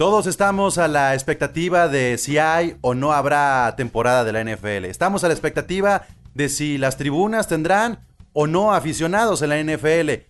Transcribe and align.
Todos 0.00 0.26
estamos 0.26 0.78
a 0.78 0.88
la 0.88 1.12
expectativa 1.12 1.86
de 1.86 2.16
si 2.16 2.38
hay 2.38 2.78
o 2.80 2.94
no 2.94 3.12
habrá 3.12 3.74
temporada 3.76 4.24
de 4.24 4.32
la 4.32 4.42
NFL. 4.42 4.86
Estamos 4.86 5.24
a 5.24 5.28
la 5.28 5.34
expectativa 5.34 6.06
de 6.32 6.48
si 6.48 6.78
las 6.78 6.96
tribunas 6.96 7.48
tendrán 7.48 7.98
o 8.32 8.46
no 8.46 8.72
aficionados 8.72 9.42
en 9.42 9.50
la 9.50 9.62
NFL. 9.62 10.24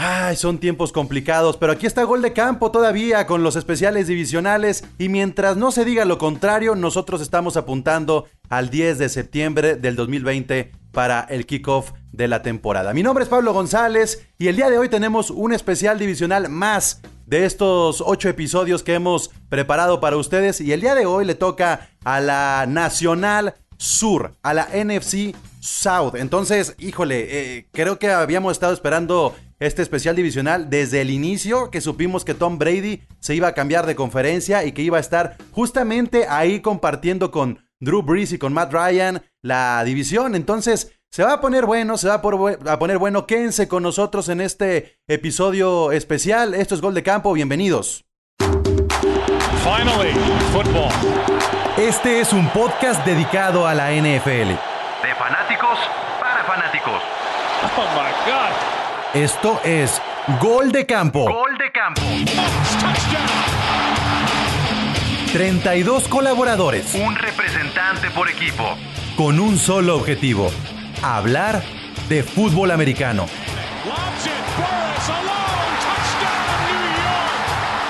Ay, 0.00 0.36
son 0.36 0.58
tiempos 0.58 0.92
complicados, 0.92 1.56
pero 1.56 1.72
aquí 1.72 1.84
está 1.84 2.04
Gol 2.04 2.22
de 2.22 2.32
Campo 2.32 2.70
todavía 2.70 3.26
con 3.26 3.42
los 3.42 3.56
especiales 3.56 4.06
divisionales 4.06 4.84
y 4.96 5.08
mientras 5.08 5.56
no 5.56 5.72
se 5.72 5.84
diga 5.84 6.04
lo 6.04 6.18
contrario, 6.18 6.76
nosotros 6.76 7.20
estamos 7.20 7.56
apuntando 7.56 8.26
al 8.48 8.70
10 8.70 8.98
de 8.98 9.08
septiembre 9.08 9.74
del 9.74 9.96
2020 9.96 10.70
para 10.92 11.22
el 11.22 11.46
kickoff 11.46 11.90
de 12.12 12.28
la 12.28 12.42
temporada. 12.42 12.94
Mi 12.94 13.02
nombre 13.02 13.24
es 13.24 13.28
Pablo 13.28 13.52
González 13.52 14.24
y 14.38 14.46
el 14.46 14.54
día 14.54 14.70
de 14.70 14.78
hoy 14.78 14.88
tenemos 14.88 15.30
un 15.32 15.52
especial 15.52 15.98
divisional 15.98 16.48
más 16.48 17.00
de 17.26 17.44
estos 17.44 18.00
ocho 18.00 18.28
episodios 18.28 18.84
que 18.84 18.94
hemos 18.94 19.32
preparado 19.48 19.98
para 19.98 20.16
ustedes 20.16 20.60
y 20.60 20.72
el 20.72 20.80
día 20.80 20.94
de 20.94 21.06
hoy 21.06 21.24
le 21.24 21.34
toca 21.34 21.90
a 22.04 22.20
la 22.20 22.66
Nacional 22.68 23.56
Sur, 23.78 24.34
a 24.44 24.54
la 24.54 24.68
NFC 24.72 25.34
South. 25.58 26.14
Entonces, 26.14 26.76
híjole, 26.78 27.26
eh, 27.30 27.66
creo 27.72 27.98
que 27.98 28.10
habíamos 28.10 28.52
estado 28.52 28.72
esperando 28.72 29.34
este 29.60 29.82
especial 29.82 30.16
divisional 30.16 30.70
desde 30.70 31.00
el 31.00 31.10
inicio 31.10 31.70
que 31.70 31.80
supimos 31.80 32.24
que 32.24 32.34
Tom 32.34 32.58
Brady 32.58 33.02
se 33.20 33.34
iba 33.34 33.48
a 33.48 33.54
cambiar 33.54 33.86
de 33.86 33.96
conferencia 33.96 34.64
y 34.64 34.72
que 34.72 34.82
iba 34.82 34.98
a 34.98 35.00
estar 35.00 35.36
justamente 35.52 36.26
ahí 36.28 36.60
compartiendo 36.60 37.30
con 37.30 37.64
Drew 37.80 38.02
Brees 38.02 38.32
y 38.32 38.38
con 38.38 38.52
Matt 38.52 38.72
Ryan 38.72 39.22
la 39.42 39.82
división. 39.84 40.34
Entonces, 40.34 40.98
se 41.10 41.24
va 41.24 41.34
a 41.34 41.40
poner 41.40 41.64
bueno, 41.64 41.96
se 41.96 42.08
va 42.08 42.14
a 42.14 42.78
poner 42.78 42.98
bueno. 42.98 43.26
Quédense 43.26 43.66
con 43.68 43.82
nosotros 43.82 44.28
en 44.28 44.40
este 44.40 44.98
episodio 45.06 45.92
especial. 45.92 46.54
Esto 46.54 46.74
es 46.74 46.80
Gol 46.80 46.94
de 46.94 47.02
Campo. 47.02 47.32
Bienvenidos. 47.32 48.04
Finally, 49.64 50.12
football. 50.52 50.92
Este 51.76 52.20
es 52.20 52.32
un 52.32 52.48
podcast 52.50 53.04
dedicado 53.06 53.66
a 53.66 53.74
la 53.74 53.90
NFL. 53.92 54.50
De 54.50 55.14
fanáticos 55.16 55.78
para 56.20 56.44
fanáticos. 56.44 57.02
Oh. 57.76 58.07
Esto 59.14 59.60
es 59.64 60.00
Gol 60.40 60.70
de 60.72 60.86
Campo. 60.86 61.24
Gol 61.24 61.56
de 61.58 61.72
campo. 61.72 62.02
32 65.32 66.08
colaboradores 66.08 66.94
Un 66.94 67.14
representante 67.16 68.10
por 68.10 68.28
equipo. 68.28 68.76
con 69.16 69.40
un 69.40 69.58
solo 69.58 69.96
objetivo. 69.96 70.50
Hablar 71.02 71.62
de 72.08 72.22
fútbol 72.22 72.70
americano. 72.70 73.26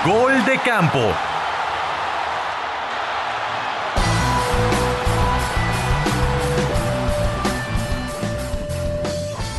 Gol 0.04 0.44
de 0.44 0.58
Campo. 0.58 1.12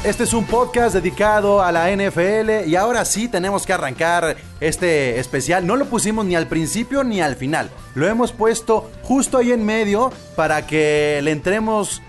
Este 0.01 0.23
es 0.23 0.33
un 0.33 0.45
podcast 0.45 0.95
dedicado 0.95 1.61
a 1.61 1.73
la 1.73 1.91
NFL 1.91 2.69
y 2.69 2.77
ahora 2.77 3.03
sí 3.03 3.27
tenemos 3.27 3.65
que 3.65 3.73
arrancar 3.73 4.37
este 4.61 5.19
especial. 5.19 5.67
No 5.67 5.75
lo 5.75 5.87
pusimos 5.87 6.25
ni 6.25 6.37
al 6.37 6.47
principio 6.47 7.03
ni 7.03 7.19
al 7.19 7.35
final. 7.35 7.69
Lo 7.95 8.07
hemos 8.07 8.31
puesto 8.31 8.89
justo 9.03 9.37
ahí 9.37 9.51
en 9.51 9.65
medio 9.65 10.09
para 10.37 10.65
que 10.65 11.19
le 11.21 11.31
entremos, 11.31 12.01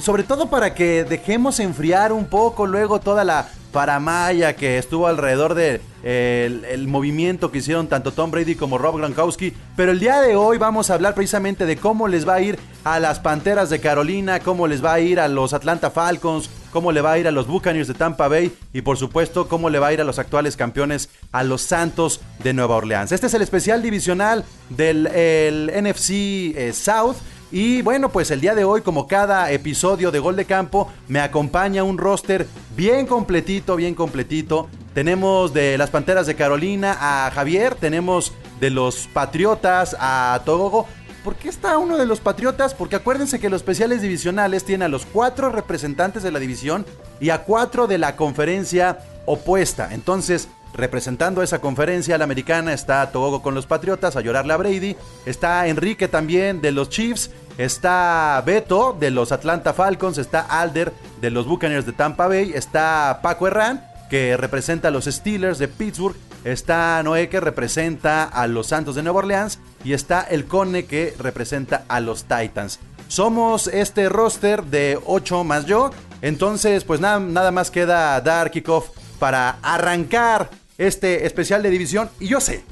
sobre 0.00 0.24
todo 0.24 0.50
para 0.50 0.74
que 0.74 1.04
dejemos 1.04 1.60
enfriar 1.60 2.12
un 2.12 2.24
poco 2.24 2.66
luego 2.66 2.98
toda 2.98 3.22
la 3.22 3.48
paramaya 3.70 4.56
que 4.56 4.78
estuvo 4.78 5.06
alrededor 5.06 5.54
del 5.54 5.80
de, 6.02 6.46
el, 6.46 6.64
el 6.64 6.88
movimiento 6.88 7.52
que 7.52 7.58
hicieron 7.58 7.86
tanto 7.86 8.10
Tom 8.10 8.32
Brady 8.32 8.56
como 8.56 8.76
Rob 8.76 8.96
Gronkowski. 8.96 9.54
Pero 9.76 9.92
el 9.92 10.00
día 10.00 10.20
de 10.20 10.34
hoy 10.34 10.58
vamos 10.58 10.90
a 10.90 10.94
hablar 10.94 11.14
precisamente 11.14 11.64
de 11.64 11.76
cómo 11.76 12.08
les 12.08 12.28
va 12.28 12.34
a 12.34 12.40
ir 12.40 12.58
a 12.82 12.98
las 12.98 13.20
Panteras 13.20 13.70
de 13.70 13.78
Carolina, 13.80 14.40
cómo 14.40 14.66
les 14.66 14.84
va 14.84 14.94
a 14.94 15.00
ir 15.00 15.20
a 15.20 15.28
los 15.28 15.52
Atlanta 15.52 15.92
Falcons, 15.92 16.50
cómo 16.70 16.92
le 16.92 17.00
va 17.00 17.12
a 17.12 17.18
ir 17.18 17.28
a 17.28 17.30
los 17.30 17.46
Buccaneers 17.46 17.88
de 17.88 17.94
Tampa 17.94 18.28
Bay 18.28 18.52
y 18.72 18.82
por 18.82 18.96
supuesto 18.96 19.48
cómo 19.48 19.70
le 19.70 19.78
va 19.78 19.88
a 19.88 19.92
ir 19.92 20.00
a 20.00 20.04
los 20.04 20.18
actuales 20.18 20.56
campeones 20.56 21.10
a 21.32 21.42
los 21.42 21.62
Santos 21.62 22.20
de 22.42 22.52
Nueva 22.52 22.76
Orleans. 22.76 23.12
Este 23.12 23.26
es 23.26 23.34
el 23.34 23.42
especial 23.42 23.82
divisional 23.82 24.44
del 24.68 25.06
el 25.08 25.70
NFC 25.82 26.10
eh, 26.10 26.72
South. 26.74 27.16
Y 27.52 27.82
bueno, 27.82 28.10
pues 28.10 28.30
el 28.30 28.40
día 28.40 28.54
de 28.54 28.64
hoy, 28.64 28.80
como 28.82 29.08
cada 29.08 29.50
episodio 29.50 30.12
de 30.12 30.20
Gol 30.20 30.36
de 30.36 30.44
Campo, 30.44 30.88
me 31.08 31.20
acompaña 31.20 31.82
un 31.82 31.98
roster 31.98 32.46
bien 32.76 33.06
completito, 33.06 33.74
bien 33.74 33.96
completito. 33.96 34.68
Tenemos 34.94 35.52
de 35.52 35.76
las 35.76 35.90
Panteras 35.90 36.28
de 36.28 36.36
Carolina 36.36 36.96
a 37.00 37.30
Javier, 37.32 37.74
tenemos 37.74 38.32
de 38.60 38.70
los 38.70 39.08
Patriotas 39.08 39.96
a 39.98 40.42
Togogo. 40.44 40.86
¿Por 41.24 41.36
qué 41.36 41.50
está 41.50 41.76
uno 41.76 41.98
de 41.98 42.06
los 42.06 42.20
Patriotas? 42.20 42.72
Porque 42.72 42.96
acuérdense 42.96 43.38
que 43.38 43.50
los 43.50 43.60
especiales 43.60 44.00
divisionales 44.00 44.64
tienen 44.64 44.86
a 44.86 44.88
los 44.88 45.04
cuatro 45.04 45.50
representantes 45.50 46.22
de 46.22 46.30
la 46.30 46.38
división 46.38 46.86
y 47.20 47.30
a 47.30 47.42
cuatro 47.44 47.86
de 47.86 47.98
la 47.98 48.16
conferencia 48.16 49.00
opuesta. 49.26 49.92
Entonces, 49.92 50.48
representando 50.72 51.42
esa 51.42 51.60
conferencia, 51.60 52.16
la 52.16 52.24
americana 52.24 52.72
está 52.72 53.10
Togogo 53.12 53.42
con 53.42 53.54
los 53.54 53.66
Patriotas 53.66 54.16
a 54.16 54.22
llorarle 54.22 54.54
a 54.54 54.56
Brady. 54.56 54.96
Está 55.26 55.66
Enrique 55.66 56.08
también 56.08 56.62
de 56.62 56.72
los 56.72 56.88
Chiefs. 56.88 57.30
Está 57.58 58.42
Beto 58.46 58.96
de 58.98 59.10
los 59.10 59.30
Atlanta 59.30 59.74
Falcons. 59.74 60.16
Está 60.16 60.40
Alder 60.40 60.92
de 61.20 61.30
los 61.30 61.46
Buccaneers 61.46 61.84
de 61.84 61.92
Tampa 61.92 62.28
Bay. 62.28 62.52
Está 62.54 63.20
Paco 63.22 63.46
Herrán 63.46 63.84
que 64.08 64.36
representa 64.36 64.88
a 64.88 64.90
los 64.90 65.04
Steelers 65.04 65.58
de 65.58 65.68
Pittsburgh. 65.68 66.16
Está 66.44 67.02
Noé 67.02 67.28
que 67.28 67.40
representa 67.40 68.24
a 68.24 68.46
los 68.46 68.68
Santos 68.68 68.94
de 68.94 69.02
Nueva 69.02 69.18
Orleans. 69.18 69.58
Y 69.84 69.92
está 69.92 70.22
el 70.22 70.46
Cone 70.46 70.84
que 70.84 71.14
representa 71.18 71.84
a 71.88 72.00
los 72.00 72.24
Titans. 72.24 72.78
Somos 73.08 73.66
este 73.66 74.08
roster 74.08 74.64
de 74.64 74.98
8 75.04 75.44
más 75.44 75.66
yo. 75.66 75.90
Entonces, 76.22 76.84
pues 76.84 77.00
nada, 77.00 77.50
más 77.50 77.70
queda 77.70 78.20
dar 78.20 78.50
kickoff 78.50 78.90
para 79.18 79.58
arrancar 79.62 80.50
este 80.78 81.26
especial 81.26 81.62
de 81.62 81.70
división. 81.70 82.10
Y 82.20 82.28
yo 82.28 82.40
sé, 82.40 82.62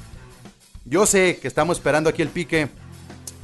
yo 0.84 1.07
sé 1.07 1.39
que 1.41 1.49
estamos 1.49 1.78
esperando 1.78 2.11
aquí 2.11 2.23
el 2.23 2.28
pique 2.28 2.69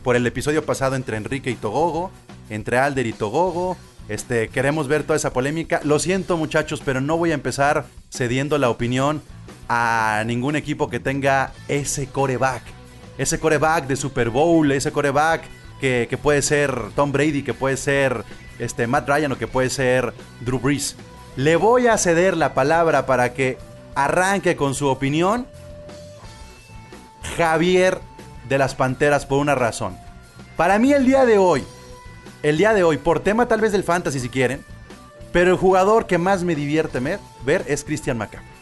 por 0.03 0.17
el 0.17 0.27
episodio 0.27 0.65
pasado 0.65 0.95
entre 0.95 1.17
Enrique 1.17 1.51
y 1.51 1.55
Togogo, 1.57 2.11
entre 2.49 2.79
Alder 2.79 3.07
y 3.07 3.13
Togogo. 3.13 3.77
Este, 4.09 4.49
queremos 4.49 4.87
ver 4.87 5.03
toda 5.03 5.17
esa 5.17 5.33
polémica. 5.33 5.81
Lo 5.83 5.99
siento, 5.99 6.37
muchachos, 6.37 6.83
pero 6.84 7.01
no 7.01 7.17
voy 7.17 7.31
a 7.31 7.34
empezar 7.34 7.87
cediendo 8.11 8.59
la 8.59 8.71
opinión 8.71 9.23
a 9.69 10.23
ningún 10.27 10.57
equipo 10.57 10.89
que 10.89 11.01
tenga 11.01 11.53
ese 11.69 12.07
coreback. 12.07 12.63
Ese 13.19 13.39
coreback 13.39 13.87
de 13.87 13.97
Super 13.97 14.31
Bowl, 14.31 14.71
ese 14.73 14.93
coreback 14.93 15.43
que, 15.81 16.07
que 16.09 16.19
puede 16.19 16.43
ser 16.43 16.75
Tom 16.95 17.13
Brady, 17.13 17.43
que 17.43 17.55
puede 17.55 17.77
ser 17.77 18.25
este, 18.59 18.87
Matt 18.87 19.09
Ryan 19.09 19.33
o 19.33 19.39
que 19.39 19.47
puede 19.47 19.71
ser 19.71 20.13
Drew 20.41 20.59
Brees. 20.59 20.97
Le 21.37 21.57
voy 21.57 21.87
a 21.87 21.99
ceder 21.99 22.37
la 22.37 22.55
palabra 22.55 23.07
para 23.07 23.35
que 23.35 23.59
arranque 23.95 24.57
con 24.57 24.75
su 24.75 24.89
opinión 24.89 25.47
Javier 27.37 28.01
de 28.49 28.59
las 28.59 28.75
Panteras 28.75 29.27
por 29.27 29.39
una 29.39 29.55
razón. 29.55 29.97
Para 30.57 30.79
mí 30.79 30.93
el 30.93 31.05
día 31.07 31.25
de 31.25 31.39
hoy, 31.39 31.65
el 32.43 32.59
día 32.59 32.75
de 32.75 32.85
hoy, 32.85 32.99
por 32.99 33.21
tema 33.21 33.47
tal 33.47 33.61
vez 33.61 33.73
del 33.73 33.83
fantasy 33.83 34.21
si 34.21 34.29
quieren, 34.29 34.65
pero 35.33 35.51
el 35.51 35.57
jugador 35.57 36.07
que 36.07 36.19
más 36.19 36.45
me 36.45 36.55
divierte 36.55 37.01
ver, 37.45 37.65
es 37.67 37.83
Christian 37.83 38.19
McCaffrey. 38.19 38.53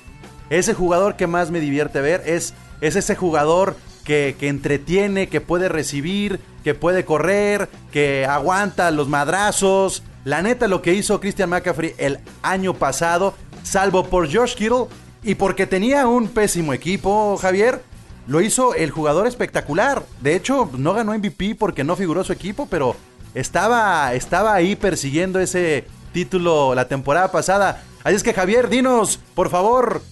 Ese 0.53 0.75
jugador 0.75 1.17
que 1.17 1.27
más 1.27 1.51
me 1.51 1.61
divierte 1.61 2.03
ver 2.03 2.23
es, 2.27 2.53
es 2.83 2.95
ese 2.95 3.17
jugador 3.17 3.75
que, 4.05 4.37
que, 4.39 4.49
entretiene, 4.49 5.31
que 5.31 5.41
puede 5.41 5.71
recibir, 5.71 6.41
que 6.63 6.75
puede 6.75 7.07
correr, 7.07 7.71
que 7.91 8.27
aguanta 8.27 8.91
los 8.91 9.09
madrazos. 9.09 10.03
La 10.25 10.43
neta, 10.43 10.69
lo 10.69 10.83
que 10.83 10.93
hizo 10.93 11.21
Christian 11.21 11.49
McCaffrey 11.49 11.95
el 11.97 12.19
año 12.43 12.75
pasado, 12.75 13.33
salvo 13.63 14.05
por 14.11 14.31
Josh 14.31 14.55
Kittle 14.55 14.89
y 15.23 15.37
porque 15.37 15.67
tenía 15.67 16.07
un 16.07 16.29
pésimo 16.29 16.75
equipo, 16.75 17.39
Javier, 17.39 17.81
lo 18.27 18.43
hizo 18.43 18.75
el 18.75 18.91
jugador 18.91 19.27
espectacular. 19.27 20.03
De 20.21 20.37
hecho, 20.37 20.69
no 20.77 20.93
ganó 20.93 21.16
MVP 21.16 21.55
porque 21.55 21.83
no 21.83 21.97
figuró 21.97 22.25
su 22.25 22.33
equipo, 22.34 22.69
pero 22.71 22.95
estaba, 23.34 24.13
estaba 24.13 24.53
ahí 24.53 24.77
persiguiendo 24.77 25.41
ese 25.41 25.87
título 26.13 26.75
la 26.75 26.89
temporada 26.89 27.33
pasada. 27.33 27.83
Así 28.05 28.16
es 28.16 28.22
que 28.22 28.34
Javier, 28.34 28.69
dinos, 28.69 29.19
por 29.34 29.48
favor, 29.48 30.03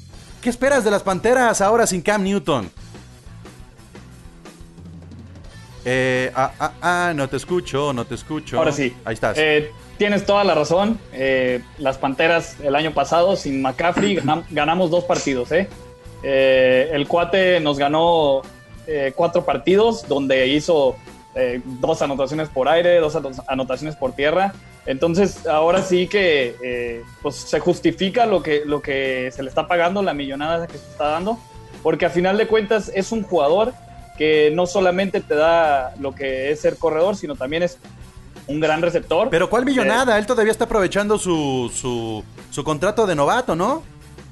¿qué 0.41 0.51
esperas 0.51 0.85
de 0.85 0.91
las 0.91 1.03
Panteras 1.03 1.61
ahora 1.61 1.87
sin 1.87 2.03
Cam 2.03 2.23
Newton? 2.23 2.71
Eh, 5.85 6.31
ah, 6.35 6.53
ah, 6.61 6.73
ah, 6.83 7.13
no 7.15 7.29
te 7.29 7.37
escucho, 7.37 7.93
no 7.93 8.05
te 8.05 8.15
escucho. 8.15 8.59
Ahora 8.59 8.73
sí. 8.73 8.95
Ahí 9.05 9.15
estás. 9.15 9.37
Eh, 9.39 9.71
tienes 9.97 10.27
toda 10.27 10.45
la 10.45 10.55
razón. 10.55 10.99
Eh, 11.13 11.63
las 11.79 11.99
Panteras 11.99 12.57
el 12.63 12.75
año 12.75 12.93
pasado 12.93 13.37
sin 13.37 13.63
McCaffrey 13.63 14.15
ganam 14.17 14.45
ganamos 14.51 14.91
dos 14.91 15.05
partidos. 15.05 15.53
¿eh? 15.53 15.69
el 16.23 17.09
cuate 17.09 17.61
nos 17.61 17.79
ganó 17.79 18.43
cuatro 19.15 19.45
partidos 19.45 20.07
donde 20.07 20.49
hizo 20.49 20.97
dos 21.65 22.03
anotaciones 22.03 22.49
por 22.51 22.69
aire, 22.69 22.99
dos 22.99 23.17
anotaciones 23.47 23.97
por 23.97 24.13
tierra. 24.13 24.53
Entonces 24.87 25.47
ahora 25.47 25.83
sí 25.83 26.07
que 26.07 27.03
pues, 27.23 27.37
se 27.37 27.61
justifica 27.61 28.27
lo 28.27 28.43
que, 28.43 28.63
lo 28.65 28.81
que 28.81 29.31
se 29.35 29.43
le 29.43 29.49
está 29.49 29.69
pagando, 29.69 30.03
la 30.03 30.15
millonada 30.15 30.67
que 30.67 30.79
se 30.79 30.87
está 30.91 31.09
dando. 31.09 31.39
porque 31.83 32.07
a 32.07 32.11
final 32.11 32.37
de 32.37 32.47
cuentas 32.47 32.91
es 32.95 33.13
un 33.13 33.23
jugador 33.23 33.73
que 34.19 34.51
no 34.55 34.67
solamente 34.67 35.21
te 35.21 35.35
da 35.35 35.95
lo 35.99 36.15
que 36.15 36.51
es 36.51 36.61
ser 36.61 36.77
corredor, 36.77 37.17
sino 37.17 37.37
también 37.37 37.63
es 37.63 37.79
un 38.47 38.61
gran 38.61 38.83
receptor. 38.83 39.31
Pero 39.31 39.49
¿cuál 39.49 39.65
millonada? 39.65 40.19
Él 40.19 40.27
todavía 40.27 40.53
está 40.53 40.65
aprovechando 40.65 41.19
su, 41.19 41.71
su, 41.75 42.23
su 42.51 42.65
contrato 42.65 43.07
de 43.07 43.15
novato, 43.15 43.55
¿no? 43.57 43.83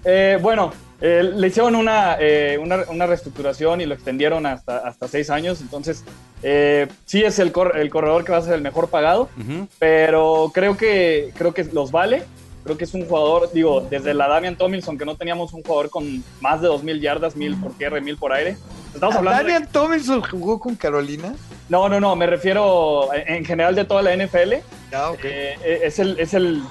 Eh, 0.04 0.38
bueno, 0.42 0.72
eh, 1.00 1.22
le 1.22 1.46
hicieron 1.46 1.74
una, 1.76 2.16
eh, 2.20 2.58
una, 2.60 2.78
una 2.88 3.06
reestructuración 3.06 3.80
y 3.80 3.86
lo 3.86 3.94
extendieron 3.94 4.46
hasta, 4.46 4.78
hasta 4.78 5.06
seis 5.08 5.30
años. 5.30 5.60
Entonces, 5.60 6.04
eh, 6.42 6.88
sí 7.04 7.22
es 7.22 7.38
el, 7.38 7.52
cor- 7.52 7.76
el 7.78 7.90
corredor 7.90 8.24
que 8.24 8.32
va 8.32 8.38
a 8.38 8.42
ser 8.42 8.54
el 8.54 8.62
mejor 8.62 8.88
pagado, 8.88 9.28
Ujú. 9.38 9.68
pero 9.78 10.50
creo 10.52 10.76
que, 10.76 11.32
creo 11.36 11.54
que 11.54 11.64
los 11.64 11.90
vale. 11.90 12.22
Creo 12.64 12.76
que 12.76 12.84
es 12.84 12.92
un 12.92 13.06
jugador, 13.06 13.50
digo, 13.52 13.80
desde 13.88 14.12
la 14.12 14.28
Damian 14.28 14.56
Tomlinson, 14.56 14.98
que 14.98 15.06
no 15.06 15.16
teníamos 15.16 15.54
un 15.54 15.62
jugador 15.62 15.88
con 15.88 16.22
más 16.40 16.60
de 16.60 16.68
2.000 16.68 17.00
yardas, 17.00 17.34
1.000 17.34 17.58
por 17.62 17.72
tierra 17.72 17.98
y 17.98 18.02
1.000 18.02 18.18
por 18.18 18.32
aire. 18.32 18.58
Estamos 18.92 19.16
hablando 19.16 19.42
de- 19.44 19.52
¿Daniel 19.52 19.68
Tomlinson 19.72 20.20
jugó 20.22 20.58
con 20.60 20.74
Carolina? 20.74 21.34
No, 21.70 21.88
no, 21.88 21.98
no, 22.00 22.14
me 22.16 22.26
refiero 22.26 23.08
en 23.14 23.36
en 23.36 23.44
general 23.46 23.74
de 23.74 23.84
toda 23.86 24.02
la 24.02 24.12
NFL. 24.14 24.54
Ya, 24.90 25.10
ok. 25.10 25.20
Eh, 25.22 25.80
es 25.84 25.98
el, 25.98 26.18
es 26.18 26.34
el 26.34 26.62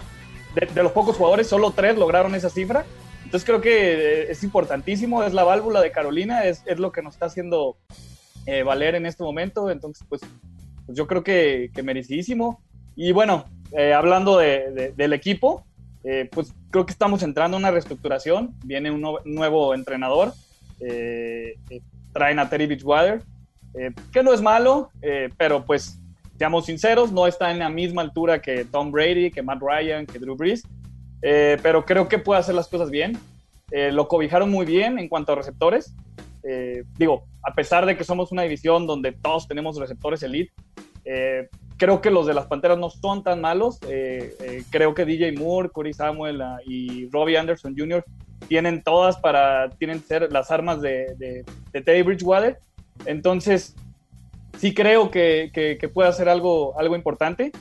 de, 0.53 0.67
de 0.67 0.83
los 0.83 0.91
pocos 0.91 1.15
jugadores, 1.15 1.47
solo 1.47 1.71
tres 1.71 1.97
lograron 1.97 2.35
esa 2.35 2.49
cifra. 2.49 2.85
Entonces 3.27 3.45
creo 3.45 3.59
que 3.59 4.21
eh, 4.21 4.31
es 4.31 4.41
importantísimo, 4.41 5.21
es 5.21 5.33
la 5.33 5.43
válvula 5.43 5.81
de 5.81 5.91
Carolina, 5.91 6.45
es, 6.45 6.63
es 6.65 6.79
lo 6.79 6.93
que 6.93 7.01
nos 7.01 7.15
está 7.15 7.25
haciendo 7.25 7.75
eh, 8.45 8.63
valer 8.63 8.95
en 8.95 9.05
este 9.05 9.21
momento. 9.21 9.69
Entonces, 9.69 10.05
pues, 10.07 10.21
pues 10.85 10.97
yo 10.97 11.07
creo 11.07 11.25
que, 11.25 11.69
que 11.75 11.83
merecidísimo. 11.83 12.61
Y 12.95 13.11
bueno, 13.11 13.43
eh, 13.73 13.93
hablando 13.93 14.37
de- 14.37 14.71
de- 14.71 14.91
del 14.93 15.11
equipo, 15.11 15.65
eh, 16.05 16.29
pues 16.31 16.53
creo 16.71 16.85
que 16.85 16.93
estamos 16.93 17.21
entrando 17.21 17.57
en 17.57 17.63
una 17.63 17.71
reestructuración. 17.71 18.55
Viene 18.63 18.91
un 18.91 19.01
nuevo, 19.01 19.19
nuevo 19.25 19.73
entrenador. 19.75 20.31
eh, 20.79 21.55
eh, 21.69 21.81
traen 22.13 22.39
a 22.39 22.49
Terry 22.49 22.65
eh, 23.73 23.91
que 24.13 24.23
no 24.23 24.31
es 24.33 24.41
malo, 24.41 24.89
pero 25.37 25.65
pues 25.65 25.99
seamos 26.37 26.65
sinceros, 26.65 27.11
no 27.11 27.27
está 27.27 27.51
en 27.51 27.59
la 27.59 27.69
misma 27.69 28.03
altura 28.03 28.41
que 28.41 28.63
Tom 28.63 28.89
Brady, 28.91 29.31
que 29.31 29.41
Matt 29.41 29.59
Ryan, 29.61 30.05
que 30.05 30.17
Drew 30.17 30.35
Brees, 30.37 30.63
eh, 31.21 31.57
pero 31.61 31.85
creo 31.85 32.07
que 32.07 32.19
puede 32.19 32.39
hacer 32.39 32.55
las 32.55 32.67
cosas 32.67 32.89
bien. 32.89 33.17
Eh, 33.71 33.91
lo 33.91 34.07
cobijaron 34.07 34.49
muy 34.49 34.65
bien 34.65 34.99
en 34.99 35.09
cuanto 35.09 35.33
a 35.33 35.35
receptores. 35.35 35.93
Eh, 36.43 36.83
digo, 36.97 37.25
a 37.43 37.53
pesar 37.53 37.85
de 37.85 37.97
que 37.97 38.03
somos 38.03 38.31
una 38.31 38.43
división 38.43 38.87
donde 38.87 39.11
todos 39.11 39.47
tenemos 39.47 39.77
receptores 39.77 40.23
elite, 40.23 40.53
eh, 41.03 41.49
creo 41.77 42.01
que 42.01 42.11
los 42.11 42.25
de 42.25 42.33
las 42.33 42.47
Panteras 42.47 42.77
no 42.77 42.89
son 42.89 43.23
tan 43.23 43.41
malos. 43.41 43.79
Eh, 43.87 44.35
eh, 44.41 44.63
creo 44.69 44.93
que 44.93 45.05
DJ 45.05 45.33
Moore, 45.33 45.69
Corey 45.69 45.93
Samuel 45.93 46.41
ah, 46.41 46.59
y 46.65 47.09
Robbie 47.09 47.37
Anderson 47.37 47.75
Jr. 47.77 48.03
tienen 48.47 48.83
todas 48.83 49.17
para, 49.17 49.69
tienen 49.69 50.03
ser 50.03 50.31
las 50.31 50.51
armas 50.51 50.81
de, 50.81 51.15
de, 51.17 51.45
de 51.71 51.81
Teddy 51.81 52.01
Bridgewater. 52.01 52.59
Entonces, 53.05 53.75
sí 54.57 54.73
creo 54.73 55.11
que, 55.11 55.51
que, 55.53 55.77
que 55.77 55.87
puede 55.87 56.09
hacer 56.09 56.27
algo, 56.27 56.77
algo 56.79 56.95
importante. 56.95 57.51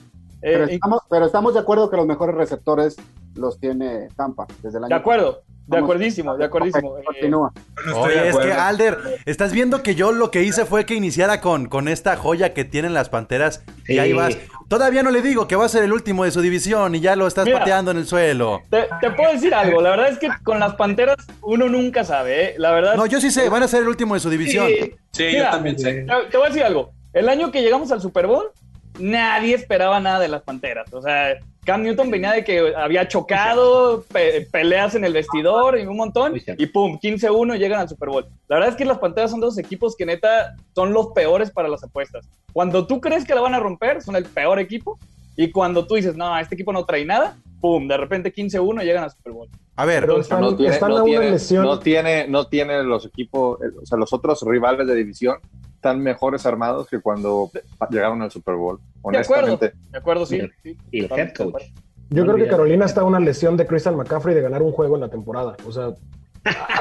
Eh, 0.47 0.53
Pero 0.53 0.71
y- 0.71 0.75
estamos, 0.75 1.01
pero 1.11 1.27
estamos 1.27 1.55
de 1.55 1.61
acuerdo 1.61 1.91
que 1.91 1.97
los 1.97 2.07
mejores 2.07 2.37
receptores 2.37 2.95
los 3.35 3.59
tiene 3.59 4.09
Tampa 4.17 4.47
desde 4.63 4.79
el 4.79 4.85
año 4.85 4.89
de 4.91 4.95
acuerdo, 4.95 5.43
de 5.67 5.77
acuerdísimo, 5.79 6.37
de 6.37 6.45
acuerdísimo. 6.45 6.97
Eh, 6.99 7.03
Continúa. 7.05 7.53
No 7.85 8.01
Oye, 8.03 8.15
de 8.21 8.29
es 8.29 8.37
que. 8.37 8.53
Alder, 8.53 8.97
estás 9.25 9.53
viendo 9.53 9.83
que 9.83 9.97
yo 9.97 10.13
lo 10.13 10.31
que 10.31 10.45
hice 10.45 10.65
fue 10.65 10.87
que 10.87 10.95
iniciara 10.95 11.41
con, 11.41 11.67
con 11.67 11.89
esta 11.89 12.17
joya 12.17 12.55
que 12.55 12.65
tienen 12.65 12.95
las 12.95 13.09
panteras 13.09 13.65
y 13.89 13.99
ahí 13.99 14.13
vas. 14.13 14.39
Todavía 14.69 15.03
no 15.03 15.11
le 15.11 15.21
digo 15.21 15.49
que 15.49 15.57
va 15.57 15.65
a 15.65 15.69
ser 15.69 15.83
el 15.83 15.93
último 15.93 16.23
de 16.23 16.31
su 16.31 16.41
división 16.41 16.95
y 16.95 17.01
ya 17.01 17.17
lo 17.17 17.27
estás 17.27 17.45
Mira. 17.47 17.59
pateando 17.59 17.91
en 17.91 17.97
el 17.97 18.07
suelo. 18.07 18.63
te, 18.71 18.87
te 19.01 19.11
puedo 19.11 19.33
decir 19.33 19.53
algo, 19.53 19.83
la 19.83 19.91
verdad 19.91 20.09
es 20.11 20.19
que 20.19 20.29
con 20.45 20.61
las 20.61 20.77
Panteras 20.77 21.17
uno 21.43 21.69
nunca 21.69 22.05
sabe, 22.05 22.45
¿eh? 22.51 22.55
la 22.59 22.71
verdad. 22.71 22.95
No, 22.95 23.07
yo 23.07 23.21
sí 23.21 23.33
sé, 23.33 23.49
van 23.49 23.65
a 23.65 23.69
ser 23.69 23.83
el 23.83 23.89
último 23.89 24.15
de 24.15 24.21
su 24.21 24.31
división. 24.31 24.69
Sí, 24.69 24.95
Sí, 25.11 25.25
Mira, 25.33 25.47
yo 25.47 25.51
también 25.51 25.77
sé. 25.79 26.05
Te, 26.05 26.31
te 26.31 26.37
voy 26.37 26.47
a 26.47 26.51
decir 26.51 26.63
algo. 26.63 26.93
El 27.13 27.29
año 27.29 27.51
que 27.51 27.63
llegamos 27.63 27.91
al 27.91 28.01
Super 28.03 28.27
Bowl, 28.29 28.51
nadie 28.99 29.55
esperaba 29.55 30.01
nada 30.01 30.19
de 30.21 30.29
las 30.29 30.43
Panteras. 30.43 30.93
O 30.93 31.01
sea, 31.03 31.37
Cam 31.65 31.83
Newton 31.83 32.11
venía 32.11 32.33
de 32.33 32.45
que 32.45 32.75
había 32.77 33.09
chocado, 33.09 34.05
pe- 34.13 34.47
peleas 34.53 34.95
en 34.95 35.05
el 35.05 35.13
vestidor 35.13 35.79
y 35.79 35.87
un 35.87 35.97
montón, 35.97 36.35
y 36.59 36.67
pum, 36.67 36.99
15-1 37.03 37.57
llegan 37.59 37.81
al 37.81 37.89
Super 37.89 38.09
Bowl. 38.09 38.27
La 38.49 38.57
verdad 38.57 38.71
es 38.71 38.77
que 38.77 38.85
las 38.85 38.99
Panteras 38.99 39.31
son 39.31 39.41
dos 39.41 39.59
equipos 39.59 39.97
que 39.97 40.07
neta 40.07 40.55
son 40.75 40.93
los 40.93 41.09
peores 41.09 41.51
para 41.51 41.69
las 41.69 41.83
apuestas. 41.83 42.29
Cuando 42.53 42.87
tú 42.87 43.01
crees 43.01 43.25
que 43.25 43.35
la 43.35 43.41
van 43.41 43.55
a 43.55 43.61
romper, 43.61 44.01
son 44.03 44.17
el 44.17 44.25
peor 44.25 44.59
equipo, 44.61 44.99
y 45.37 45.51
cuando 45.51 45.87
tú 45.87 45.97
dices, 45.97 46.17
no, 46.17 46.39
este 46.39 46.55
equipo 46.55 46.73
no 46.73 46.85
trae 46.87 47.05
nada, 47.05 47.37
pum, 47.61 47.87
de 47.89 47.97
repente 47.97 48.33
15-1 48.33 48.83
llegan 48.85 49.05
al 49.05 49.11
Super 49.11 49.33
Bowl. 49.33 49.49
A 49.75 49.85
ver, 49.85 50.03
Pero 50.03 50.21
están, 50.21 50.41
no 50.41 50.57
tiene, 50.57 50.73
están 50.73 50.89
no 50.91 50.97
a 50.99 51.03
una 51.03 51.11
tiene- 51.11 51.31
lesión. 51.33 51.65
no 51.65 51.79
tiene, 51.81 52.27
no 52.29 52.47
tiene 52.47 52.83
los 52.85 53.05
equipos, 53.05 53.61
eh, 53.61 53.67
o 53.83 53.85
sea, 53.85 53.99
los 53.99 54.13
otros 54.15 54.41
rivales 54.47 54.87
de 54.87 54.95
división 54.95 55.37
están 55.87 56.03
mejores 56.03 56.45
armados 56.47 56.89
que 56.89 57.01
cuando 57.01 57.51
llegaron 57.91 58.21
al 58.23 58.31
Super 58.31 58.55
Bowl. 58.57 58.79
De 58.79 59.19
acuerdo, 59.19 59.45
Honestamente, 59.55 59.73
de 59.93 59.99
acuerdo, 59.99 60.27
sí. 60.27 60.37
Y 60.65 60.71
sí, 60.73 60.79
Y 60.91 60.99
el 61.05 61.13
head 61.13 61.33
coach. 61.35 61.63
Yo 62.11 62.25
No 62.25 62.33
creo 62.35 62.45
que. 62.45 62.51
Carolina 62.51 62.85
está 62.87 63.03
a 63.03 63.05
una 63.05 63.21
lesión 63.21 63.57
de 63.57 63.67
Christian 63.67 63.97
McCaffrey 63.97 64.35
de 64.35 64.41
ganar 64.43 64.63
un 64.63 64.73
juego 64.73 64.97
en 64.97 65.01
la 65.03 65.09
temporada. 65.09 65.57
O 65.67 65.73
sea, 65.73 65.95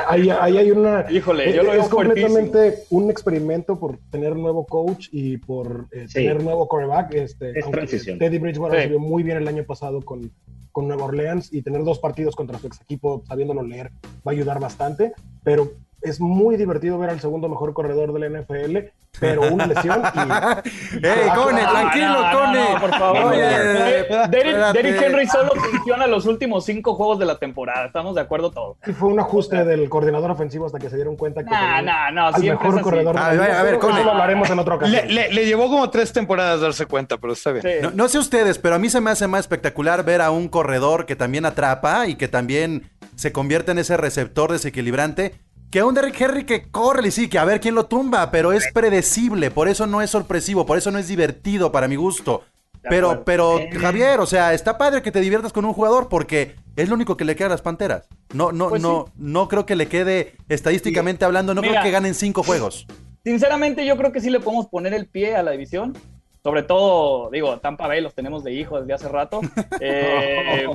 ahí, 0.07 0.29
ahí 0.29 0.57
hay 0.57 0.71
una. 0.71 1.05
Híjole, 1.11 1.53
yo 1.53 1.63
lo 1.63 1.73
es 1.73 1.87
fuertísimo. 1.87 2.27
completamente 2.29 2.83
un 2.89 3.09
experimento 3.09 3.79
por 3.79 3.97
tener 4.11 4.35
nuevo 4.35 4.65
coach 4.65 5.07
y 5.11 5.37
por 5.37 5.87
eh, 5.91 6.05
Sí. 6.07 6.15
tener 6.15 6.43
nuevo 6.43 6.67
quarterback. 6.67 7.13
Este, 7.13 7.57
Es 7.59 7.69
transición. 7.69 8.17
Teddy 8.19 8.37
Bridgewater 8.39 8.79
Sí. 8.79 8.83
se 8.85 8.89
vio 8.89 8.99
muy 8.99 9.23
bien 9.23 9.37
el 9.37 9.47
año 9.47 9.63
pasado 9.65 10.01
con, 10.01 10.31
con 10.71 10.87
Nueva 10.87 11.05
Orleans 11.05 11.53
y 11.53 11.61
tener 11.61 11.83
dos 11.83 11.99
partidos 11.99 12.35
contra 12.35 12.57
su 12.59 12.67
ex 12.67 12.81
equipo 12.81 13.23
sabiéndolo 13.27 13.61
leer 13.63 13.91
va 14.27 14.31
a 14.31 14.31
ayudar 14.31 14.59
bastante. 14.59 15.13
Pero 15.43 15.71
es 16.05 16.19
muy 16.19 16.55
divertido 16.57 16.97
ver 16.97 17.09
al 17.09 17.19
segundo 17.19 17.49
mejor 17.49 17.73
corredor 17.73 18.13
de 18.13 18.19
la 18.29 18.39
NFL, 18.41 18.77
pero 19.19 19.41
una 19.53 19.65
lesión 19.65 20.01
y. 20.13 20.19
¡Ey, 21.05 21.29
Cone, 21.35 21.61
No, 21.63 21.71
tranquilo, 21.71 22.07
no, 22.07 22.31
no, 22.31 22.39
Cone! 22.39 22.69
no, 22.73 22.79
por 22.81 22.89
favor. 22.91 23.23
Oye, 23.33 24.05
Derrick, 24.29 25.01
Henry 25.01 25.27
solo 25.27 25.51
funciona 25.71 26.07
los 26.07 26.25
últimos 26.25 26.65
cinco 26.65 26.95
juegos 26.95 27.19
de 27.19 27.25
la 27.25 27.37
temporada. 27.37 27.85
Estamos 27.87 28.15
de 28.15 28.21
acuerdo 28.21 28.51
todos. 28.51 28.77
Y 28.85 28.91
fue 28.93 29.09
un 29.09 29.19
ajuste 29.19 29.63
del 29.63 29.89
coordinador 29.89 30.31
ofensivo 30.31 30.65
hasta 30.65 30.79
que 30.79 30.89
se 30.89 30.95
dieron 30.95 31.15
cuenta 31.15 31.43
que 31.43 31.49
No, 31.49 31.81
no, 31.81 32.11
no, 32.11 32.27
al 32.27 32.35
siempre 32.35 32.67
mejor 32.67 32.67
es 32.67 32.73
así. 32.75 32.83
corredor 32.83 33.17
A 33.17 33.29
ver, 33.29 33.39
liga, 33.41 33.59
a 33.59 33.63
ver, 33.63 33.79
Cone. 33.79 33.95
eso 33.95 34.03
lo 34.05 34.11
hablaremos 34.11 34.49
en 34.49 34.59
otra 34.59 34.75
ocasión. 34.75 35.07
Le, 35.07 35.13
le- 35.13 35.31
le 35.33 35.45
llevó 35.45 35.69
como 35.69 35.89
tres 35.89 36.11
temporadas 36.13 36.61
darse 36.61 36.85
cuenta, 36.85 37.17
pero 37.17 37.33
está 37.33 37.51
bien. 37.51 37.63
Sí. 37.63 37.69
No, 37.81 37.91
no 37.91 38.07
sé 38.09 38.19
ustedes, 38.19 38.59
pero 38.59 38.75
a 38.75 38.79
mí 38.79 38.89
se 38.89 39.01
me 39.01 39.11
hace 39.11 39.27
más 39.27 39.41
espectacular 39.41 40.03
ver 40.03 40.21
a 40.21 40.31
un 40.31 40.47
corredor 40.47 41.05
que 41.05 41.15
también 41.15 41.45
atrapa 41.45 42.07
y 42.07 42.15
que 42.15 42.27
también 42.27 42.89
se 43.15 43.31
convierte 43.31 43.71
en 43.71 43.79
ese 43.79 43.95
receptor 43.97 44.51
desequilibrante 44.51 45.35
que 45.75 45.83
un 45.83 45.93
Derrick 45.93 46.21
Henry 46.21 46.45
que 46.45 46.69
corre 46.71 47.05
y 47.05 47.11
sí, 47.11 47.27
que 47.27 47.37
a 47.37 47.43
ver 47.43 47.59
quién 47.59 47.75
lo 47.75 47.85
tumba, 47.87 48.31
pero 48.31 48.53
es 48.53 48.71
predecible, 48.71 49.51
por 49.51 49.67
eso 49.67 49.85
no 49.85 50.01
es 50.01 50.09
sorpresivo, 50.09 50.65
por 50.65 50.77
eso 50.77 50.89
no 50.89 50.99
es 50.99 51.09
divertido 51.09 51.69
para 51.73 51.89
mi 51.89 51.97
gusto. 51.97 52.43
Pero, 52.81 53.25
pero, 53.25 53.59
Javier, 53.77 54.21
o 54.21 54.25
sea, 54.25 54.53
está 54.53 54.77
padre 54.77 55.01
que 55.01 55.11
te 55.11 55.19
diviertas 55.19 55.51
con 55.51 55.65
un 55.65 55.73
jugador 55.73 56.07
porque 56.07 56.55
es 56.77 56.87
lo 56.87 56.95
único 56.95 57.17
que 57.17 57.25
le 57.25 57.35
queda 57.35 57.47
a 57.47 57.49
las 57.49 57.61
Panteras. 57.61 58.07
No, 58.33 58.53
no, 58.53 58.69
Pues 58.69 58.81
no, 58.81 59.07
no 59.17 59.49
creo 59.49 59.65
que 59.65 59.75
le 59.75 59.89
quede 59.89 60.35
estadísticamente 60.47 61.25
hablando, 61.25 61.53
no 61.53 61.59
Mira. 61.59 61.73
creo 61.73 61.83
que 61.83 61.91
ganen 61.91 62.13
cinco 62.13 62.41
juegos. 62.41 62.87
Sinceramente, 63.25 63.85
yo 63.85 63.97
creo 63.97 64.13
que 64.13 64.21
sí 64.21 64.29
le 64.29 64.39
podemos 64.39 64.67
poner 64.67 64.93
el 64.93 65.07
pie 65.07 65.35
a 65.35 65.43
la 65.43 65.51
división. 65.51 65.91
Sobre 66.41 66.63
todo, 66.63 67.29
digo, 67.31 67.57
Tampa 67.59 67.87
Bay 67.87 67.99
los 67.99 68.13
tenemos 68.15 68.45
de 68.45 68.53
hijos 68.53 68.79
desde 68.79 68.93
hace 68.93 69.09
rato. 69.09 69.41
Eh, 69.81 70.67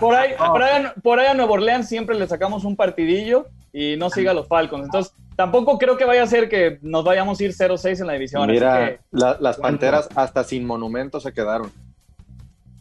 por, 0.00 0.14
ahí, 0.14 0.30
por, 0.38 0.62
ahí, 0.62 0.82
a- 0.86 0.94
por 1.02 1.20
ahí 1.20 1.26
a 1.26 1.34
Nueva 1.34 1.52
Orleans 1.52 1.86
siempre 1.86 2.18
le 2.18 2.26
sacamos 2.26 2.64
un 2.64 2.74
partidillo 2.74 3.46
y 3.72 3.96
no 3.96 4.10
siga 4.10 4.30
a 4.32 4.34
los 4.34 4.46
Falcons. 4.48 4.84
Entonces, 4.84 5.12
tampoco 5.36 5.78
creo 5.78 5.96
que 5.96 6.04
vaya 6.04 6.22
a 6.22 6.26
ser 6.26 6.48
que 6.48 6.78
nos 6.82 7.04
vayamos 7.04 7.40
a 7.40 7.44
ir 7.44 7.52
0-6 7.52 8.00
en 8.00 8.06
la 8.06 8.12
división. 8.14 8.42
así 8.42 8.52
mira, 8.52 8.86
que, 8.90 8.98
la- 9.12 9.36
las 9.40 9.56
panteras 9.58 10.08
hasta 10.14 10.44
sin 10.44 10.64
monumento 10.66 11.20
se 11.20 11.32
quedaron. 11.32 11.70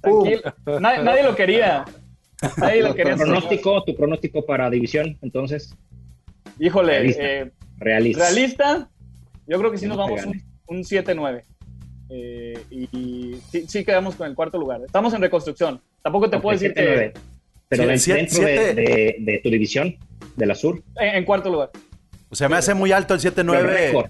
tranquilo. 0.01 0.41
Nadie, 0.79 1.03
nadie 1.03 1.23
lo 1.23 1.35
quería. 1.35 1.85
Nadie 2.57 2.81
lo 2.83 2.95
quería. 2.95 3.13
Tu 3.15 3.19
pronóstico, 3.19 3.83
tu 3.83 3.95
pronóstico 3.95 4.45
para 4.45 4.69
división, 4.69 5.17
entonces, 5.21 5.75
Híjole, 6.61 6.93
Realista. 6.99 7.23
eh, 7.23 7.51
realista. 7.77 8.23
realista, 8.25 8.89
yo 9.47 9.57
creo 9.59 9.71
que 9.71 9.77
sí 9.77 9.83
Que 9.83 9.89
nos 9.89 9.97
vamos 9.97 10.25
un, 10.25 10.41
un 10.67 10.83
7-9. 10.83 11.43
Eh, 12.09 12.59
y 12.71 12.83
y 12.97 13.41
sí, 13.51 13.65
sí 13.67 13.85
quedamos 13.85 14.15
con 14.15 14.27
el 14.27 14.35
cuarto 14.35 14.57
lugar. 14.57 14.81
Estamos 14.85 15.13
en 15.13 15.21
reconstrucción. 15.21 15.79
Tampoco 16.01 16.29
te 16.29 16.37
Ok, 16.37 16.41
puedo 16.41 16.57
decir 16.57 16.73
que 16.73 17.13
7-9. 17.13 17.13
Pero 17.69 17.85
de- 17.87 17.97
siete- 17.97 18.19
dentro 18.21 18.43
de, 18.43 18.55
siete. 18.57 18.73
de- 18.81 19.15
de 19.19 19.37
tu 19.43 19.49
división, 19.49 19.95
de 20.39 20.45
la 20.47 20.55
sur, 20.55 20.81
en, 20.95 21.15
en 21.15 21.25
cuarto 21.25 21.49
lugar. 21.51 21.69
O 22.31 22.35
sea, 22.35 22.49
me 22.49 22.55
hace 22.57 22.73
muy 22.73 22.91
alto 22.91 23.13
el 23.13 23.19
pero 23.21 23.35
7-9. 23.43 23.61
récord, 23.61 24.05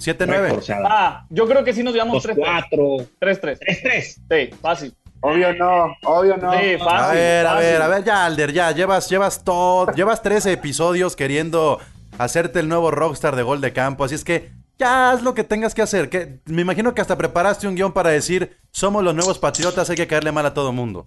7-9. 0.00 0.26
récord, 0.26 0.58
o 0.58 0.62
sea, 0.62 0.78
Ah, 0.84 1.26
yo 1.30 1.46
creo 1.46 1.62
que 1.62 1.72
sí 1.74 1.82
nos 1.82 1.92
llevamos 1.94 2.24
3-3. 2.24 2.36
2-4, 2.70 3.08
3-3. 3.20 3.58
3-3. 3.60 4.02
Sí, 4.50 4.56
fácil. 4.60 4.94
Obvio 5.20 5.54
no, 5.54 5.94
obvio 6.04 6.36
no. 6.36 6.52
Sí, 6.52 6.74
A 6.80 6.84
fácil. 6.84 7.16
ver, 7.16 7.46
a 7.46 7.50
fácil. 7.52 7.66
ver, 7.70 7.82
a 7.82 7.88
ver, 7.88 8.04
ya, 8.04 8.26
Alder, 8.26 8.52
ya, 8.52 8.72
llevas, 8.72 9.08
llevas 9.08 9.44
todo, 9.44 9.92
llevas 9.94 10.20
13 10.22 10.50
episodios 10.52 11.14
queriendo 11.14 11.78
hacerte 12.18 12.58
el 12.60 12.68
nuevo 12.68 12.90
rockstar 12.90 13.36
de 13.36 13.42
gol 13.44 13.60
de 13.60 13.72
campo, 13.72 14.04
así 14.04 14.14
es 14.16 14.24
que 14.24 14.50
ya 14.78 15.10
haz 15.12 15.22
lo 15.22 15.34
que 15.34 15.44
tengas 15.44 15.74
que 15.74 15.82
hacer, 15.82 16.08
que 16.10 16.40
me 16.46 16.62
imagino 16.62 16.92
que 16.94 17.00
hasta 17.00 17.16
preparaste 17.16 17.68
un 17.68 17.76
guion 17.76 17.92
para 17.92 18.10
decir, 18.10 18.56
somos 18.72 19.04
los 19.04 19.14
nuevos 19.14 19.38
patriotas, 19.38 19.88
hay 19.90 19.96
que 19.96 20.08
caerle 20.08 20.32
mal 20.32 20.44
a 20.46 20.54
todo 20.54 20.72
mundo. 20.72 21.04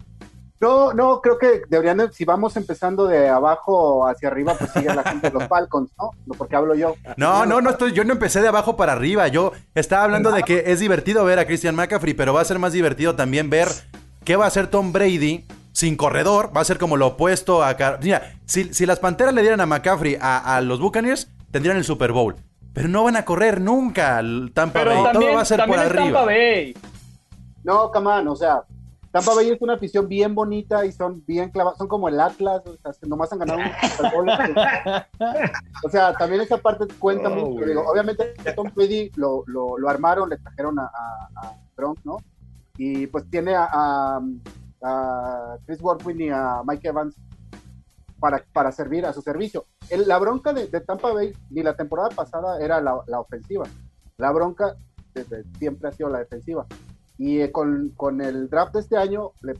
No, 0.60 0.94
no, 0.94 1.20
creo 1.20 1.38
que 1.38 1.62
deberían, 1.68 1.98
de- 1.98 2.12
si 2.12 2.24
vamos 2.24 2.56
empezando 2.56 3.06
de 3.06 3.28
abajo 3.28 4.06
hacia 4.06 4.28
arriba, 4.28 4.54
pues 4.58 4.70
sigue 4.72 4.94
la 4.94 5.02
gente 5.02 5.28
de 5.30 5.34
los 5.38 5.44
Falcons, 5.48 5.90
¿no? 5.98 6.10
No, 6.24 6.34
Porque 6.34 6.56
hablo 6.56 6.74
yo. 6.74 6.94
No, 7.16 7.44
no, 7.44 7.60
no 7.60 7.70
estoy, 7.70 7.92
yo 7.92 8.04
no 8.04 8.12
empecé 8.14 8.40
de 8.40 8.48
abajo 8.48 8.74
para 8.76 8.92
arriba. 8.92 9.28
Yo 9.28 9.52
estaba 9.74 10.04
hablando 10.04 10.30
de 10.32 10.42
que 10.44 10.64
es 10.66 10.80
divertido 10.80 11.24
ver 11.24 11.38
a 11.38 11.46
Christian 11.46 11.74
McCaffrey, 11.74 12.14
pero 12.14 12.32
va 12.32 12.40
a 12.40 12.44
ser 12.44 12.58
más 12.58 12.72
divertido 12.72 13.14
también 13.16 13.50
ver 13.50 13.68
qué 14.24 14.36
va 14.36 14.44
a 14.46 14.48
hacer 14.48 14.68
Tom 14.68 14.92
Brady 14.92 15.44
sin 15.72 15.96
corredor. 15.96 16.50
Va 16.56 16.62
a 16.62 16.64
ser 16.64 16.78
como 16.78 16.96
lo 16.96 17.08
opuesto 17.08 17.62
a. 17.62 17.76
Car- 17.76 17.98
Mira, 18.02 18.34
si, 18.46 18.72
si 18.72 18.86
las 18.86 18.98
panteras 18.98 19.34
le 19.34 19.42
dieran 19.42 19.60
a 19.60 19.66
McCaffrey 19.66 20.16
a, 20.20 20.56
a 20.56 20.60
los 20.62 20.80
Buccaneers, 20.80 21.30
tendrían 21.50 21.76
el 21.76 21.84
Super 21.84 22.12
Bowl. 22.12 22.34
Pero 22.72 22.88
no 22.88 23.04
van 23.04 23.16
a 23.16 23.24
correr 23.26 23.60
nunca 23.60 24.18
el 24.20 24.52
Tampa 24.54 24.78
Pero 24.80 24.94
Bay. 24.94 25.02
también, 25.04 25.22
Todo 25.30 25.36
va 25.36 25.42
a 25.42 25.44
ser 25.44 25.64
por 25.66 25.78
arriba. 25.78 26.04
Tampa 26.04 26.24
Bay. 26.24 26.74
No, 27.64 27.90
camán, 27.90 28.26
o 28.28 28.36
sea, 28.36 28.62
Tampa 29.16 29.34
Bay 29.34 29.48
es 29.50 29.62
una 29.62 29.74
afición 29.74 30.08
bien 30.08 30.34
bonita 30.34 30.84
y 30.84 30.92
son 30.92 31.24
bien 31.26 31.48
clavados, 31.50 31.78
son 31.78 31.88
como 31.88 32.08
el 32.08 32.20
Atlas, 32.20 32.62
o 32.66 32.76
sea, 32.76 32.92
nomás 33.08 33.32
han 33.32 33.38
ganado 33.38 33.60
un. 33.60 34.28
O 35.84 35.88
sea, 35.90 36.12
también 36.14 36.42
esa 36.42 36.58
parte 36.58 36.86
cuenta 36.98 37.28
mucho. 37.30 37.64
Digo, 37.66 37.82
obviamente, 37.90 38.34
Tom 38.54 38.70
Brady 38.74 39.10
lo, 39.16 39.42
lo, 39.46 39.78
lo 39.78 39.88
armaron, 39.88 40.28
le 40.28 40.36
trajeron 40.36 40.78
a, 40.78 40.84
a, 40.84 41.28
a 41.36 41.54
Gronk, 41.76 41.98
¿no? 42.04 42.18
Y 42.76 43.06
pues 43.06 43.24
tiene 43.30 43.54
a, 43.54 43.68
a, 43.72 44.20
a 44.82 45.56
Chris 45.64 45.80
Godwin 45.80 46.20
y 46.20 46.28
a 46.28 46.60
Mike 46.66 46.88
Evans 46.88 47.16
para, 48.18 48.44
para 48.52 48.70
servir 48.70 49.06
a 49.06 49.12
su 49.14 49.22
servicio. 49.22 49.64
El- 49.88 50.06
la 50.06 50.18
bronca 50.18 50.52
de, 50.52 50.66
de 50.66 50.80
Tampa 50.80 51.12
Bay, 51.12 51.32
ni 51.50 51.62
la 51.62 51.74
temporada 51.74 52.10
pasada 52.10 52.60
era 52.60 52.80
la, 52.82 53.00
la 53.06 53.20
ofensiva. 53.20 53.64
La 54.18 54.30
bronca 54.32 54.74
desde 55.14 55.44
siempre 55.58 55.88
ha 55.88 55.92
sido 55.92 56.10
la 56.10 56.18
defensiva. 56.18 56.66
Y 57.18 57.40
eh, 57.40 57.50
con, 57.52 57.90
con 57.96 58.20
el 58.20 58.48
draft 58.50 58.74
de 58.74 58.80
este 58.80 58.96
año 58.96 59.32
le 59.42 59.54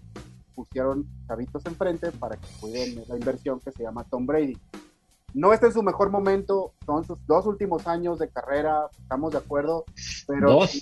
pusieron 0.55 1.07
chavitos 1.27 1.65
enfrente 1.67 2.11
para 2.13 2.37
que 2.37 2.47
cuiden 2.61 3.03
la 3.09 3.17
inversión 3.17 3.61
que 3.61 3.73
se 3.73 3.83
llama 3.83 4.05
Tom 4.05 4.27
Brady. 4.27 4.57
No 5.35 5.53
está 5.53 5.67
en 5.67 5.73
su 5.75 5.83
mejor 5.83 6.11
momento, 6.11 6.73
son 6.87 7.05
sus 7.05 7.19
dos 7.27 7.45
últimos 7.47 7.87
años 7.87 8.19
de 8.19 8.29
carrera, 8.31 8.89
estamos 8.99 9.33
de 9.33 9.39
acuerdo, 9.39 9.85
pero 10.27 10.51
Dos. 10.53 10.81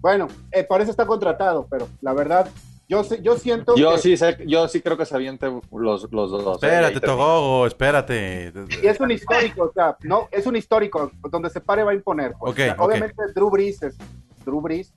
bueno, 0.00 0.28
eh, 0.52 0.62
por 0.64 0.80
eso 0.80 0.90
está 0.92 1.06
contratado, 1.06 1.66
pero 1.68 1.88
la 2.02 2.12
verdad, 2.12 2.48
yo 2.88 3.02
sé- 3.02 3.20
yo 3.22 3.36
siento 3.36 3.74
Yo 3.76 3.92
que 3.94 3.98
sí 3.98 4.16
sé, 4.16 4.36
yo 4.46 4.68
sí 4.68 4.80
creo 4.80 4.96
que 4.96 5.06
se 5.06 5.14
aviente 5.16 5.50
los, 5.72 6.12
los 6.12 6.30
dos. 6.30 6.62
¿eh? 6.62 6.66
Espérate. 6.66 7.00
Togogo, 7.00 7.66
espérate. 7.66 8.52
y 8.82 8.86
es 8.86 9.00
un 9.00 9.10
histórico, 9.10 9.64
o 9.64 9.72
sea, 9.72 9.96
no, 10.04 10.28
es 10.30 10.46
un 10.46 10.54
histórico, 10.54 11.10
donde 11.30 11.50
se 11.50 11.60
pare 11.60 11.82
va 11.82 11.90
a 11.90 11.94
imponer. 11.94 12.34
pues. 12.38 12.52
Ok, 12.52 12.58
O 12.60 12.62
sea, 12.62 12.74
ok. 12.74 12.80
Obviamente 12.80 13.22
Drew 13.34 13.50
Brees 13.50 13.82
es 13.82 13.96
Drew 14.44 14.60
Brees, 14.60 14.92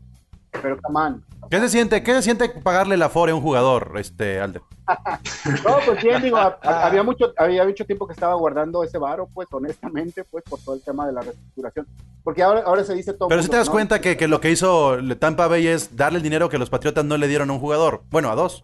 pero 0.52 0.82
come 0.82 1.00
on. 1.00 1.26
¿Qué 1.50 1.60
se 1.60 1.70
siente? 1.70 2.04
¿Qué 2.04 2.14
se 2.14 2.22
siente 2.22 2.50
pagarle 2.50 2.96
la 2.98 3.10
fore 3.10 3.32
a 3.32 3.36
un 3.36 3.42
jugador, 3.42 3.94
este, 3.98 4.40
Alder? 4.40 4.62
No, 5.66 5.78
pues 5.86 6.04
bien, 6.04 6.22
digo, 6.22 6.38
a- 6.38 6.60
a- 6.62 6.86
había 6.88 7.04
mucho, 7.04 7.34
había 7.38 7.64
mucho 7.66 7.86
tiempo 7.86 8.06
que 8.08 8.14
estaba 8.14 8.34
guardando 8.36 8.84
ese 8.84 8.98
varo, 8.98 9.28
pues, 9.34 9.48
honestamente, 9.52 10.24
pues, 10.30 10.44
por 10.44 10.60
todo 10.60 10.76
el 10.76 10.82
tema 10.82 11.06
de 11.08 11.14
la 11.14 11.22
reestructuración. 11.22 11.88
Porque 12.24 12.44
ahora, 12.44 12.62
ahora 12.66 12.84
se 12.84 12.94
dice 12.94 13.14
todo. 13.14 13.30
Pero 13.30 13.42
si 13.42 13.50
te 13.50 13.58
das 13.58 13.68
¿no? 13.68 13.72
cuenta 13.74 14.02
que, 14.02 14.18
que 14.18 14.28
lo 14.28 14.42
que 14.42 14.52
hizo 14.52 14.98
Tampa 15.18 15.48
Bay 15.48 15.68
es 15.68 15.96
darle 15.96 16.18
el 16.18 16.24
dinero 16.24 16.50
que 16.50 16.58
los 16.58 16.70
Patriotas 16.70 17.06
no 17.06 17.18
le 17.18 17.28
dieron 17.28 17.50
a 17.50 17.54
un 17.54 17.60
jugador. 17.60 18.04
Bueno, 18.12 18.30
a 18.30 18.36
dos. 18.36 18.64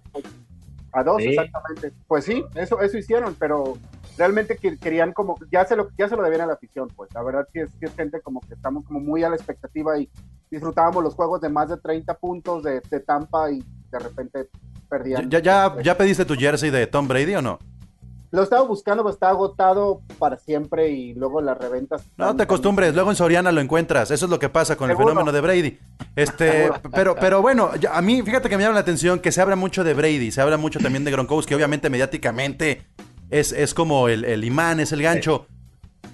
A 0.92 1.04
dos, 1.04 1.22
Sí. 1.22 1.30
exactamente. 1.30 1.92
Pues 2.08 2.26
sí, 2.26 2.44
eso, 2.56 2.80
eso 2.82 2.98
hicieron, 2.98 3.36
pero 3.40 3.78
realmente 4.18 4.58
que- 4.58 4.78
querían 4.78 5.14
como, 5.14 5.38
ya 5.52 5.66
se 5.66 5.76
lo, 5.76 5.90
ya 5.98 6.08
se 6.10 6.16
lo 6.16 6.24
debían 6.24 6.42
a 6.42 6.46
la 6.48 6.54
afición, 6.54 6.88
pues. 6.96 7.14
La 7.14 7.24
verdad 7.24 7.48
sí 7.54 7.60
es, 7.60 7.70
sí 7.80 7.86
es 7.86 7.96
gente 7.96 8.22
como 8.22 8.42
que 8.42 8.54
estamos 8.54 8.86
como 8.86 9.00
muy 9.00 9.24
a 9.24 9.30
la 9.30 9.36
expectativa 9.36 9.98
y 9.98 10.10
disfrutábamos 10.50 11.04
los 11.04 11.16
juegos 11.16 11.42
de 11.42 11.50
más 11.50 11.70
de 11.70 11.78
30 11.78 12.14
puntos 12.16 12.64
de, 12.64 12.82
de 12.90 13.00
Tampa 13.00 13.52
y 13.52 13.64
de 13.92 14.00
repente 14.00 14.50
perdían. 14.90 15.30
¿Ya, 15.30 15.40
ya, 15.40 15.76
¿Ya 15.82 15.98
pediste 15.98 16.26
tu 16.26 16.36
jersey 16.36 16.70
de 16.70 16.88
Tom 16.88 17.08
Brady 17.08 17.36
o 17.36 17.42
no? 17.42 17.60
Lo 18.32 18.44
estaba 18.44 18.64
buscando, 18.64 19.02
pero 19.04 19.14
estaba 19.14 19.32
agotado 19.32 20.02
para 20.20 20.38
siempre 20.38 20.90
y 20.90 21.14
luego 21.14 21.40
las 21.40 21.58
reventas. 21.58 22.04
No 22.18 22.36
te 22.36 22.44
acostumbres, 22.44 22.94
luego 22.94 23.10
en 23.10 23.16
Soriana 23.16 23.50
lo 23.54 23.62
encuentras. 23.62 24.12
Eso 24.12 24.26
es 24.26 24.30
lo 24.32 24.40
que 24.40 24.50
pasa 24.50 24.76
con 24.76 24.92
el 24.92 24.98
fenómeno 24.98 25.32
de 25.32 25.40
Brady. 25.40 25.80
Este, 26.18 26.70
pero, 26.94 27.16
pero 27.16 27.42
bueno, 27.42 27.70
a 27.90 28.02
mí, 28.02 28.22
fíjate 28.24 28.50
que 28.50 28.58
me 28.58 28.64
llama 28.64 28.74
la 28.76 28.82
atención 28.82 29.20
que 29.20 29.32
se 29.32 29.42
habla 29.42 29.56
mucho 29.56 29.86
de 29.86 29.94
Brady, 29.94 30.32
se 30.32 30.42
habla 30.42 30.58
mucho 30.58 30.80
también 30.80 31.06
de 31.06 31.12
Gronkowski, 31.12 31.54
obviamente 31.54 31.90
mediáticamente 31.90 32.86
es, 33.30 33.52
es 33.52 33.74
como 33.74 34.08
el, 34.10 34.24
el 34.26 34.44
imán, 34.44 34.80
es 34.80 34.92
el 34.92 35.02
gancho. 35.02 35.48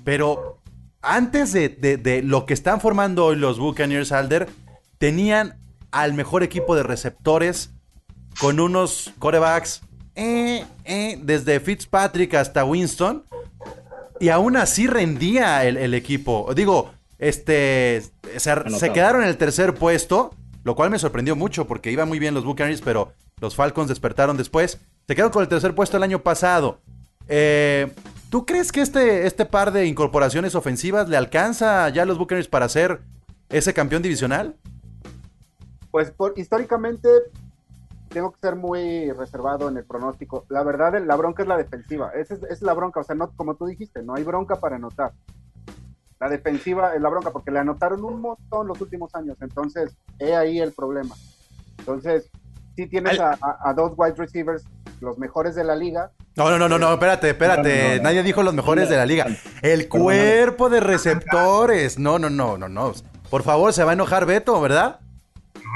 Pero 0.04 0.60
antes 1.02 1.54
de, 1.54 1.70
de- 1.70 1.98
de 1.98 2.22
lo 2.24 2.46
que 2.46 2.54
están 2.54 2.82
formando 2.82 3.26
hoy 3.26 3.36
los 3.36 3.60
Buccaneers, 3.60 4.12
Alder, 4.12 4.50
tenían 4.98 5.58
al 5.92 6.14
mejor 6.14 6.44
equipo 6.44 6.76
de 6.76 6.84
receptores 6.84 7.72
con 8.40 8.60
unos 8.60 9.12
corebacks 9.20 9.82
eh, 10.16 10.66
eh, 10.86 11.20
desde 11.22 11.60
Fitzpatrick 11.60 12.34
hasta 12.36 12.64
Winston. 12.66 13.26
Y 14.20 14.30
aún 14.30 14.56
así 14.56 14.86
rendía 14.88 15.66
el, 15.66 15.78
el 15.78 15.94
equipo. 15.94 16.52
Digo, 16.56 16.92
este. 17.18 18.04
Se, 18.38 18.70
se 18.70 18.94
quedaron 18.94 19.24
en 19.24 19.30
el 19.30 19.38
tercer 19.38 19.74
puesto. 19.74 20.36
Lo 20.64 20.76
cual 20.76 20.92
me 20.92 21.00
sorprendió 21.00 21.36
mucho 21.36 21.66
porque 21.66 21.92
iban 21.92 22.08
muy 22.08 22.20
bien 22.20 22.36
los 22.36 22.46
Buccaneers, 22.46 22.82
pero 22.82 23.14
los 23.40 23.56
Falcons 23.56 23.90
despertaron 23.90 24.38
después. 24.38 24.78
Se 25.08 25.16
quedaron 25.16 25.32
con 25.32 25.42
el 25.42 25.48
tercer 25.50 25.74
puesto 25.74 25.98
el 25.98 26.04
año 26.04 26.22
pasado. 26.22 26.82
Eh, 27.28 27.94
¿Tú 28.30 28.46
crees 28.46 28.72
que 28.72 28.82
este, 28.82 29.28
este 29.28 29.46
par 29.46 29.72
de 29.72 29.88
incorporaciones 29.88 30.56
ofensivas 30.56 31.10
le 31.10 31.18
alcanza 31.18 31.90
ya 31.90 32.04
a 32.04 32.06
los 32.06 32.18
Buccaneers 32.18 32.48
para 32.48 32.70
ser 32.70 33.02
ese 33.50 33.74
campeón 33.74 34.02
divisional? 34.02 34.56
Pues 35.92 36.14
históricamente 36.38 37.10
tengo 38.08 38.32
que 38.32 38.40
ser 38.40 38.56
muy 38.56 39.12
reservado 39.12 39.68
en 39.68 39.78
el 39.78 39.84
pronóstico. 39.84 40.46
La 40.50 40.64
verdad, 40.64 41.02
la 41.06 41.16
bronca 41.16 41.44
es 41.44 41.50
la 41.50 41.58
defensiva. 41.58 42.12
Esa 42.16 42.36
es, 42.36 42.44
es 42.44 42.62
la 42.62 42.74
bronca, 42.74 43.02
o 43.02 43.04
sea, 43.04 43.16
no, 43.16 43.32
como 43.36 43.56
tú 43.56 43.66
dijiste, 43.66 44.02
no 44.02 44.16
hay 44.16 44.24
bronca 44.24 44.58
para 44.58 44.78
anotar. 44.78 45.12
La 46.22 46.30
defensiva 46.30 46.96
es 46.96 47.02
la 47.02 47.10
bronca 47.10 47.32
porque 47.32 47.52
le 47.52 47.60
anotaron 47.60 48.04
un 48.06 48.22
montón 48.22 48.68
los 48.68 48.80
últimos 48.80 49.14
años. 49.16 49.38
Entonces, 49.42 49.98
he 50.20 50.36
ahí 50.36 50.60
el 50.60 50.72
problema. 50.72 51.16
Entonces, 51.80 52.30
si 52.76 52.88
tienes 52.88 53.20
a, 53.20 53.32
a- 53.42 53.70
a 53.70 53.74
dos 53.74 53.94
wide 53.98 54.16
receivers, 54.18 54.64
los 55.00 55.18
mejores 55.18 55.56
de 55.56 55.64
la 55.64 55.76
liga. 55.76 56.12
No, 56.36 56.50
no, 56.50 56.58
no, 56.58 56.70
no, 56.70 56.78
no, 56.80 56.94
espérate, 56.94 57.30
espérate. 57.32 57.82
No, 57.84 57.90
no, 57.90 57.96
no. 57.98 58.04
Nadie 58.04 58.24
dijo 58.24 58.44
los 58.44 58.54
mejores 58.54 58.88
de 58.90 58.96
la 58.98 59.06
liga. 59.06 59.28
El 59.62 59.90
cuerpo 59.90 60.70
de 60.70 60.80
receptores. 60.80 62.00
No, 62.00 62.20
no, 62.20 62.30
no, 62.30 62.58
no, 62.58 62.70
no. 62.70 62.94
Por 63.30 63.44
favor, 63.44 63.74
se 63.74 63.84
va 63.84 63.92
a 63.92 63.94
enojar 63.94 64.26
Beto, 64.26 64.60
¿verdad? 64.62 65.00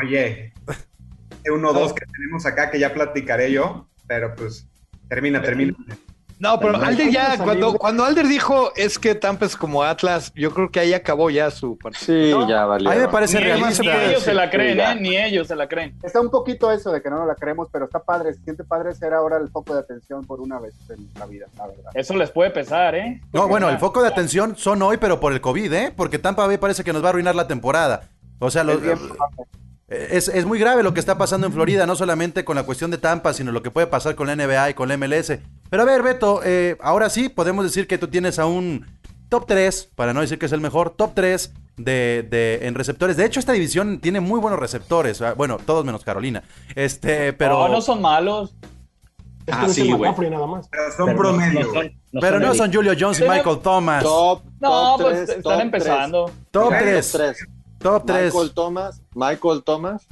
Oye, 0.04 0.54
este 1.32 1.52
uno 1.54 1.70
o 1.70 1.74
dos 1.74 1.94
que 1.94 2.06
tenemos 2.06 2.46
acá 2.46 2.70
que 2.72 2.80
ya 2.80 2.94
platicaré 2.94 3.52
yo, 3.52 3.88
pero 4.08 4.36
pues 4.36 4.68
termina, 5.10 5.42
termina. 5.42 5.75
No, 6.38 6.60
pero 6.60 6.75
Alder 6.75 7.10
ya, 7.12 7.38
cuando, 7.38 7.72
de- 7.72 7.77
cuando 7.77 8.04
Alder 8.04 8.27
dijo 8.27 8.74
es 8.75 9.00
que 9.00 9.15
Tampa 9.15 9.46
es 9.46 9.56
como 9.56 9.84
Atlas, 9.84 10.32
yo 10.36 10.51
creo 10.54 10.70
que 10.70 10.80
ahí 10.82 10.94
acabó 10.94 11.30
ya 11.30 11.50
su 11.50 11.77
partido. 11.77 12.04
Sí, 12.06 12.32
No, 12.32 12.48
ya 12.50 12.65
valió. 12.65 12.89
A 12.89 12.94
mí 12.94 13.00
me 13.00 13.08
parece 13.08 13.38
Ni 13.39 13.44
realista. 13.46 13.84
ni 13.84 13.89
ellos 13.89 14.24
se 14.24 14.34
la 14.34 14.50
creen. 14.50 14.80
¿eh? 14.80 14.96
Ni 15.00 15.15
ellos 15.18 15.48
se 15.48 15.56
la 15.56 15.68
creen. 15.68 15.98
Está 16.04 16.20
un 16.20 16.30
poquito 16.30 16.72
eso 16.72 16.92
de 16.92 17.01
que 17.01 17.10
no 17.10 17.20
nos 17.20 17.27
la 17.27 17.36
creemos, 17.36 17.70
pero 17.72 17.86
está 17.86 18.00
padre. 18.00 18.34
Se 18.34 18.42
siente 18.44 18.63
padre 18.65 18.94
ser 18.94 19.13
ahora 19.13 19.38
el 19.38 19.50
foco 19.50 19.74
de 19.74 19.80
atención 19.80 20.25
por 20.25 20.42
una 20.42 20.60
vez 20.60 20.74
en 20.89 21.08
la 21.18 21.25
vida, 21.25 21.46
la 21.58 21.68
verdad. 21.68 21.92
Eso 21.94 22.15
les 22.18 22.30
puede 22.32 22.50
pesar, 22.50 22.96
¿eh? 22.96 23.22
No, 23.32 23.48
bueno, 23.48 23.70
el 23.70 23.77
foco 23.80 24.01
de 24.01 24.10
atención 24.10 24.56
son 24.58 24.82
hoy, 24.82 24.98
pero 24.98 25.20
por 25.22 25.32
el 25.32 25.39
COVID, 25.42 25.72
¿eh? 25.74 25.94
Porque 25.96 26.20
Tampa 26.20 26.46
Bay 26.48 26.58
parece 26.58 26.84
que 26.84 26.92
nos 26.92 27.01
va 27.01 27.08
a 27.08 27.10
arruinar 27.12 27.36
la 27.36 27.48
temporada. 27.48 28.10
O 28.39 28.51
sea, 28.51 28.63
los- 28.65 28.80
Es 29.88 29.98
probable. 29.98 30.18
es, 30.18 30.27
es 30.30 30.46
muy 30.46 30.60
grave 30.60 30.84
lo 30.84 30.94
que 30.94 31.00
está 31.00 31.18
pasando 31.18 31.48
en 31.48 31.54
Florida, 31.54 31.86
no 31.86 31.96
solamente 31.96 32.44
con 32.44 32.56
la 32.56 32.63
cuestión 32.63 32.92
de 32.92 32.98
Tampa, 32.98 33.34
sino 33.34 33.51
lo 33.51 33.62
que 33.62 33.72
puede 33.72 33.88
pasar 33.88 34.15
con 34.15 34.27
la 34.27 34.36
NBA 34.36 34.72
y 34.72 34.74
con 34.74 34.88
la 34.89 34.98
MLS. 34.98 35.38
Pero 35.70 35.84
a 35.84 35.86
ver, 35.86 36.01
Beto, 36.04 36.42
eh, 36.44 36.77
ahora 36.82 37.10
sí 37.10 37.30
podemos 37.30 37.63
decir 37.65 37.88
que 37.88 37.98
tú 37.98 38.08
tienes 38.08 38.39
a 38.39 38.46
un 38.46 38.86
top 39.30 39.46
3, 39.48 39.89
para 39.96 40.13
no 40.13 40.22
decir 40.22 40.39
que 40.39 40.46
es 40.48 40.51
el 40.51 40.62
mejor, 40.62 40.92
top 40.92 41.12
3 41.15 41.54
de, 41.77 42.25
de- 42.30 42.60
en 42.68 42.74
receptores. 42.75 43.18
De 43.18 43.25
hecho, 43.25 43.39
esta 43.39 43.51
división 43.51 44.00
tiene 44.00 44.20
muy 44.22 44.39
buenos 44.39 44.60
receptores. 44.60 45.22
ah, 45.22 45.34
Bueno, 45.36 45.58
todos 45.65 45.84
menos 45.86 46.04
Carolina. 46.04 46.44
Este, 46.75 47.34
pero. 47.34 47.60
No, 47.68 47.74
no 47.74 47.82
son 47.82 48.01
malos. 48.01 48.56
Ah, 49.51 49.58
que 49.60 49.62
no 49.62 49.68
es 49.68 49.74
sí, 49.75 49.88
güey. 49.92 50.00
McCaffrey 50.00 50.30
nada 50.32 50.48
más. 50.48 50.68
Pero 50.70 50.84
son 50.98 51.06
Pero 51.08 51.18
promedio. 51.20 51.60
no 51.60 51.74
son- 51.74 51.92
no 52.13 52.22
pero 52.22 52.39
no 52.39 52.56
son 52.56 52.74
Julio 52.74 52.94
Jones 52.98 53.20
y 53.20 53.22
Pero- 53.24 53.34
Michael 53.34 53.60
Thomas. 53.60 54.04
Top, 54.04 54.42
No, 54.60 54.70
top 54.98 55.01
pues 55.01 55.20
están 55.30 55.42
top 55.44 55.60
empezando. 55.60 56.32
Top 56.50 56.65
Bueno, 56.70 56.80
3. 56.82 57.18
Tres. 57.94 57.94
Top 57.94 58.06
3. 58.06 58.34
Michael 58.34 58.54
Thomas, 58.54 59.01
Michael 59.13 59.63
Thomas, 59.63 60.08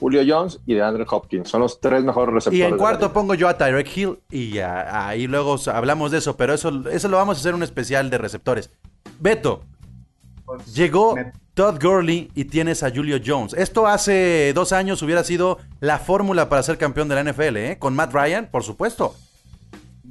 Julio 0.00 0.22
Jones 0.26 0.58
y 0.66 0.74
de 0.74 0.82
Andrew 0.82 1.06
Hopkins. 1.10 1.48
Son 1.48 1.60
los 1.60 1.80
tres 1.80 2.02
mejores 2.04 2.34
receptores. 2.34 2.58
Y 2.58 2.62
en 2.62 2.76
cuarto 2.76 3.12
pongo 3.12 3.34
yo 3.34 3.48
a 3.48 3.56
Tyrek 3.56 3.96
Hill 3.96 4.18
y 4.30 4.58
ahí 4.58 5.26
luego 5.26 5.56
hablamos 5.72 6.10
de 6.10 6.18
eso, 6.18 6.36
pero 6.36 6.54
eso, 6.54 6.88
eso 6.90 7.08
lo 7.08 7.16
vamos 7.16 7.36
a 7.36 7.40
hacer 7.40 7.54
un 7.54 7.62
especial 7.62 8.10
de 8.10 8.18
receptores. 8.18 8.70
Beto, 9.20 9.62
Pues, 10.44 10.74
llegó 10.74 11.14
me- 11.14 11.32
Todd 11.54 11.78
Gurley 11.82 12.30
y 12.34 12.46
tienes 12.46 12.82
a 12.82 12.90
Julio 12.90 13.18
Jones. 13.24 13.52
Esto 13.54 13.86
hace 13.86 14.52
dos 14.54 14.72
años 14.72 15.02
hubiera 15.02 15.22
sido 15.22 15.58
la 15.80 15.98
fórmula 15.98 16.48
para 16.48 16.62
ser 16.62 16.78
campeón 16.78 17.08
de 17.08 17.14
la 17.14 17.20
NFL, 17.32 17.56
¿eh? 17.58 17.78
Con 17.78 17.94
Matt 17.94 18.12
Ryan, 18.12 18.48
por 18.50 18.64
supuesto. 18.64 19.14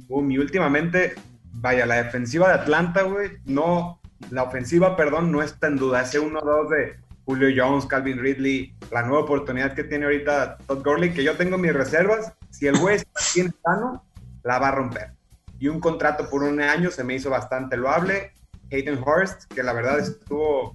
Boom, 0.08 0.30
y 0.30 0.38
últimamente, 0.38 1.14
vaya, 1.52 1.84
la 1.84 1.96
defensiva 2.02 2.48
de 2.48 2.54
Atlanta, 2.54 3.02
güey, 3.02 3.32
no, 3.44 3.98
la 4.30 4.44
ofensiva, 4.44 4.96
perdón, 4.96 5.32
no 5.32 5.42
está 5.42 5.66
en 5.66 5.76
duda. 5.76 6.02
Ese 6.02 6.20
1-2 6.20 6.68
de, 6.68 6.96
Julio 7.24 7.48
Jones, 7.54 7.86
Calvin 7.86 8.18
Ridley, 8.18 8.74
la 8.90 9.02
nueva 9.02 9.22
oportunidad 9.22 9.74
que 9.74 9.84
tiene 9.84 10.06
ahorita 10.06 10.58
Todd 10.66 10.84
Gurley, 10.84 11.12
que 11.12 11.22
yo 11.22 11.36
tengo 11.36 11.56
mis 11.56 11.72
reservas. 11.72 12.32
Si 12.50 12.66
el 12.66 12.78
güey 12.78 12.96
está 12.96 13.20
bien 13.34 13.54
sano, 13.64 14.04
la 14.42 14.58
va 14.58 14.68
a 14.68 14.72
romper. 14.72 15.12
Y 15.58 15.68
un 15.68 15.80
contrato 15.80 16.28
por 16.28 16.42
un 16.42 16.60
año 16.60 16.90
se 16.90 17.04
me 17.04 17.14
hizo 17.14 17.30
bastante 17.30 17.76
loable. 17.76 18.32
Hayden 18.72 18.98
Hurst, 18.98 19.52
que 19.52 19.62
la 19.62 19.72
verdad 19.72 20.00
estuvo 20.00 20.74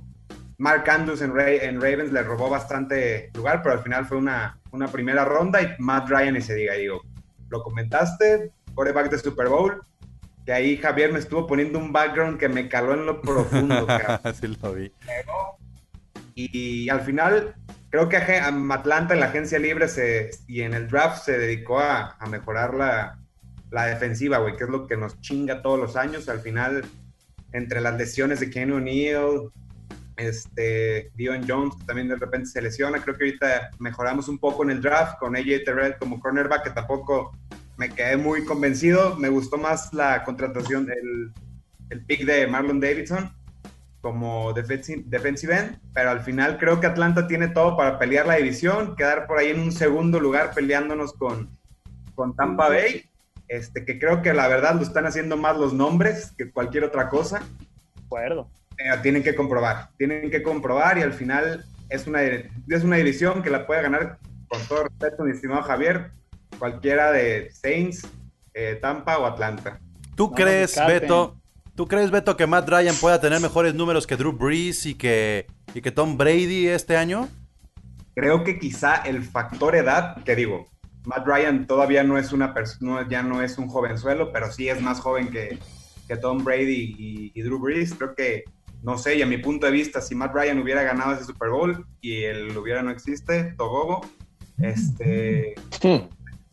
Mark 0.58 0.90
Andrews 0.90 1.22
en, 1.22 1.38
en 1.38 1.82
Ravens 1.82 2.12
le 2.12 2.24
robó 2.24 2.50
bastante 2.50 3.30
lugar, 3.34 3.62
pero 3.62 3.76
al 3.76 3.84
final 3.84 4.06
fue 4.06 4.18
una, 4.18 4.60
una 4.72 4.88
primera 4.88 5.26
ronda 5.26 5.62
y 5.62 5.76
Matt 5.80 6.10
Ryan 6.10 6.38
y 6.38 6.42
se 6.42 6.56
diga, 6.56 6.74
digo, 6.76 7.02
lo 7.50 7.62
comentaste, 7.64 8.52
quarterback 8.74 9.12
de 9.12 9.20
Super 9.20 9.50
Bowl, 9.50 9.82
que 10.48 10.54
ahí 10.54 10.78
Javier 10.78 11.12
me 11.12 11.20
estuvo 11.20 11.46
poniendo 11.46 11.78
un 11.78 11.92
background 11.92 12.40
que 12.40 12.48
me 12.48 12.70
caló 12.70 12.94
en 12.94 13.06
lo 13.06 13.22
profundo. 13.22 13.86
cabrón. 13.86 14.34
sí 14.34 14.48
lo 14.48 14.74
vi. 14.74 14.94
y 16.36 16.88
al 16.88 17.02
final 17.02 17.54
creo 17.90 18.08
que 18.08 18.16
a 18.16 18.48
Atlanta 18.48 19.14
en 19.14 19.20
la 19.20 19.26
agencia 19.26 19.60
libre 19.60 19.90
se, 19.90 20.32
y 20.48 20.62
en 20.62 20.74
el 20.74 20.88
draft 20.88 21.26
se 21.26 21.38
dedicó 21.38 21.82
a, 21.82 22.16
a 22.18 22.28
mejorar 22.28 22.74
la, 22.76 23.20
la 23.72 23.88
defensiva, 23.88 24.38
güey, 24.38 24.56
que 24.56 24.64
es 24.64 24.70
lo 24.70 24.88
que 24.88 24.96
nos 24.96 25.20
chinga 25.20 25.62
todos 25.62 25.78
los 25.78 25.98
años. 25.98 26.30
Al 26.30 26.40
final, 26.40 26.86
entre 27.52 27.82
las 27.82 27.98
lesiones 27.98 28.40
de 28.40 28.50
Kenny 28.50 28.72
O'Neill, 28.72 29.52
este, 30.16 31.12
Dion 31.16 31.46
Jones, 31.46 31.76
que 31.76 31.84
también 31.84 32.08
de 32.08 32.16
repente 32.16 32.48
se 32.48 32.62
lesiona, 32.62 33.02
creo 33.04 33.18
que 33.18 33.26
ahorita 33.26 33.72
mejoramos 33.80 34.30
un 34.30 34.40
poco 34.40 34.64
en 34.64 34.70
el 34.70 34.82
draft 34.82 35.20
con 35.20 35.36
AJ 35.36 35.66
Terrell 35.66 35.98
como 36.00 36.22
cornerback, 36.22 36.64
que 36.64 36.70
tampoco 36.70 37.38
me 37.78 37.90
quedé 37.90 38.18
muy 38.18 38.44
convencido. 38.46 39.16
Me 39.16 39.30
gustó 39.30 39.58
más 39.58 39.94
la 39.94 40.24
contratación, 40.24 40.90
el, 40.90 41.32
el 41.90 42.06
pick 42.06 42.26
de 42.26 42.48
Marlon 42.48 42.80
Davidson 42.80 43.32
como 44.02 44.54
defensive, 44.54 45.58
end, 45.58 45.80
pero 45.94 46.12
al 46.12 46.22
final 46.22 46.58
creo 46.58 46.80
que 46.80 46.88
Atlanta 46.88 47.28
tiene 47.28 47.50
todo 47.50 47.76
para 47.76 48.00
pelear 48.00 48.26
la 48.26 48.36
división, 48.36 48.96
quedar 48.96 49.28
por 49.28 49.38
ahí 49.40 49.50
en 49.50 49.60
un 49.60 49.72
segundo 49.72 50.20
lugar 50.20 50.52
peleándonos 50.54 51.12
con, 51.14 51.50
con 52.16 52.36
Tampa 52.36 52.70
Bay, 52.70 53.04
este, 53.50 53.84
que 53.84 54.00
creo 54.00 54.22
que 54.22 54.34
la 54.34 54.48
verdad 54.48 54.76
lo 54.76 54.82
están 54.84 55.08
haciendo 55.08 55.36
más 55.36 55.58
los 55.58 55.74
nombres 55.74 56.32
que 56.38 56.50
cualquier 56.52 56.86
otra 56.86 57.10
cosa. 57.10 57.40
De 57.40 58.06
acuerdo. 58.06 58.50
Pero 58.78 59.02
tienen 59.02 59.24
que 59.24 59.36
comprobar, 59.36 59.90
tienen 59.98 60.30
que 60.30 60.44
comprobar 60.44 60.98
y 60.98 61.02
al 61.02 61.14
final 61.14 61.66
es 61.90 62.08
una, 62.08 62.22
es 62.22 62.84
una 62.84 62.98
división 62.98 63.42
que 63.42 63.50
la 63.50 63.66
puede 63.66 63.82
ganar, 63.82 64.20
con 64.48 64.62
todo 64.68 64.84
respeto, 64.84 65.24
mi 65.24 65.32
estimado 65.32 65.64
Javier, 65.64 66.12
cualquiera 66.58 67.12
de 67.12 67.52
Saints, 67.52 68.08
eh, 68.54 68.78
Tampa 68.82 69.18
o 69.18 69.26
Atlanta. 69.26 69.80
¿Tú 70.16 70.30
No, 70.30 70.36
crees, 70.36 70.76
Beto, 70.88 71.36
tú 71.76 71.88
crees, 71.88 72.12
Beto, 72.12 72.36
que 72.36 72.48
Matt 72.48 72.70
Ryan 72.70 72.96
pueda 72.96 73.22
tener 73.22 73.40
mejores 73.40 73.76
números 73.76 74.08
que 74.08 74.16
Drew 74.16 74.34
Brees 74.34 74.86
y 74.86 74.96
que, 74.96 75.48
y 75.74 75.82
que 75.82 75.92
Tom 75.92 76.18
Brady 76.18 76.68
este 76.68 76.98
año? 76.98 77.30
Creo 78.16 78.44
que 78.44 78.58
quizá 78.58 78.96
el 78.96 79.24
factor 79.24 79.76
edad, 79.76 80.24
que 80.24 80.36
digo, 80.36 80.68
Matt 81.06 81.26
Ryan 81.28 81.68
todavía 81.68 82.04
no 82.04 82.18
es 82.18 82.34
una 82.34 82.54
persona, 82.54 83.08
ya 83.08 83.22
no 83.22 83.42
es 83.42 83.58
un 83.58 83.68
jovenzuelo, 83.68 84.32
pero 84.34 84.52
sí 84.52 84.70
es 84.70 84.82
más 84.82 85.00
joven 85.00 85.30
que, 85.30 85.60
que 86.08 86.18
Tom 86.18 86.44
Brady 86.44 86.96
y, 86.98 87.32
y 87.36 87.42
Drew 87.44 87.60
Brees. 87.60 87.94
Creo 87.94 88.16
que 88.16 88.44
no 88.84 88.98
sé, 88.98 89.18
y 89.18 89.22
a 89.22 89.26
mi 89.26 89.38
punto 89.38 89.66
de 89.66 89.72
vista, 89.72 90.02
si 90.02 90.16
Matt 90.16 90.34
Ryan 90.34 90.60
hubiera 90.60 90.84
ganado 90.84 91.14
ese 91.14 91.26
Super 91.26 91.50
Bowl 91.50 91.86
y 92.02 92.24
el 92.24 92.56
hubiera 92.58 92.84
no 92.84 92.92
existe, 92.92 93.56
Togogo, 93.58 94.02
este, 94.60 95.56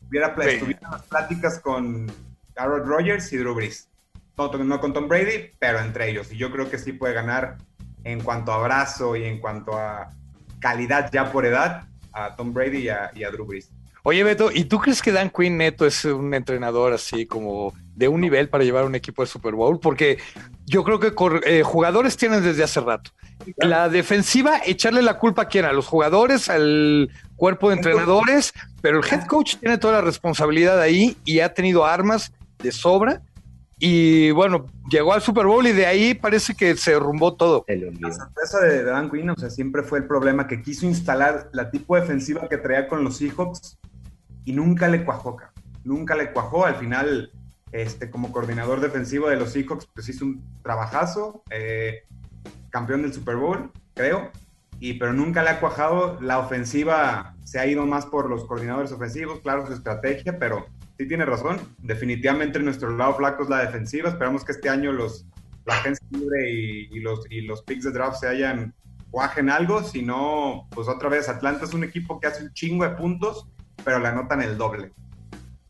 hubiera 0.09 0.35
Sí. 0.35 0.49
estuvieran 0.49 0.91
las 0.91 1.03
pláticas 1.03 1.59
con 1.61 2.11
Aaron 2.57 2.87
Rodgers 2.87 3.33
y 3.33 3.37
Drew 3.37 3.55
Brees. 3.55 3.89
No, 4.37 4.51
no 4.53 4.81
con 4.81 4.93
Tom 4.93 5.09
Brady, 5.09 5.51
pero 5.59 5.81
entre 5.81 6.11
ellos. 6.11 6.33
Y 6.33 6.37
yo 6.37 6.51
creo 6.51 6.69
que 6.69 6.79
sí 6.79 6.93
puede 6.93 7.15
ganar 7.15 7.57
en 8.03 8.21
cuanto 8.21 8.53
a 8.53 8.57
abrazo 8.57 9.17
y 9.17 9.25
en 9.25 9.41
cuanto 9.41 9.79
a 9.79 10.11
calidad 10.61 11.11
ya 11.13 11.31
por 11.31 11.47
edad 11.47 11.85
a 12.13 12.35
Tom 12.37 12.53
Brady 12.53 12.79
y 12.79 12.89
a, 12.89 13.11
y 13.15 13.25
a 13.25 13.31
Drew 13.31 13.47
Brees. 13.47 13.71
Oye, 14.07 14.23
Beto, 14.23 14.51
¿y 14.53 14.65
tú 14.65 14.79
crees 14.81 15.01
que 15.01 15.13
Dan 15.13 15.31
Quinn 15.31 15.57
neto 15.57 15.87
es 15.87 16.05
un 16.05 16.35
entrenador 16.35 16.93
así 16.93 17.25
como 17.25 17.73
de 17.95 18.07
un 18.07 18.21
nivel 18.21 18.51
para 18.51 18.63
llevar 18.63 18.85
un 18.85 18.95
equipo 18.95 19.23
de 19.23 19.29
Super 19.29 19.55
Bowl? 19.55 19.81
Porque 19.81 20.19
yo 20.67 20.85
creo 20.85 21.01
que 21.01 21.15
eh, 21.47 21.63
jugadores 21.63 22.17
tienen 22.19 22.43
desde 22.43 22.65
hace 22.65 22.81
rato. 22.81 23.13
La 23.57 23.89
defensiva, 23.89 24.61
echarle 24.67 25.01
la 25.01 25.19
culpa 25.19 25.43
a 25.43 25.49
quién, 25.49 25.65
a 25.65 25.73
los 25.73 25.87
jugadores, 25.87 26.51
al 26.51 27.11
cuerpo 27.37 27.71
de 27.71 27.77
entrenadores, 27.77 28.53
pero 28.81 29.01
el 29.01 29.05
head 29.05 29.27
coach 29.27 29.57
tiene 29.57 29.79
toda 29.79 29.95
la 29.95 30.01
responsabilidad 30.01 30.81
ahí 30.81 31.17
y 31.25 31.41
ha 31.41 31.53
tenido 31.53 31.85
armas 31.85 32.33
de 32.59 32.73
sobra. 32.73 33.23
Y 33.79 34.31
bueno, 34.31 34.67
llegó 34.91 35.13
al 35.13 35.21
Super 35.21 35.47
Bowl 35.47 35.67
y 35.67 35.73
de 35.73 35.87
ahí 35.87 36.15
parece 36.15 36.55
que 36.55 36.77
se 36.77 36.93
derrumbó 36.93 37.35
todo. 37.35 37.65
La 37.69 38.13
sorpresa 38.13 38.61
de 38.61 38.85
Dan 38.85 39.11
Quinn, 39.11 39.31
o 39.31 39.37
sea, 39.37 39.51
siempre 39.51 39.83
fue 39.83 39.99
el 39.99 40.07
problema 40.07 40.47
que 40.47 40.63
quiso 40.63 40.87
instalar 40.87 41.51
la 41.53 41.71
tipo 41.71 41.97
defensiva 41.97 42.49
que 42.49 42.57
traía 42.57 42.89
con 42.89 43.03
los 43.03 43.19
Seahawks 43.19 43.79
y 44.45 44.53
nunca 44.53 44.89
le 44.89 45.05
cuajó, 45.05 45.37
nunca 45.83 46.15
le 46.15 46.33
cuajó. 46.33 46.65
Al 46.65 46.77
final, 46.77 47.33
este, 47.73 48.11
como 48.11 48.31
coordinador 48.31 48.81
defensivo 48.81 49.29
de 49.29 49.37
los 49.37 49.51
Seahawks, 49.51 49.89
pues 49.93 50.09
hizo 50.09 50.25
un 50.25 50.43
trabajazo, 50.63 51.43
eh, 51.51 52.05
campeón 52.71 53.03
del 53.03 53.13
Super 53.13 53.37
Bowl, 53.37 53.71
creo, 53.95 54.31
y 54.85 54.95
pero 54.95 55.13
nunca 55.13 55.43
le 55.43 55.51
ha 55.51 55.61
cuajado. 55.61 56.19
La 56.21 56.39
ofensiva 56.39 57.35
se 57.45 57.59
ha 57.59 57.67
ido 57.67 57.87
más 57.87 58.05
por 58.07 58.29
los 58.29 58.45
coordinadores 58.45 58.93
ofensivos, 58.93 59.41
claro, 59.41 59.67
su 59.67 59.73
estrategia, 59.73 60.39
pero 60.39 60.67
sí 60.99 61.09
tiene 61.09 61.25
razón. 61.25 61.59
Definitivamente 61.79 62.59
nuestro 62.59 62.95
lado 62.95 63.15
flaco 63.15 63.45
es 63.45 63.49
la 63.49 63.61
defensiva. 63.61 64.11
Esperamos 64.11 64.45
que 64.45 64.53
este 64.53 64.69
año 64.69 64.93
los 64.93 65.27
la 65.65 65.77
agencia 65.77 66.07
libre 66.11 66.51
y, 66.51 66.89
y 66.93 67.01
los, 67.01 67.21
y 67.31 67.41
los 67.41 67.63
picks 67.63 67.85
de 67.85 67.93
draft 67.93 68.19
se 68.21 68.29
hayan 68.29 68.75
cuajen 69.11 69.49
algo, 69.49 69.83
si 69.85 70.03
no, 70.03 70.67
pues 70.71 70.89
otra 70.89 71.09
vez 71.09 71.29
Atlanta 71.29 71.65
es 71.65 71.73
un 71.73 71.85
equipo 71.85 72.19
que 72.19 72.27
hace 72.27 72.43
un 72.43 72.53
chingo 72.53 72.85
de 72.85 72.91
puntos, 72.97 73.47
pero 73.85 74.01
le 74.01 74.09
anotan 74.09 74.43
el 74.43 74.59
doble. 74.59 74.93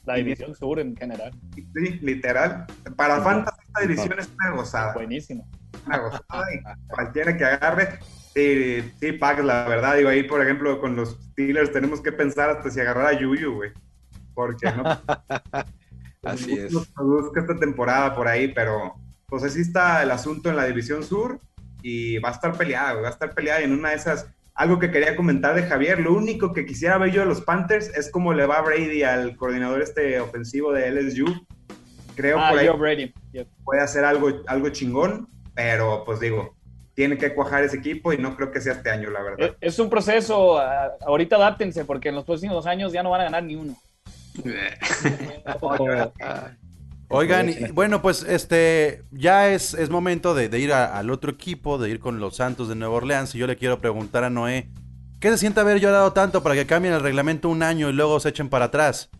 La 0.06 0.14
división 0.14 0.54
sur 0.54 0.80
en 0.80 0.96
general. 0.96 1.30
Sí, 1.54 1.98
literal. 2.00 2.66
Para 2.96 3.20
Fantasy 3.20 3.60
esta 3.66 3.80
división 3.82 4.18
es 4.18 4.30
una 4.40 4.56
gozada. 4.56 4.94
Buenísimo. 4.94 5.46
Una 5.86 5.98
gozada 5.98 6.44
y 6.54 6.86
cualquiera 6.88 7.36
que 7.36 7.44
agarre, 7.44 7.98
sí, 8.34 8.92
sí, 9.00 9.12
Pax, 9.12 9.44
la 9.44 9.66
verdad, 9.68 9.96
digo, 9.96 10.08
ahí 10.08 10.22
por 10.24 10.42
ejemplo 10.42 10.80
con 10.80 10.96
los 10.96 11.18
Steelers 11.32 11.72
tenemos 11.72 12.00
que 12.00 12.12
pensar 12.12 12.50
hasta 12.50 12.70
si 12.70 12.80
agarrar 12.80 13.06
a 13.06 13.18
Yuyu, 13.18 13.54
güey. 13.54 13.72
Porque 14.34 14.70
no 14.72 14.82
Así 16.22 16.52
es. 16.52 16.72
nos 16.72 16.88
produzca 16.88 17.40
esta 17.40 17.56
temporada 17.56 18.14
por 18.14 18.26
ahí, 18.28 18.48
pero 18.48 18.94
pues 19.26 19.42
así 19.42 19.60
está 19.60 20.02
el 20.02 20.10
asunto 20.10 20.48
en 20.48 20.56
la 20.56 20.64
división 20.64 21.04
sur 21.04 21.38
y 21.82 22.18
va 22.18 22.30
a 22.30 22.32
estar 22.32 22.56
peleada, 22.56 22.92
güey, 22.92 23.02
va 23.02 23.08
a 23.08 23.12
estar 23.12 23.34
peleada 23.34 23.60
y 23.60 23.64
en 23.64 23.72
una 23.72 23.90
de 23.90 23.96
esas, 23.96 24.28
algo 24.54 24.78
que 24.78 24.90
quería 24.90 25.16
comentar 25.16 25.54
de 25.54 25.64
Javier, 25.64 26.00
lo 26.00 26.14
único 26.14 26.52
que 26.52 26.64
quisiera 26.64 26.96
ver 26.98 27.10
yo 27.10 27.20
de 27.20 27.26
los 27.26 27.42
Panthers 27.42 27.88
es 27.96 28.10
cómo 28.10 28.32
le 28.32 28.46
va 28.46 28.62
Brady 28.62 29.02
al 29.02 29.36
coordinador 29.36 29.82
este 29.82 30.18
ofensivo 30.20 30.72
de 30.72 30.90
LSU. 30.90 31.26
Creo 32.14 32.38
Ah, 32.38 32.50
por 32.50 32.58
ahí 32.58 32.68
Joe 32.68 32.76
Brady. 32.78 33.14
Yep. 33.32 33.48
puede 33.64 33.82
hacer 33.82 34.04
algo, 34.04 34.30
algo 34.46 34.68
chingón, 34.70 35.28
pero 35.54 36.04
pues 36.06 36.20
digo, 36.20 36.54
tiene 36.94 37.18
que 37.18 37.34
cuajar 37.34 37.64
ese 37.64 37.76
equipo 37.76 38.12
y 38.12 38.18
no 38.18 38.36
creo 38.36 38.50
que 38.52 38.60
sea 38.60 38.74
este 38.74 38.90
año, 38.90 39.10
la 39.10 39.22
verdad. 39.22 39.56
Es- 39.60 39.74
Es 39.74 39.78
un 39.78 39.90
proceso, 39.90 40.58
ah, 40.58 40.92
ahorita 41.06 41.36
adáptense, 41.36 41.84
porque 41.84 42.08
en 42.10 42.14
los 42.14 42.24
próximos 42.24 42.66
años 42.66 42.92
ya 42.92 43.02
no 43.02 43.10
van 43.10 43.22
a 43.22 43.24
ganar 43.24 43.42
ni 43.44 43.56
uno. 43.56 43.76
Oigan, 47.08 47.48
y- 47.50 47.70
bueno, 47.72 48.02
pues 48.02 48.22
este 48.22 49.02
ya 49.12 49.52
es, 49.52 49.74
es 49.74 49.90
momento 49.90 50.34
de, 50.34 50.48
de 50.48 50.58
ir 50.58 50.72
a- 50.72 50.96
al 50.98 51.10
otro 51.10 51.30
equipo, 51.30 51.78
de 51.78 51.90
ir 51.90 52.00
con 52.00 52.18
los 52.18 52.36
Santos 52.36 52.68
de 52.68 52.74
Nueva 52.74 52.94
Orleans. 52.94 53.34
Y 53.34 53.38
yo 53.38 53.46
le 53.46 53.56
quiero 53.56 53.80
preguntar 53.80 54.24
a 54.24 54.30
Noé, 54.30 54.68
¿qué 55.20 55.30
se 55.30 55.38
siente 55.38 55.60
haber 55.60 55.80
llorado 55.80 56.12
tanto 56.12 56.42
para 56.42 56.54
que 56.54 56.66
cambien 56.66 56.94
el 56.94 57.00
reglamento 57.02 57.48
un 57.48 57.62
año 57.62 57.90
y 57.90 57.92
luego 57.92 58.18
se 58.20 58.30
echen 58.30 58.48
para 58.48 58.66
atrás? 58.66 59.10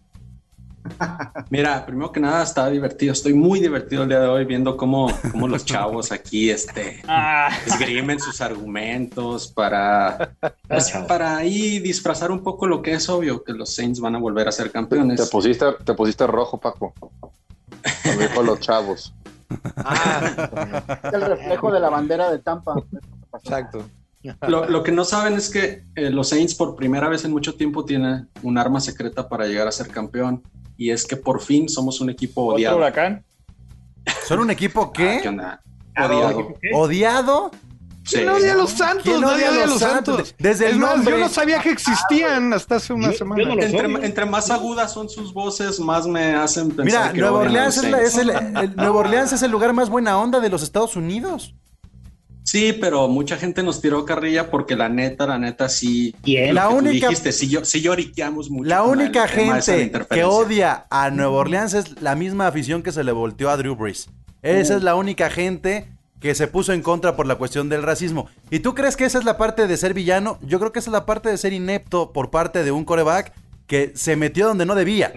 Mira, 1.50 1.84
primero 1.86 2.12
que 2.12 2.20
nada 2.20 2.42
está 2.42 2.68
divertido. 2.68 3.12
Estoy 3.12 3.34
muy 3.34 3.60
divertido 3.60 4.02
el 4.02 4.08
día 4.08 4.20
de 4.20 4.28
hoy 4.28 4.44
viendo 4.44 4.76
cómo, 4.76 5.08
cómo 5.32 5.48
los 5.48 5.64
chavos 5.64 6.12
aquí 6.12 6.50
este, 6.50 7.02
Ah, 7.08 7.50
esgrimen 7.66 8.20
sus 8.20 8.40
argumentos 8.40 9.48
para, 9.48 10.34
pues, 10.68 10.92
para 11.08 11.36
ahí 11.36 11.78
disfrazar 11.78 12.30
un 12.30 12.42
poco 12.42 12.66
lo 12.66 12.82
que 12.82 12.94
es 12.94 13.08
obvio, 13.08 13.42
que 13.42 13.52
los 13.52 13.74
Saints 13.74 14.00
van 14.00 14.16
a 14.16 14.18
volver 14.18 14.48
a 14.48 14.52
ser 14.52 14.70
campeones. 14.70 15.20
te 15.20 15.26
pusiste, 15.26 15.66
te 15.84 15.94
pusiste 15.94 16.26
rojo, 16.26 16.58
Paco. 16.58 16.92
Como 18.02 18.20
dijo 18.20 18.42
los 18.42 18.60
chavos. 18.60 19.14
Es 21.04 21.12
el 21.12 21.22
reflejo 21.22 21.72
de 21.72 21.80
la 21.80 21.90
bandera 21.90 22.30
de 22.30 22.38
Tampa. 22.38 22.74
Exacto. 23.34 23.84
Lo, 24.48 24.66
lo 24.68 24.82
que 24.82 24.90
no 24.90 25.04
saben 25.04 25.34
es 25.34 25.50
que 25.50 25.84
eh, 25.96 26.08
los 26.08 26.30
Saints 26.30 26.54
por 26.54 26.76
primera 26.76 27.10
vez 27.10 27.26
en 27.26 27.30
mucho 27.30 27.56
tiempo 27.56 27.84
tienen 27.84 28.28
un 28.42 28.56
arma 28.56 28.80
secreta 28.80 29.28
para 29.28 29.46
llegar 29.46 29.68
a 29.68 29.72
ser 29.72 29.88
campeón 29.88 30.42
y 30.76 30.90
es 30.90 31.06
que 31.06 31.16
por 31.16 31.40
fin 31.40 31.68
somos 31.68 32.00
un 32.00 32.10
equipo 32.10 32.42
otro 32.42 32.54
odiado. 32.56 32.76
huracán. 32.78 33.24
¿Son 34.26 34.38
un 34.40 34.50
equipo 34.50 34.82
Ah, 34.86 34.92
¿Qué 34.92 35.20
qué? 35.22 35.28
onda? 35.28 35.62
Odiado. 35.96 36.54
¿Odiado? 36.74 37.50
Sí. 38.04 38.16
¿Quién 38.16 38.28
odia 38.28 38.52
a 38.52 38.56
los 38.56 38.70
Santos? 38.70 39.02
¿Quién 39.04 39.20
Nadie 39.22 39.48
odia 39.48 39.64
a 39.64 39.66
los 39.66 39.78
Santos. 39.78 40.14
Santos? 40.16 40.34
Desde 40.38 40.68
el 40.68 40.78
nombre. 40.78 41.10
yo 41.12 41.18
no 41.18 41.28
sabía 41.30 41.58
que 41.60 41.70
existían 41.70 42.52
hasta 42.52 42.76
hace 42.76 42.92
una 42.92 43.12
Yo- 43.12 43.16
semana. 43.18 43.42
yo 43.42 43.48
no 43.48 43.54
lo 43.54 44.02
Entre, 44.04 44.26
más 44.26 44.50
agudas 44.50 44.92
son 44.92 45.08
sus 45.08 45.32
voces, 45.32 45.80
más 45.80 46.06
me 46.06 46.34
hacen 46.34 46.68
pensar 46.68 46.84
Mira, 46.84 47.12
que 47.12 47.20
Nueva 47.20 47.38
Orleans, 47.38 47.78
es, 47.78 47.90
la- 47.90 48.02
es 48.02 48.18
el- 48.18 48.76
Nueva 48.76 48.98
Orleans 49.00 49.32
es 49.32 49.42
el 49.42 49.50
lugar 49.50 49.72
más 49.72 49.88
buena 49.88 50.18
onda 50.18 50.40
de 50.40 50.50
los 50.50 50.62
Estados 50.62 50.96
Unidos. 50.96 51.54
Sí, 52.44 52.76
pero 52.78 53.08
mucha 53.08 53.36
gente 53.38 53.62
nos 53.62 53.80
tiró 53.80 54.04
carrilla 54.04 54.50
porque 54.50 54.76
la 54.76 54.88
neta, 54.90 55.26
la 55.26 55.38
neta, 55.38 55.68
sí. 55.68 56.14
¿Quién? 56.22 56.54
La 56.54 56.68
única- 56.68 57.08
dijiste, 57.08 57.32
sí, 57.32 57.48
yo, 57.48 57.64
sí 57.64 57.80
lloriqueamos 57.80 58.50
mucho. 58.50 58.68
La 58.68 58.82
única 58.82 59.26
gente 59.26 59.90
que 60.10 60.24
odia 60.24 60.86
a 60.90 61.10
Nueva 61.10 61.32
Orleans 61.32 61.72
es 61.74 62.00
la 62.02 62.14
misma 62.14 62.46
afición 62.46 62.82
que 62.82 62.92
se 62.92 63.02
le 63.02 63.12
volteó 63.12 63.48
a 63.50 63.56
Drew 63.56 63.74
Brees. 63.74 64.08
Esa 64.42 64.76
es 64.76 64.82
la 64.82 64.94
única 64.94 65.30
gente 65.30 65.88
que 66.20 66.34
se 66.34 66.46
puso 66.46 66.72
en 66.74 66.82
contra 66.82 67.16
por 67.16 67.26
la 67.26 67.36
cuestión 67.36 67.68
del 67.70 67.82
racismo. 67.82 68.28
¿Y 68.50 68.60
tú 68.60 68.74
crees 68.74 68.96
que 68.96 69.04
esa 69.06 69.18
es 69.18 69.24
la 69.24 69.38
parte 69.38 69.66
de 69.66 69.76
ser 69.78 69.94
villano? 69.94 70.38
Yo 70.42 70.58
creo 70.58 70.70
que 70.72 70.78
esa 70.80 70.90
es 70.90 70.92
la 70.92 71.06
parte 71.06 71.30
de 71.30 71.38
ser 71.38 71.54
inepto 71.54 72.12
por 72.12 72.30
parte 72.30 72.62
de 72.62 72.72
un 72.72 72.84
coreback 72.84 73.32
que 73.66 73.92
se 73.94 74.16
metió 74.16 74.46
donde 74.46 74.66
no 74.66 74.74
debía. 74.74 75.12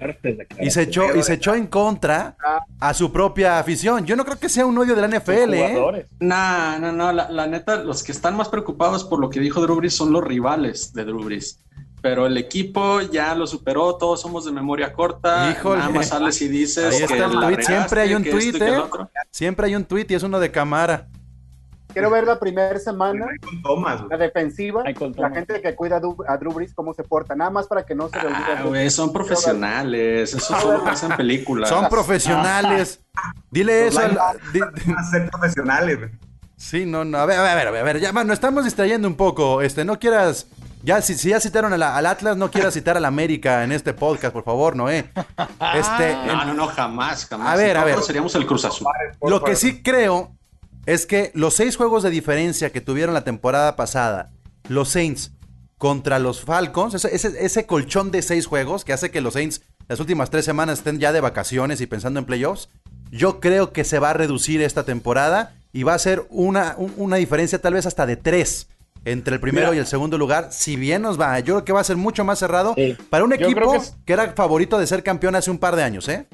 Y 0.60 0.69
se 0.71 0.83
echó, 0.83 1.15
y 1.15 1.23
se 1.23 1.33
echó 1.33 1.55
en 1.55 1.67
contra 1.67 2.38
a 2.79 2.93
su 2.93 3.12
propia 3.12 3.60
afición. 3.60 4.05
Yo 4.05 4.15
no 4.15 4.23
creo 4.23 4.39
que 4.39 4.49
sea 4.49 4.65
un 4.65 4.77
odio 4.77 4.95
de 4.95 5.01
la 5.01 5.19
NFL, 5.19 5.53
¿eh? 5.53 6.07
No, 6.19 6.79
no, 6.79 6.91
no, 6.91 7.12
la, 7.12 7.29
la 7.29 7.47
neta, 7.47 7.83
los 7.83 8.03
que 8.03 8.12
están 8.12 8.36
más 8.38 8.49
preocupados 8.49 9.03
por 9.03 9.19
lo 9.19 9.29
que 9.29 9.39
dijo 9.39 9.62
Drew 9.62 9.75
Brees 9.75 9.95
son 9.95 10.12
los 10.12 10.23
rivales 10.23 10.93
de 10.93 11.03
Drew 11.03 11.23
Brees. 11.23 11.60
Pero 12.01 12.27
el 12.27 12.38
equipo 12.38 13.01
ya 13.01 13.33
lo 13.33 13.47
superó, 13.47 13.97
todos 13.97 14.21
somos 14.21 14.45
de 14.45 14.51
memoria 14.51 14.93
corta. 14.93 15.51
Híjole. 15.51 15.79
Nada 15.79 15.89
más 15.89 16.10
sales 16.10 16.41
y 16.41 16.47
dices 16.47 16.93
Ahí 16.93 17.07
que 17.07 17.17
el. 17.17 17.63
Siempre 17.63 18.01
hay 18.01 18.13
un 18.13 18.23
tweet, 18.23 18.53
¿eh? 18.62 18.83
Siempre 19.31 19.65
hay 19.65 19.75
un 19.75 19.83
tweet 19.83 20.05
y 20.10 20.13
es 20.13 20.23
uno 20.23 20.39
de 20.39 20.51
Camara. 20.51 21.07
Quiero 21.97 22.12
ver 22.12 22.27
la 22.27 22.39
primera 22.39 22.77
semana, 22.79 23.25
Thomas, 23.63 24.01
la 24.10 24.17
defensiva, 24.17 24.83
la 25.15 25.29
gente 25.31 25.62
que 25.62 25.75
cuida 25.75 25.97
a 25.97 25.99
Drew, 25.99 26.15
a 26.27 26.38
Drew 26.38 26.51
Brees, 26.53 26.73
cómo 26.73 26.93
se 26.93 27.03
porta, 27.03 27.36
nada 27.36 27.49
más 27.49 27.65
para 27.67 27.83
que 27.86 27.95
no 27.95 28.07
se 28.10 28.17
le 28.21 28.27
olvide. 28.27 28.43
Ah, 28.57 28.63
güey, 28.63 28.89
son 28.89 29.12
profesionales, 29.12 30.33
eso 30.33 30.55
solo 30.60 30.83
pasa 30.83 31.07
en 31.07 31.17
películas. 31.17 31.69
Son 31.69 31.89
profesionales. 31.89 32.99
Dile 33.49 33.88
eso. 33.88 33.99
al- 33.99 34.19
di- 34.53 34.62
a 34.62 35.03
ser 35.10 35.29
profesionales, 35.29 35.97
güey. 35.97 36.10
Sí, 36.55 36.86
no, 36.86 37.03
no. 37.03 37.17
A 37.19 37.25
ver, 37.25 37.39
a 37.39 37.55
ver, 37.55 37.67
a 37.67 37.71
ver, 37.71 37.81
a 37.81 37.83
ver, 37.83 37.99
ya, 37.99 38.12
mano, 38.12 38.33
estamos 38.33 38.63
distrayendo 38.63 39.07
un 39.07 39.15
poco. 39.15 39.62
Este, 39.62 39.83
no 39.86 39.99
quieras. 39.99 40.47
Ya, 40.83 41.01
si, 41.01 41.15
si 41.15 41.29
ya 41.29 41.39
citaron 41.39 41.73
a 41.73 41.77
la- 41.77 41.97
al 41.97 42.05
Atlas, 42.05 42.38
no 42.38 42.51
quieras 42.51 42.73
citar 42.73 42.95
al 42.97 43.05
América 43.05 43.63
en 43.63 43.71
este 43.71 43.93
podcast, 43.93 44.31
por 44.33 44.43
favor, 44.43 44.75
Noé. 44.75 45.10
Este, 45.75 46.15
No, 46.27 46.45
no, 46.45 46.53
no, 46.53 46.67
jamás, 46.67 47.25
jamás. 47.25 47.47
A 47.47 47.55
ver, 47.55 47.75
a 47.77 47.81
ver. 47.81 47.93
Nosotros 47.95 48.05
seríamos 48.07 48.36
el 48.36 48.45
Cruz 48.45 48.65
Azul. 48.65 48.88
Lo 49.21 49.43
que 49.43 49.55
sí 49.55 49.81
creo 49.81 50.31
es 50.88 51.06
que 51.06 51.30
los 51.36 51.54
seis 51.54 51.76
juegos 51.78 52.02
de 52.02 52.10
diferencia 52.10 52.71
que 52.71 52.82
tuvieron 52.82 53.13
la 53.13 53.23
temporada 53.23 53.76
pasada, 53.76 54.32
los 54.67 54.89
Saints 54.89 55.32
contra 55.78 56.17
los 56.17 56.41
Falcons, 56.41 56.95
ese, 56.95 57.13
ese- 57.15 57.45
ese 57.45 57.65
colchón 57.67 58.10
de 58.10 58.23
seis 58.23 58.47
juegos 58.47 58.84
que 58.84 58.93
hace 58.93 59.12
que 59.12 59.21
los 59.21 59.34
Saints 59.36 59.62
las 59.88 60.00
últimas 60.00 60.30
tres 60.30 60.43
semanas 60.43 60.80
estén 60.80 61.00
ya 61.00 61.13
de 61.13 61.21
vacaciones 61.21 61.80
y 61.80 61.86
pensando 61.88 62.19
en 62.19 62.26
playoffs, 62.26 62.67
yo 63.12 63.39
creo 63.39 63.71
que 63.71 63.84
se 63.86 64.00
va 64.00 64.10
a 64.10 64.13
reducir 64.13 64.62
esta 64.62 64.84
temporada 64.84 65.54
y 65.71 65.84
va 65.84 65.93
a 65.93 66.00
ser 66.00 66.26
una, 66.30 66.73
un- 66.78 66.93
una 66.97 67.15
diferencia 67.17 67.60
tal 67.62 67.73
vez 67.76 67.86
hasta 67.86 68.06
de 68.06 68.17
tres 68.17 68.67
entre 69.06 69.36
el 69.36 69.39
primero 69.39 69.67
Mira. 69.67 69.78
y 69.78 69.80
el 69.80 69.88
segundo 69.88 70.17
lugar, 70.17 70.50
si 70.52 70.76
bien 70.76 71.04
nos 71.04 71.17
va, 71.19 71.39
yo 71.39 71.54
creo 71.56 71.63
que 71.65 71.71
va 71.73 71.80
a 71.82 71.84
ser 71.86 71.95
mucho 71.95 72.26
más 72.26 72.39
cerrado 72.39 72.76
para 73.10 73.23
un 73.23 73.32
equipo 73.32 73.71
que 73.71 73.80
que, 74.06 74.13
era 74.13 74.34
favorito 74.34 74.78
de 74.80 74.88
ser 74.88 75.04
campeón 75.04 75.36
hace 75.36 75.52
un 75.52 75.60
par 75.60 75.76
de 75.78 75.84
años, 75.84 76.10
¿eh? 76.10 76.26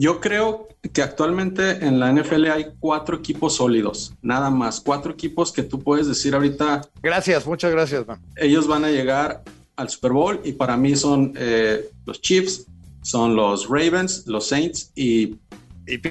Yo 0.00 0.20
creo 0.20 0.68
que 0.92 1.02
actualmente 1.02 1.84
en 1.84 1.98
la 1.98 2.12
NFL 2.12 2.46
hay 2.52 2.66
cuatro 2.78 3.16
equipos 3.16 3.56
sólidos, 3.56 4.14
nada 4.22 4.48
más. 4.48 4.80
Cuatro 4.80 5.12
equipos 5.12 5.52
que 5.52 5.64
tú 5.64 5.80
puedes 5.82 6.06
decir 6.06 6.34
ahorita. 6.34 6.82
Gracias, 7.02 7.44
muchas 7.46 7.72
gracias, 7.72 8.06
man. 8.06 8.20
Ellos 8.36 8.68
van 8.68 8.84
a 8.84 8.90
llegar 8.90 9.42
al 9.74 9.90
Super 9.90 10.12
Bowl 10.12 10.40
y 10.44 10.52
para 10.52 10.76
mí 10.76 10.94
son 10.94 11.32
eh, 11.36 11.90
los 12.06 12.20
Chiefs, 12.20 12.66
son 13.02 13.34
los 13.34 13.68
Ravens, 13.68 14.24
los 14.28 14.46
Saints 14.48 14.92
y. 14.94 15.36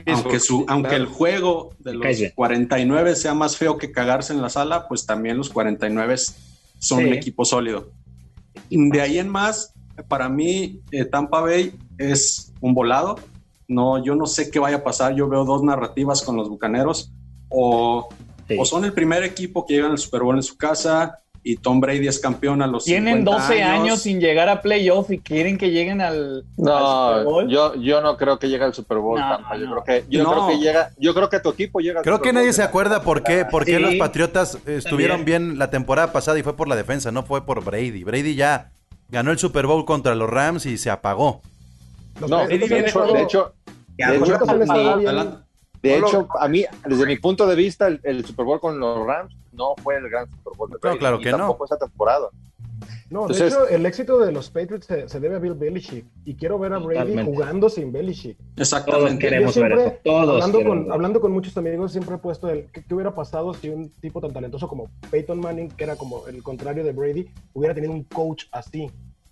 aunque, 0.06 0.40
su, 0.42 0.66
aunque 0.68 0.96
el 0.96 1.06
juego 1.06 1.74
de 1.80 1.94
los 1.94 2.18
bien. 2.18 2.34
49 2.36 3.16
sea 3.16 3.34
más 3.34 3.56
feo 3.56 3.78
que 3.78 3.92
cagarse 3.94 4.34
en 4.34 4.42
la 4.42 4.50
sala, 4.50 4.88
pues 4.90 5.06
también 5.06 5.38
los 5.38 5.50
49 5.50 6.18
son 6.18 7.00
Sí. 7.00 7.06
un 7.06 7.14
equipo 7.14 7.46
sólido. 7.46 7.90
De 8.70 9.02
ahí 9.02 9.18
en 9.18 9.30
más, 9.30 9.74
para 10.10 10.28
mí, 10.28 10.82
eh, 10.92 11.06
Tampa 11.06 11.40
Bay 11.42 11.74
es 11.98 12.52
un 12.60 12.74
volado. 12.74 13.16
No, 13.68 14.04
yo 14.04 14.16
no 14.16 14.26
sé 14.28 14.50
qué 14.50 14.60
vaya 14.60 14.78
a 14.78 14.84
pasar. 14.84 15.14
Yo 15.16 15.28
veo 15.28 15.44
dos 15.46 15.64
narrativas 15.64 16.22
con 16.22 16.36
los 16.38 16.50
bucaneros. 16.50 17.12
O, 17.50 18.08
o 18.58 18.66
son 18.66 18.86
el 18.86 18.94
primer 18.94 19.24
equipo 19.24 19.66
que 19.66 19.76
llega 19.76 19.88
al 19.88 19.98
Super 19.98 20.22
Bowl 20.22 20.36
en 20.36 20.44
su 20.44 20.58
casa 20.58 21.18
y 21.44 21.56
Tom 21.56 21.80
Brady 21.80 22.08
es 22.08 22.20
campeón 22.20 22.62
a 22.62 22.68
los 22.68 22.84
Tienen 22.84 23.20
50 23.20 23.32
12 23.48 23.64
años 23.64 24.02
sin 24.02 24.20
llegar 24.20 24.50
a 24.50 24.62
playoff 24.62 25.12
y 25.12 25.20
quieren 25.20 25.58
que 25.58 25.72
lleguen 25.72 26.02
al, 26.02 26.16
al 26.18 26.44
Super 26.58 26.66
No, 26.74 27.24
Bowl. 27.24 27.48
yo, 27.50 27.76
yo 27.76 28.02
no 28.02 28.18
creo 28.18 28.38
que 28.38 28.50
llegue 28.50 28.66
al 28.66 28.74
Super 28.74 28.98
Bowl. 28.98 29.18
No, 29.20 29.30
Tampa. 29.38 29.56
Yo 29.58 29.66
no. 29.68 29.82
creo 29.82 29.84
que 30.02 30.06
yo 30.10 30.24
No. 30.24 30.32
creo 30.32 30.48
que 30.50 30.58
llega, 30.60 30.92
yo 30.98 31.14
creo 31.14 31.30
que 31.30 31.40
tu 31.40 31.50
equipo 31.50 31.80
llega. 31.80 32.00
al 32.00 32.04
Creo 32.04 32.18
Super 32.18 32.30
que 32.30 32.34
nadie 32.34 32.48
Bowl. 32.48 32.54
se 32.54 32.64
acuerda 32.64 33.02
por 33.02 33.24
qué, 33.24 33.46
por 33.46 33.64
qué 33.64 33.78
Sí. 33.78 33.82
los 33.82 33.96
Patriotas 33.96 34.58
estuvieron 34.66 35.18
También. 35.20 35.48
bien 35.50 35.60
la 35.60 35.70
temporada 35.70 36.12
pasada 36.12 36.38
y 36.38 36.44
fue 36.44 36.56
por 36.58 36.68
la 36.68 36.76
defensa, 36.76 37.12
no 37.12 37.24
fue 37.24 37.46
por 37.46 37.64
Brady. 37.64 38.04
Brady 38.04 38.36
ya 38.36 38.72
ganó 39.10 39.32
el 39.32 39.38
Super 39.40 39.68
Bowl 39.68 39.86
contra 39.86 40.16
los 40.16 40.30
Rams 40.30 40.66
y 40.66 40.78
se 40.78 40.90
apagó. 40.90 41.42
No, 42.28 42.46
de 42.48 42.56
hecho, 42.56 42.74
de 43.14 43.57
de 43.98 45.96
hecho, 45.98 46.22
de 46.24 46.28
a 46.40 46.48
mí, 46.48 46.66
desde 46.88 47.06
mi 47.06 47.18
punto 47.18 47.48
de 47.48 47.56
vista, 47.56 47.88
el, 47.88 48.00
el 48.04 48.26
Super 48.26 48.46
Bowl 48.46 48.60
con 48.60 48.80
los 48.80 49.06
Rams 49.06 49.36
no 49.52 49.76
fue 49.82 49.96
el 49.98 50.10
gran 50.10 50.30
Super 50.30 50.54
Bowl 50.58 50.70
de 50.70 50.78
Brady, 50.82 50.98
claro 51.00 51.20
y 51.20 51.24
que 51.24 51.32
no. 51.32 51.38
tampoco 51.38 51.66
esa 51.66 51.78
temporada. 51.78 52.30
No, 53.10 53.26
de 53.28 53.48
hecho, 53.48 53.68
el 53.70 53.86
éxito 53.86 54.20
de 54.20 54.34
los 54.34 54.50
Patriots 54.50 54.86
se, 54.86 55.08
se 55.08 55.20
debe 55.22 55.38
a 55.38 55.40
Bill 55.40 55.54
Belichick. 55.54 56.06
Y 56.26 56.36
quiero 56.36 56.60
ver 56.60 56.74
a 56.74 56.78
Brady 56.80 57.00
Totalmente. 57.00 57.32
jugando 57.32 57.70
sin 57.70 57.92
Belichick. 57.94 58.38
Todos 58.38 58.52
Exactamente. 58.58 59.20
queremos 59.20 59.56
Yo 59.56 59.62
ver 59.62 59.72
siempre, 59.72 59.94
eso. 59.94 60.02
Todos 60.04 60.30
hablando, 60.44 60.64
con, 60.70 60.84
ver. 60.84 60.94
hablando 60.94 61.22
con 61.22 61.32
muchos 61.32 61.58
amigos, 61.58 61.94
siempre 61.94 62.16
he 62.16 62.18
puesto 62.18 62.50
el 62.50 62.70
¿qué, 62.72 62.84
qué 62.84 62.94
hubiera 62.94 63.16
pasado 63.16 63.54
si 63.54 63.70
un 63.70 63.90
tipo 64.02 64.20
tan 64.20 64.34
talentoso 64.34 64.68
como 64.68 64.90
Peyton 65.10 65.40
Manning, 65.40 65.70
que 65.70 65.86
era 65.86 65.96
como 65.96 66.28
el 66.28 66.44
contrario 66.44 66.84
de 66.84 66.92
Brady, 66.92 67.30
hubiera 67.54 67.74
tenido 67.74 67.94
un 67.94 68.04
coach 68.04 68.44
así. 68.52 68.92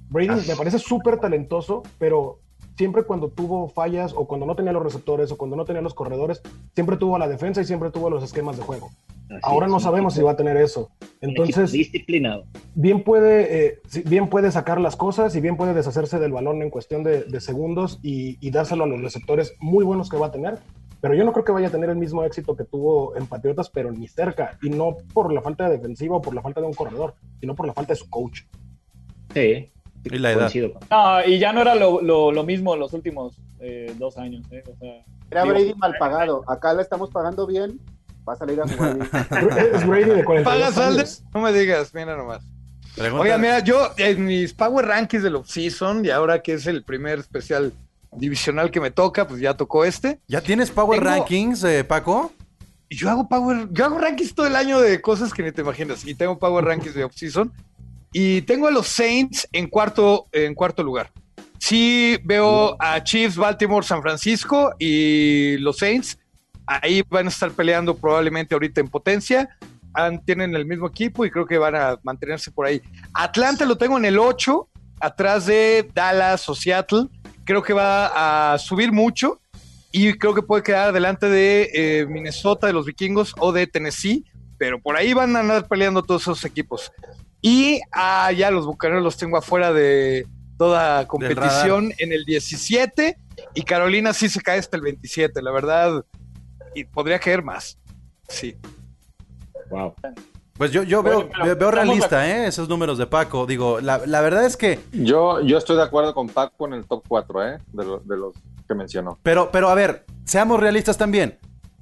Brady 0.10 0.30
Ah. 0.30 0.40
me 0.48 0.56
parece 0.56 0.80
súper 0.80 1.20
talentoso, 1.20 1.84
pero 2.00 2.40
siempre 2.78 3.04
cuando 3.04 3.30
tuvo 3.30 3.68
fallas 3.70 4.14
o 4.16 4.28
cuando 4.28 4.46
no 4.46 4.56
tenía 4.56 4.72
los 4.72 4.84
receptores 4.84 5.32
o 5.32 5.38
cuando 5.38 5.56
no 5.56 5.66
tenía 5.66 5.82
los 5.82 5.94
corredores, 5.94 6.42
siempre 6.74 6.98
tuvo 6.98 7.18
la 7.18 7.28
defensa 7.28 7.62
y 7.62 7.66
siempre 7.66 7.92
tuvo 7.92 8.10
los 8.10 8.24
esquemas 8.24 8.58
de 8.58 8.64
juego. 8.64 8.90
Así 9.30 9.40
Ahora 9.42 9.66
es, 9.66 9.72
no 9.72 9.80
sabemos 9.80 10.14
si 10.14 10.22
va 10.22 10.32
a 10.32 10.36
tener 10.36 10.56
eso. 10.58 10.92
Entonces, 11.20 11.72
disciplinado. 11.72 12.46
bien 12.76 13.04
puede, 13.04 13.68
eh, 13.68 13.82
bien 14.06 14.30
puede 14.30 14.52
sacar 14.52 14.80
las 14.80 14.96
cosas 14.96 15.36
y 15.36 15.42
bien 15.42 15.58
puede 15.58 15.74
deshacerse 15.74 16.20
del 16.20 16.32
balón 16.32 16.62
en 16.62 16.70
cuestión 16.70 17.04
de, 17.04 17.24
de 17.24 17.40
segundos 17.42 18.00
y, 18.04 18.38
y 18.46 18.52
dárselo 18.52 18.84
a 18.84 18.88
los 18.88 19.02
receptores 19.02 19.56
muy 19.60 19.84
buenos 19.84 20.10
que 20.10 20.18
va 20.18 20.28
a 20.28 20.32
tener. 20.32 20.60
Pero 21.02 21.14
yo 21.14 21.24
no 21.24 21.34
creo 21.34 21.46
que 21.46 21.52
vaya 21.52 21.68
a 21.68 21.72
tener 21.72 21.90
el 21.90 21.98
mismo 21.98 22.24
éxito 22.24 22.56
que 22.56 22.64
tuvo 22.64 23.16
en 23.16 23.28
Patriotas, 23.28 23.70
pero 23.70 23.92
ni 23.92 24.08
cerca. 24.08 24.58
Y 24.62 24.70
no 24.70 24.98
por 25.14 25.32
la 25.34 25.42
falta 25.42 25.66
de 25.66 25.78
defensiva 25.78 26.18
o 26.18 26.22
por 26.22 26.34
la 26.34 26.42
falta 26.42 26.62
de 26.62 26.68
un 26.68 26.74
corredor, 26.74 27.16
sino 27.40 27.56
por 27.56 27.68
la 27.68 27.74
falta 27.74 27.94
de 27.94 27.98
su 27.98 28.10
coach. 28.10 28.42
Sí. 29.34 29.72
Y 30.06 30.18
la 30.20 30.32
edad. 30.32 30.52
con- 30.52 30.88
No, 30.90 31.26
y 31.26 31.40
ya 31.40 31.52
no 31.54 31.62
era 31.62 31.76
lo, 31.76 32.02
lo, 32.02 32.32
lo 32.32 32.44
mismo 32.44 32.76
los 32.76 32.94
últimos 32.94 33.36
eh, 33.60 33.94
dos 33.98 34.18
años. 34.18 34.46
¿eh? 34.52 34.64
O 34.72 34.76
sea, 34.80 35.04
Era 35.32 35.44
digo, 35.44 35.56
Brady 35.56 35.74
mal 35.76 35.96
pagado. 36.00 36.44
Acá 36.48 36.74
le 36.74 36.82
estamos 36.82 37.10
pagando 37.10 37.46
bien. 37.48 37.80
Va 38.28 38.34
a 38.34 38.36
salir 38.38 38.60
a 38.62 38.68
jugar 38.68 38.96
bien. 38.96 39.10
Es 39.74 39.86
Brady 39.88 40.10
de 40.12 40.24
42 40.24 40.44
¿Pagas, 40.44 40.78
años. 40.78 41.24
No 41.34 41.42
me 41.42 41.52
digas, 41.54 41.94
mira 41.94 42.16
nomás. 42.18 42.44
Oiga, 43.20 43.38
mira, 43.38 43.60
yo 43.60 43.92
en 43.98 44.26
mis 44.26 44.54
Power 44.54 44.86
Rankings 44.86 45.22
del 45.24 45.36
off-season, 45.36 46.06
y 46.06 46.10
ahora 46.12 46.42
que 46.42 46.54
es 46.54 46.66
el 46.66 46.84
primer 46.84 47.20
especial 47.20 47.74
divisional 48.16 48.72
que 48.72 48.80
me 48.80 48.90
toca, 48.90 49.28
pues 49.28 49.42
ya 49.42 49.56
tocó 49.58 49.84
este. 49.84 50.20
¿Ya 50.28 50.40
tienes 50.42 50.72
Power 50.72 51.00
Tengo- 51.00 51.12
Rankings, 51.12 51.64
eh, 51.66 51.84
Paco? 51.84 52.32
Y 52.88 52.96
yo 52.96 53.10
hago 53.10 53.28
Power, 53.28 53.68
yo 53.72 53.84
hago 53.86 53.98
rankings 53.98 54.34
todo 54.34 54.48
el 54.48 54.56
año 54.56 54.80
de 54.80 55.02
cosas 55.02 55.34
que 55.34 55.44
ni 55.44 55.52
te 55.52 55.62
imaginas. 55.62 56.06
Y 56.06 56.16
tengo 56.16 56.38
Power 56.40 56.64
Rankings 56.64 56.96
de 56.96 57.04
off-season. 57.04 57.52
Y 58.18 58.44
tengo 58.44 58.70
a 58.70 58.72
los 58.72 58.88
Saints 58.88 59.46
en 59.52 59.68
cuarto, 59.68 60.28
en 60.32 60.56
cuarto 60.56 60.82
lugar. 60.82 61.12
Sí 61.60 62.18
veo 62.24 62.78
a 62.80 63.04
Chiefs, 63.04 63.36
Baltimore, 63.36 63.86
San 63.86 64.02
Francisco 64.02 64.74
y 64.80 65.58
los 65.58 65.80
Saints. 65.80 66.18
Ahí 66.66 67.04
van 67.10 67.26
a 67.26 67.30
estar 67.30 67.52
peleando 67.52 67.94
probablemente 67.98 68.56
ahorita 68.56 68.80
en 68.80 68.88
potencia. 68.88 69.50
Tienen 70.26 70.56
el 70.56 70.66
mismo 70.66 70.88
equipo 70.88 71.26
y 71.26 71.30
creo 71.30 71.46
que 71.46 71.58
van 71.58 71.76
a 71.76 72.00
mantenerse 72.04 72.52
por 72.52 72.68
ahí. 72.68 72.82
Atlanta 73.14 73.66
lo 73.66 73.78
tengo 73.78 73.98
en 73.98 74.06
el 74.06 74.18
8, 74.18 74.66
atrás 75.02 75.46
de 75.46 75.86
Dallas 75.94 76.48
o 76.48 76.56
Seattle. 76.56 77.08
Creo 77.44 77.64
que 77.64 77.74
va 77.74 78.54
a 78.54 78.58
subir 78.60 78.94
mucho 78.94 79.42
y 79.92 80.14
creo 80.14 80.34
que 80.34 80.42
puede 80.42 80.64
quedar 80.64 80.94
delante 80.94 81.28
de 81.28 81.70
eh, 81.74 82.06
Minnesota, 82.06 82.68
de 82.68 82.72
los 82.72 82.86
vikingos 82.86 83.36
o 83.40 83.52
de 83.52 83.68
Tennessee, 83.68 84.24
pero 84.58 84.82
por 84.82 84.96
ahí 84.96 85.12
van 85.12 85.36
a 85.36 85.42
andar 85.42 85.68
peleando 85.68 86.02
todos 86.02 86.22
esos 86.22 86.46
equipos. 86.46 86.94
Y 87.48 87.80
ah, 87.92 88.32
ya 88.32 88.50
los 88.50 88.66
bucaneros 88.66 89.04
los 89.04 89.18
tengo 89.18 89.38
afuera 89.38 89.72
de 89.72 90.26
toda 90.58 91.08
competición 91.08 91.94
en 92.00 92.12
el 92.12 92.26
17 92.26 93.18
y 93.54 93.62
Carolina 93.62 94.14
sí 94.14 94.30
se 94.30 94.42
cae 94.42 94.58
hasta 94.58 94.78
el 94.78 94.82
27, 94.82 95.44
la 95.44 95.52
verdad, 95.52 96.04
y 96.74 96.86
podría 96.86 97.20
caer 97.20 97.44
más. 97.44 97.78
Sí. 98.28 98.58
Wow. 99.70 99.94
Pues 100.58 100.72
yo, 100.72 100.82
yo 100.82 101.04
veo, 101.04 101.28
Bueno, 101.28 101.56
veo- 101.56 101.70
realista, 101.70 102.28
¿eh? 102.28 102.48
Esos 102.48 102.68
números 102.68 102.98
de 102.98 103.06
Paco. 103.06 103.46
Digo, 103.46 103.80
la, 103.80 104.02
la 104.08 104.22
verdad 104.22 104.44
es 104.46 104.58
que. 104.58 104.80
Yo, 104.92 105.40
yo 105.42 105.60
estoy 105.60 105.76
de 105.76 105.84
acuerdo 105.84 106.16
con 106.16 106.28
Paco 106.30 106.66
en 106.66 106.74
el 106.74 106.86
top 106.86 107.04
4, 107.08 107.48
¿eh? 107.48 107.58
De, 107.74 107.86
lo- 107.86 108.00
de 108.00 108.18
los 108.18 108.34
que 108.68 108.74
mencionó. 108.74 109.20
Pero, 109.22 109.52
pero 109.52 109.70
a 109.70 109.76
ver, 109.76 110.06
seamos 110.24 110.60
realistas 110.60 110.98
también. 110.98 111.38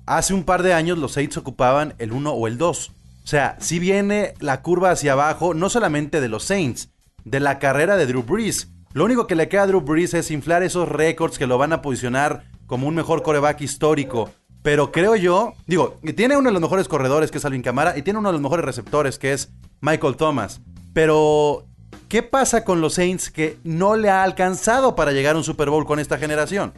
hace 0.07 0.33
un 0.33 0.43
par 0.43 0.61
de 0.61 0.73
años 0.73 0.97
los 0.97 1.13
Saints 1.13 1.37
ocupaban 1.37 1.93
el 1.99 2.11
1 2.11 2.33
o 2.33 2.47
el 2.47 2.57
2. 2.57 2.91
O 3.23 3.27
sea, 3.27 3.55
si 3.59 3.79
viene 3.79 4.33
la 4.39 4.61
curva 4.61 4.91
hacia 4.91 5.13
abajo, 5.13 5.53
no 5.53 5.69
solamente 5.69 6.19
de 6.19 6.27
los 6.27 6.43
Saints, 6.43 6.89
de 7.23 7.39
la 7.39 7.59
carrera 7.59 7.95
de 7.95 8.05
Drew 8.05 8.23
Brees. 8.23 8.69
Lo 8.93 9.05
único 9.05 9.27
que 9.27 9.35
le 9.35 9.47
queda 9.47 9.63
a 9.63 9.67
Drew 9.67 9.81
Brees 9.81 10.13
es 10.13 10.29
inflar 10.29 10.61
esos 10.61 10.89
récords 10.89 11.37
que 11.37 11.47
lo 11.47 11.57
van 11.57 11.73
a 11.73 11.81
posicionar 11.81 12.43
como 12.67 12.87
un 12.87 12.95
mejor 12.95 13.23
coreback 13.23 13.61
histórico. 13.61 14.29
Pero 14.61 14.91
creo 14.91 15.15
yo, 15.15 15.53
digo, 15.67 15.99
tiene 16.15 16.37
uno 16.37 16.49
de 16.49 16.53
los 16.53 16.61
mejores 16.61 16.87
corredores 16.87 17.31
que 17.31 17.37
es 17.37 17.45
Alvin 17.45 17.61
Camara 17.61 17.97
y 17.97 18.01
tiene 18.01 18.19
uno 18.19 18.29
de 18.29 18.33
los 18.33 18.41
mejores 18.41 18.65
receptores 18.65 19.17
que 19.17 19.33
es 19.33 19.49
Michael 19.81 20.15
Thomas. 20.15 20.61
Pero, 20.93 21.65
¿qué 22.07 22.23
pasa 22.23 22.63
con 22.63 22.81
los 22.81 22.93
Saints 22.93 23.29
que 23.29 23.57
no 23.63 23.95
le 23.95 24.09
ha 24.09 24.23
alcanzado 24.23 24.95
para 24.95 25.11
llegar 25.11 25.35
a 25.35 25.37
un 25.37 25.43
Super 25.43 25.69
Bowl 25.69 25.85
con 25.85 25.99
esta 25.99 26.17
generación? 26.17 26.73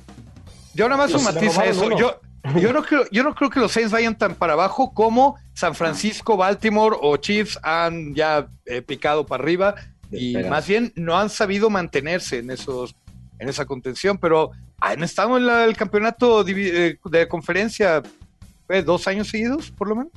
Yo 0.73 0.89
nada 0.89 1.03
más 1.03 1.13
un 1.13 1.23
matiz 1.23 1.58
a 1.58 1.65
eso. 1.65 1.95
Yo, 1.97 2.19
yo, 2.60 2.73
no 2.73 2.84
creo, 2.84 3.03
yo 3.12 3.23
no 3.23 3.34
creo 3.36 3.49
que 3.49 3.60
los 3.60 3.71
Saints 3.71 3.91
vayan 3.91 4.17
tan 4.17 4.36
para 4.36 4.53
abajo 4.53 4.93
como 4.93 5.36
San 5.53 5.73
Francisco, 5.75 6.38
Baltimore 6.38 6.95
o 7.01 7.17
Chiefs 7.17 7.58
han 7.63 8.13
ya 8.13 8.47
eh, 8.65 8.81
picado 8.81 9.25
para 9.25 9.43
arriba 9.43 9.75
y 10.12 10.34
más 10.49 10.67
bien 10.67 10.91
no 10.95 11.17
han 11.17 11.29
sabido 11.29 11.69
mantenerse 11.69 12.39
en 12.39 12.51
esos 12.51 12.95
en 13.39 13.49
esa 13.49 13.65
contención, 13.65 14.17
pero 14.17 14.51
han 14.79 15.03
estado 15.03 15.36
en 15.38 15.45
la- 15.45 15.65
el 15.65 15.75
campeonato 15.75 16.45
eh, 16.47 16.97
de 17.03 17.27
conferencia 17.27 18.01
¿qué, 18.69 18.81
dos 18.81 19.08
años 19.08 19.27
seguidos, 19.27 19.71
por 19.71 19.89
lo 19.89 19.95
menos. 19.97 20.12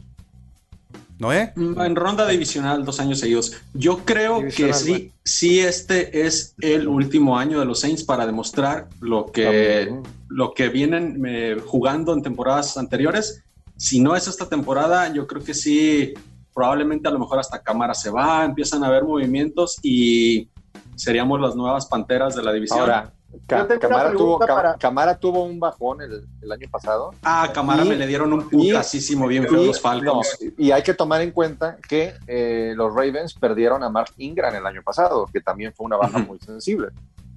¿Noé? 1.18 1.52
En 1.56 1.96
ronda 1.96 2.28
divisional, 2.28 2.84
dos 2.84 3.00
años 3.00 3.18
seguidos. 3.18 3.52
Yo 3.74 4.04
creo 4.04 4.38
Divisional, 4.38 4.72
que 4.72 4.78
sí, 4.78 5.12
sí, 5.24 5.60
este 5.60 6.26
es 6.26 6.54
el 6.60 6.86
último 6.86 7.36
año 7.36 7.58
de 7.58 7.64
los 7.64 7.80
Saints 7.80 8.04
para 8.04 8.24
demostrar 8.24 8.88
lo 9.00 9.26
que, 9.26 9.86
También. 9.86 10.02
lo 10.28 10.54
que 10.54 10.68
vienen 10.68 11.22
eh, 11.26 11.56
jugando 11.66 12.14
en 12.14 12.22
temporadas 12.22 12.76
anteriores. 12.76 13.42
Si 13.76 14.00
no 14.00 14.14
es 14.14 14.28
esta 14.28 14.48
temporada, 14.48 15.12
yo 15.12 15.26
creo 15.26 15.42
que 15.42 15.54
sí, 15.54 16.14
probablemente 16.54 17.08
a 17.08 17.10
lo 17.10 17.18
mejor 17.18 17.40
hasta 17.40 17.62
cámara 17.62 17.94
se 17.94 18.10
va, 18.10 18.44
empiezan 18.44 18.84
a 18.84 18.86
haber 18.86 19.02
movimientos 19.02 19.78
y 19.82 20.48
seríamos 20.94 21.40
las 21.40 21.56
nuevas 21.56 21.86
panteras 21.86 22.36
de 22.36 22.42
la 22.44 22.52
división. 22.52 22.80
Ahora, 22.80 23.12
Camara, 23.46 23.78
tuvo, 24.12 24.38
pregunta 24.38 24.46
Cam- 24.46 24.54
para- 24.56 24.74
Camara 24.76 25.18
tuvo 25.18 25.44
un 25.44 25.60
bajón 25.60 26.00
el, 26.02 26.26
el 26.40 26.52
año 26.52 26.66
pasado. 26.70 27.10
ah, 27.22 27.50
Camara 27.52 27.84
y- 27.84 27.88
me 27.88 27.96
le 27.96 28.06
dieron 28.06 28.32
un 28.32 28.48
putasísimo 28.48 29.26
bien 29.26 29.46
feo 29.46 29.62
Y, 29.62 29.66
los 29.66 29.80
Falcons. 29.80 30.38
no, 30.40 30.50
y 30.56 30.70
hay 30.70 30.82
que 30.82 30.94
tomar 30.94 31.20
en 31.22 31.30
cuenta 31.32 31.76
que 31.88 32.14
eh, 32.26 32.72
los 32.74 32.94
Ravens 32.94 33.34
perdieron 33.34 33.82
a 33.82 33.90
Mark 33.90 34.12
Ingram 34.16 34.54
el 34.54 34.64
año 34.66 34.82
pasado, 34.82 35.26
que 35.32 35.40
también 35.40 35.72
fue 35.74 35.86
una 35.86 35.96
baja 35.96 36.18
muy 36.18 36.38
sensible. 36.38 36.88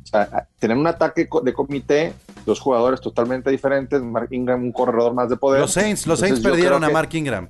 O 0.03 0.07
sea, 0.11 0.47
tener 0.59 0.75
un 0.77 0.87
ataque 0.87 1.27
de 1.43 1.53
comité, 1.53 2.13
dos 2.45 2.59
jugadores 2.59 2.99
totalmente 3.01 3.49
diferentes, 3.49 4.01
Mark 4.01 4.27
Ingram 4.31 4.63
un 4.63 4.71
corredor 4.71 5.13
más 5.13 5.29
de 5.29 5.37
poder. 5.37 5.61
Los 5.61 5.71
Saints, 5.73 6.07
los 6.07 6.19
Entonces, 6.21 6.41
Saints 6.43 6.43
perdieron 6.57 6.83
a 6.83 6.89
Mark 6.89 7.09
Ingram. 7.13 7.49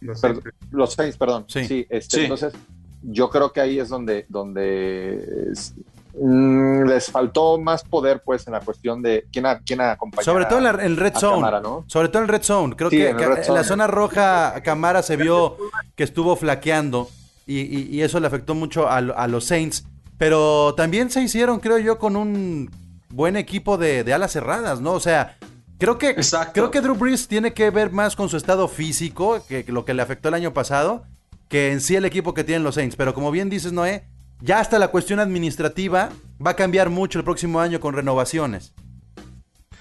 Los 0.00 0.20
Per- 0.20 0.40
los 0.70 0.92
Saints, 0.92 1.16
perdón. 1.16 1.44
Sí. 1.48 1.64
Sí, 1.66 1.86
este, 1.90 2.16
Sí. 2.18 2.22
entonces 2.24 2.52
yo 3.02 3.28
creo 3.30 3.52
que 3.52 3.60
ahí 3.60 3.78
es 3.78 3.88
donde, 3.88 4.26
donde 4.28 5.50
es- 5.52 5.74
mm, 6.20 6.84
les 6.86 7.10
faltó 7.10 7.58
más 7.58 7.82
poder 7.84 8.22
pues 8.24 8.46
en 8.46 8.52
la 8.54 8.60
cuestión 8.60 9.02
de 9.02 9.26
quién, 9.32 9.46
a, 9.46 9.58
quién 9.60 9.80
acompañar 9.80 10.24
Sobre 10.24 10.44
todo 10.46 10.58
en 10.58 10.64
la- 10.64 10.72
Red 10.72 11.14
Zone. 11.16 11.34
Camara, 11.36 11.60
¿no? 11.60 11.84
Sobre 11.86 12.08
todo 12.08 12.18
en 12.18 12.24
el 12.24 12.28
Red 12.28 12.42
Zone. 12.42 12.76
Creo 12.76 12.90
Sí, 12.90 12.96
que 12.98 13.10
en 13.10 13.16
ca- 13.16 13.40
la 13.52 13.64
zona 13.64 13.86
roja 13.86 14.54
Camara 14.64 15.02
se 15.02 15.16
vio 15.16 15.56
que 15.94 16.04
estuvo 16.04 16.36
flaqueando 16.36 17.08
y, 17.46 17.60
y- 17.60 17.88
y 17.90 18.02
eso 18.02 18.18
le 18.20 18.26
afectó 18.26 18.54
mucho 18.54 18.88
a, 18.88 19.00
lo- 19.00 19.16
a 19.18 19.26
los 19.28 19.44
Saints. 19.44 19.84
Pero 20.18 20.74
también 20.74 21.10
se 21.10 21.20
hicieron, 21.22 21.60
creo 21.60 21.78
yo, 21.78 21.98
con 21.98 22.16
un 22.16 22.70
buen 23.10 23.36
equipo 23.36 23.76
de, 23.76 24.02
de 24.02 24.14
alas 24.14 24.32
cerradas, 24.32 24.80
¿no? 24.80 24.92
O 24.92 25.00
sea, 25.00 25.36
creo 25.78 25.98
que, 25.98 26.08
Exacto. 26.10 26.52
creo 26.54 26.70
que 26.70 26.80
Drew 26.80 26.94
Brees 26.94 27.28
tiene 27.28 27.52
que 27.52 27.68
ver 27.70 27.90
más 27.92 28.16
con 28.16 28.28
su 28.30 28.36
estado 28.38 28.66
físico, 28.68 29.42
que 29.46 29.64
que 29.64 29.72
lo 29.72 29.84
que 29.84 29.92
le 29.94 30.00
afectó 30.02 30.28
el 30.28 30.34
año 30.34 30.54
pasado, 30.54 31.04
que 31.48 31.70
en 31.72 31.80
sí 31.82 31.94
el 31.96 32.06
equipo 32.06 32.32
que 32.32 32.44
tienen 32.44 32.64
los 32.64 32.74
Saints. 32.76 32.96
Pero 32.96 33.12
como 33.14 33.30
bien 33.30 33.50
dices, 33.50 33.72
Noé, 33.72 34.04
ya 34.40 34.60
hasta 34.60 34.78
la 34.78 34.88
cuestión 34.88 35.18
administrativa 35.20 36.10
va 36.44 36.50
a 36.52 36.56
cambiar 36.56 36.90
mucho 36.90 37.18
el 37.18 37.24
próximo 37.24 37.60
año 37.60 37.80
con 37.80 37.94
renovaciones. 37.94 38.72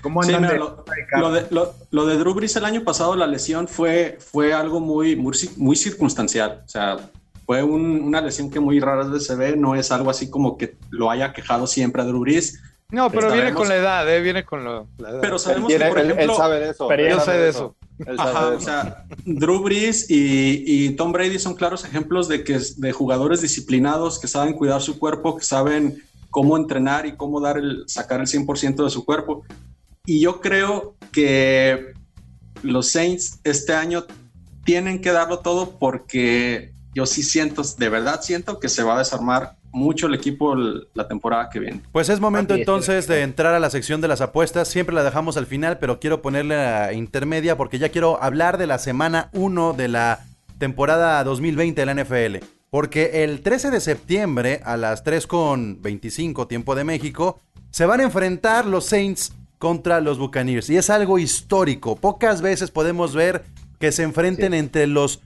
¿Cómo 0.01 0.21
Sí, 0.23 0.33
mira, 0.35 0.51
de- 0.53 0.59
lo, 0.59 0.85
lo 1.17 1.31
de, 1.31 1.47
lo- 1.49 1.73
lo 1.89 2.05
de 2.05 2.17
Drew 2.17 2.33
Brees 2.35 2.55
el 2.55 2.65
año 2.65 2.83
pasado, 2.83 3.15
la 3.15 3.25
lesión 3.25 3.67
fue, 3.67 4.17
fue 4.19 4.53
algo 4.53 4.79
muy, 4.79 5.15
muy, 5.15 5.33
muy 5.57 5.75
circunstancial. 5.75 6.61
O 6.63 6.67
sea, 6.69 6.97
fue 7.45 7.63
un- 7.63 8.01
una 8.03 8.21
lesión 8.21 8.51
que 8.51 8.59
muy 8.59 8.79
raras 8.79 9.09
veces 9.09 9.27
se 9.27 9.35
ve, 9.35 9.55
no 9.57 9.73
es 9.75 9.91
algo 9.91 10.09
así 10.11 10.29
como 10.29 10.57
que 10.57 10.77
lo 10.91 11.09
haya 11.09 11.33
quejado 11.33 11.65
siempre 11.65 12.01
a 12.01 12.05
Drew 12.05 12.19
Brees. 12.21 12.61
No, 12.91 13.10
pero 13.10 13.32
viene 13.32 13.54
con 13.54 13.67
la 13.67 13.76
edad, 13.78 14.13
¿eh? 14.15 14.21
viene 14.21 14.45
con 14.45 14.63
lo- 14.63 14.88
la 15.00 15.10
edad. 15.10 15.21
Pero 15.21 15.36
Él, 15.36 15.39
sabemos 15.39 15.67
tiene- 15.67 15.86
que, 15.86 15.89
por 15.89 16.00
él- 16.00 16.06
él 16.06 16.12
ejemplo, 16.13 16.36
sabe 16.38 16.60
de 16.60 16.69
eso. 16.69 16.88
Pero 16.88 17.04
él 17.04 17.10
yo 17.13 17.19
sé 17.19 17.32
de 17.32 17.50
eso. 17.50 17.76
Él 18.06 18.17
sabe 18.17 18.30
Ajá, 18.32 18.45
de 18.50 18.56
o 18.56 18.58
eso. 18.58 18.65
sea, 18.65 19.06
Drew 19.26 19.63
Brees 19.63 20.10
y, 20.10 20.63
y 20.67 20.89
Tom 20.91 21.12
Brady 21.12 21.39
son 21.39 21.56
claros 21.56 21.84
ejemplos 21.84 22.28
de 22.28 22.43
que 22.43 22.60
de 22.78 22.91
jugadores 22.91 23.41
disciplinados 23.41 24.19
que 24.19 24.28
saben 24.28 24.54
cuidar 24.54 24.82
su 24.82 25.00
cuerpo, 25.00 25.36
que 25.38 25.43
saben 25.45 26.04
cómo 26.30 26.58
entrenar 26.58 27.06
y 27.06 27.15
cómo 27.15 27.39
dar 27.41 27.58
el, 27.58 27.86
sacar 27.88 28.19
el 28.19 28.28
100% 28.28 28.84
de 28.84 28.89
su 28.89 29.04
cuerpo. 29.06 29.43
Y 30.06 30.19
yo 30.19 30.39
creo 30.41 30.95
que 31.12 31.93
los 32.62 32.91
Saints 32.91 33.39
este 33.43 33.74
año 33.74 34.06
tienen 34.63 35.02
que 35.02 35.12
darlo 35.12 35.39
todo 35.39 35.78
porque 35.80 36.71
yo 36.93 37.06
sí 37.06 37.24
siento, 37.24 37.62
de 37.78 37.89
verdad 37.89 38.21
siento 38.21 38.60
que 38.60 38.69
se 38.69 38.84
va 38.84 38.95
a 38.95 39.00
desarmar 39.00 39.56
mucho 39.75 40.07
el 40.07 40.15
equipo 40.15 40.55
la 40.55 41.07
temporada 41.07 41.49
que 41.49 41.59
viene. 41.59 41.81
Pues 41.91 42.09
es 42.09 42.19
momento 42.19 42.53
Así 42.53 42.61
es, 42.61 42.67
entonces 42.67 43.07
de 43.07 43.21
entrar 43.21 43.53
a 43.53 43.59
la 43.59 43.69
sección 43.69 44.01
de 44.01 44.07
las 44.07 44.21
apuestas. 44.21 44.69
Siempre 44.69 44.95
la 44.95 45.03
dejamos 45.03 45.38
al 45.38 45.45
final, 45.45 45.77
pero 45.77 45.99
quiero 45.99 46.21
ponerle 46.21 46.55
a 46.55 46.93
intermedia 46.93 47.57
porque 47.57 47.77
ya 47.77 47.89
quiero 47.89 48.21
hablar 48.23 48.57
de 48.57 48.67
la 48.67 48.79
semana 48.79 49.29
1 49.33 49.73
de 49.73 49.89
la 49.89 50.25
temporada 50.57 51.23
2020 51.23 51.81
de 51.81 51.85
la 51.85 52.03
NFL. 52.03 52.45
Porque 52.69 53.23
el 53.23 53.41
13 53.41 53.69
de 53.69 53.81
septiembre 53.81 54.61
a 54.63 54.77
las 54.77 55.03
3.25 55.05 56.47
tiempo 56.47 56.75
de 56.75 56.83
México 56.83 57.39
se 57.69 57.85
van 57.85 57.99
a 57.99 58.03
enfrentar 58.03 58.65
los 58.65 58.85
Saints 58.85 59.33
contra 59.59 59.99
los 59.99 60.17
Buccaneers. 60.17 60.69
Y 60.69 60.77
es 60.77 60.89
algo 60.89 61.19
histórico. 61.19 61.97
Pocas 61.97 62.41
veces 62.41 62.71
podemos 62.71 63.13
ver 63.13 63.43
que 63.79 63.91
se 63.91 64.03
enfrenten 64.03 64.53
entre 64.53 64.88
los 64.88 65.21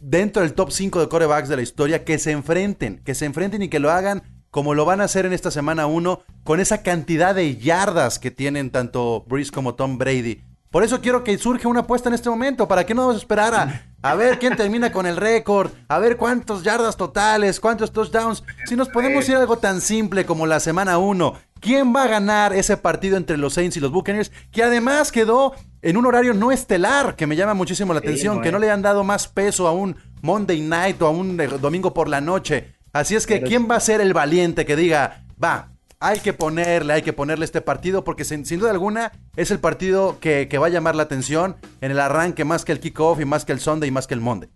dentro 0.00 0.42
del 0.42 0.54
top 0.54 0.70
5 0.70 1.00
de 1.00 1.08
corebacks 1.08 1.48
de 1.48 1.56
la 1.56 1.62
historia, 1.62 2.04
que 2.04 2.18
se 2.18 2.32
enfrenten, 2.32 3.00
que 3.04 3.14
se 3.14 3.26
enfrenten 3.26 3.62
y 3.62 3.68
que 3.68 3.78
lo 3.78 3.90
hagan 3.90 4.22
como 4.50 4.74
lo 4.74 4.84
van 4.84 5.00
a 5.00 5.04
hacer 5.04 5.26
en 5.26 5.32
esta 5.32 5.50
semana 5.50 5.86
1, 5.86 6.22
con 6.44 6.60
esa 6.60 6.82
cantidad 6.82 7.34
de 7.34 7.56
yardas 7.56 8.18
que 8.18 8.30
tienen 8.30 8.70
tanto 8.70 9.24
Breeze 9.28 9.52
como 9.52 9.74
Tom 9.74 9.96
Brady. 9.96 10.42
Por 10.70 10.84
eso 10.84 11.00
quiero 11.00 11.24
que 11.24 11.36
surja 11.38 11.68
una 11.68 11.80
apuesta 11.80 12.08
en 12.08 12.14
este 12.14 12.30
momento, 12.30 12.68
para 12.68 12.84
que 12.84 12.94
no 12.94 13.10
esperar 13.12 13.54
a, 13.54 13.86
a 14.02 14.14
ver 14.14 14.38
quién 14.38 14.56
termina 14.56 14.92
con 14.92 15.06
el 15.06 15.16
récord, 15.16 15.72
a 15.88 15.98
ver 15.98 16.16
cuántos 16.16 16.62
yardas 16.62 16.96
totales, 16.96 17.58
cuántos 17.58 17.92
touchdowns. 17.92 18.44
Si 18.66 18.76
nos 18.76 18.88
podemos 18.88 19.28
ir 19.28 19.36
a 19.36 19.40
algo 19.40 19.58
tan 19.58 19.80
simple 19.80 20.24
como 20.24 20.46
la 20.46 20.60
semana 20.60 20.98
1, 20.98 21.34
¿quién 21.60 21.94
va 21.94 22.04
a 22.04 22.08
ganar 22.08 22.52
ese 22.54 22.76
partido 22.76 23.16
entre 23.16 23.36
los 23.36 23.54
Saints 23.54 23.76
y 23.76 23.80
los 23.80 23.92
Buccaneers? 23.92 24.32
Que 24.50 24.62
además 24.62 25.12
quedó 25.12 25.52
en 25.82 25.96
un 25.96 26.06
horario 26.06 26.34
no 26.34 26.50
estelar, 26.52 27.16
que 27.16 27.26
me 27.26 27.36
llama 27.36 27.54
muchísimo 27.54 27.94
la 27.94 28.00
Sí, 28.00 28.06
atención, 28.06 28.42
que 28.42 28.50
no 28.52 28.58
le 28.58 28.70
han 28.70 28.82
dado 28.82 29.04
más 29.04 29.28
peso 29.28 29.66
a 29.68 29.72
un 29.72 29.96
Monday 30.22 30.60
night 30.60 31.00
o 31.00 31.06
a 31.06 31.10
un 31.10 31.40
eh, 31.40 31.46
domingo 31.46 31.94
por 31.94 32.08
la 32.08 32.20
noche. 32.20 32.74
Así 32.92 33.14
es 33.14 33.26
que, 33.26 33.36
Pero- 33.36 33.46
¿quién 33.46 33.70
va 33.70 33.76
a 33.76 33.80
ser 33.80 34.00
el 34.00 34.12
valiente 34.12 34.66
que 34.66 34.76
diga, 34.76 35.24
va, 35.42 35.68
hay 36.00 36.18
que 36.20 36.32
ponerle, 36.32 36.92
hay 36.94 37.02
que 37.02 37.12
ponerle 37.12 37.44
este 37.44 37.60
partido? 37.60 38.04
Porque 38.04 38.24
sin, 38.24 38.44
sin 38.44 38.58
duda 38.60 38.70
alguna 38.72 39.12
es 39.36 39.50
el 39.50 39.58
partido 39.60 40.18
que, 40.20 40.48
que 40.48 40.58
va 40.58 40.66
a 40.66 40.70
llamar 40.70 40.96
la 40.96 41.04
atención 41.04 41.56
en 41.80 41.90
el 41.92 42.00
arranque 42.00 42.44
más 42.44 42.64
que 42.64 42.72
el 42.72 42.80
kickoff 42.80 43.20
y 43.20 43.24
más 43.24 43.44
que 43.44 43.52
el 43.52 43.60
Sunday 43.60 43.88
y 43.88 43.92
más 43.92 44.06
que 44.06 44.14
el 44.14 44.20
Monday. 44.20 44.50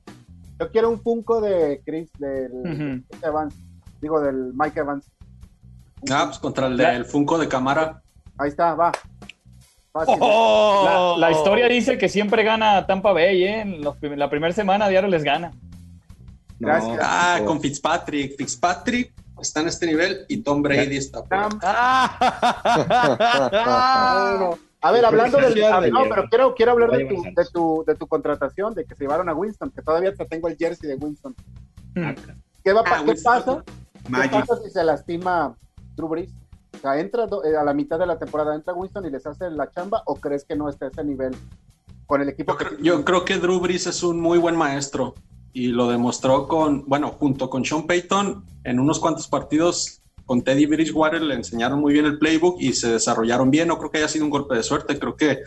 Yo 0.61 0.71
quiero 0.71 0.89
un 0.91 1.01
Funko 1.03 1.41
de 1.41 1.81
Chris, 1.85 2.11
del 2.19 2.53
Ujú. 2.53 3.05
Chris 3.09 3.23
Evans, 3.23 3.55
digo 4.01 4.21
del 4.21 4.53
Mike 4.55 4.81
Evans. 4.81 5.11
Ah, 6.11 6.25
pues 6.27 6.39
contra 6.39 6.67
el 6.67 6.77
del 6.77 7.05
Funko 7.05 7.39
de 7.39 7.49
cámara. 7.49 8.01
Ahí 8.39 8.49
está, 8.49 8.75
va. 8.75 8.93
Fácil. 9.93 10.17
Oh. 10.21 11.17
La, 11.19 11.29
la 11.29 11.33
historia 11.37 11.69
dice 11.69 11.97
que 11.99 12.09
siempre 12.09 12.43
gana 12.43 12.87
Tampa 12.87 13.13
Bay, 13.13 13.45
¿eh? 13.45 13.61
En 13.61 13.83
los 13.83 13.97
la 14.03 14.29
primera 14.29 14.53
semana 14.53 14.89
diario 14.89 15.09
les 15.09 15.23
gana. 15.23 15.53
Gracias. 16.59 16.99
Ah, 17.03 17.41
con 17.45 17.61
Fitzpatrick. 17.61 18.37
Fitzpatrick 18.37 19.13
está 19.41 19.61
en 19.61 19.69
este 19.69 19.87
nivel 19.87 20.25
y 20.29 20.39
Tom 20.39 20.63
Brady 20.63 20.97
está 20.97 21.23
por 21.25 21.59
Ah. 21.63 22.19
A 24.81 24.91
ver, 24.93 25.05
hablando 25.05 25.39
del. 25.39 25.61
No, 25.93 26.03
pero 26.09 26.29
quiero, 26.29 26.55
quiero 26.55 26.73
hablar 26.73 26.91
de 26.91 27.05
tu, 27.07 27.23
de, 27.23 27.45
tu, 27.53 27.85
de 27.87 27.95
tu 27.95 28.07
contratación, 28.07 28.75
de 28.75 28.85
que 28.85 28.95
se 28.95 29.05
llevaron 29.05 29.29
a 29.29 29.35
Winston, 29.35 29.71
que 29.71 29.83
todavía 29.83 30.15
te 30.15 30.25
tengo 30.27 30.49
el 30.49 30.57
jersey 30.59 30.89
de 30.89 30.97
Winston. 30.97 31.35
¿Qué, 32.63 32.73
va, 32.73 32.83
Ah, 32.87 32.99
¿qué 33.05 33.11
Winston. 33.11 33.43
pasa? 33.45 33.65
¿Qué 34.23 34.29
pasa 34.29 34.57
si 34.63 34.71
se 34.71 34.85
lastima 34.85 35.55
Drew 35.97 36.09
Brees? 36.09 36.31
O 36.75 36.79
sea, 36.79 36.99
entra 36.99 37.25
eh, 37.45 37.57
a 37.57 37.63
la 37.65 37.73
mitad 37.73 37.99
de 37.99 38.07
la 38.07 38.19
temporada, 38.19 38.55
entra 38.55 38.75
Winston 38.75 39.07
y 39.07 39.11
les 39.11 39.27
hace 39.27 39.51
la 39.51 39.71
chamba, 39.71 40.03
o 40.07 40.17
crees 40.17 40.45
que 40.45 40.57
no 40.57 40.69
está 40.69 40.87
a 40.87 40.89
ese 40.89 41.05
nivel 41.05 41.35
con 42.07 42.21
el 42.21 42.29
equipo 42.29 42.53
Yo 42.53 42.59
que 42.59 42.65
creo, 42.67 42.79
yo 42.81 43.05
creo 43.05 43.25
que 43.25 43.39
Drew 43.39 43.61
Brees 43.61 43.87
es 43.87 44.03
un 44.03 44.21
muy 44.21 44.39
buen 44.39 44.57
maestro 44.57 45.15
y 45.53 45.69
lo 45.69 45.89
demostró 45.89 46.49
con, 46.49 46.85
bueno, 46.87 47.11
junto 47.13 47.49
con 47.49 47.65
Sean 47.65 47.87
Payton 47.87 48.45
en 48.65 48.81
unos 48.81 48.99
cuantos 48.99 49.29
partidos 49.29 50.01
con 50.27 50.43
Teddy 50.43 50.67
Bridgewater 50.67 51.23
le 51.23 51.35
enseñaron 51.35 51.81
muy 51.81 51.93
bien 51.93 52.07
el 52.07 52.19
playbook 52.19 52.57
y 52.59 52.73
se 52.73 52.91
desarrollaron 52.93 53.51
bien. 53.51 53.69
No 53.69 53.79
creo 53.79 53.91
que 53.91 53.99
haya 53.99 54.09
sido 54.09 54.25
un 54.25 54.31
golpe 54.31 54.55
de 54.57 54.63
suerte, 54.63 54.99
creo 54.99 55.15
que 55.17 55.39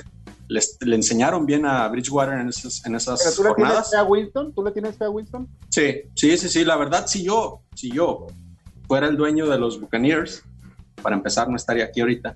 les- 0.47 0.77
le 0.81 0.95
enseñaron 0.95 1.45
bien 1.45 1.65
a 1.65 1.87
Bridgewater 1.89 2.35
en 2.39 2.49
esas, 2.49 2.85
en 2.85 2.95
esas 2.95 3.21
Pero 3.21 3.35
tú 3.35 3.43
le 3.43 3.65
tienes 3.65 3.89
fe 3.89 3.97
a 3.97 4.03
Winston, 4.03 4.53
tú 4.53 4.63
le 4.63 4.71
tienes 4.71 4.97
fe 4.97 5.05
a 5.05 5.09
Winston. 5.09 5.47
Sí, 5.69 6.01
sí, 6.15 6.37
sí, 6.37 6.47
sí. 6.47 6.63
La 6.63 6.77
verdad, 6.77 7.05
si 7.07 7.23
yo, 7.23 7.61
si 7.75 7.91
yo 7.91 8.27
fuera 8.87 9.07
el 9.07 9.17
dueño 9.17 9.47
de 9.47 9.59
los 9.59 9.79
Buccaneers, 9.79 10.43
para 11.01 11.15
empezar, 11.15 11.49
no 11.49 11.55
estaría 11.55 11.85
aquí 11.85 12.01
ahorita. 12.01 12.35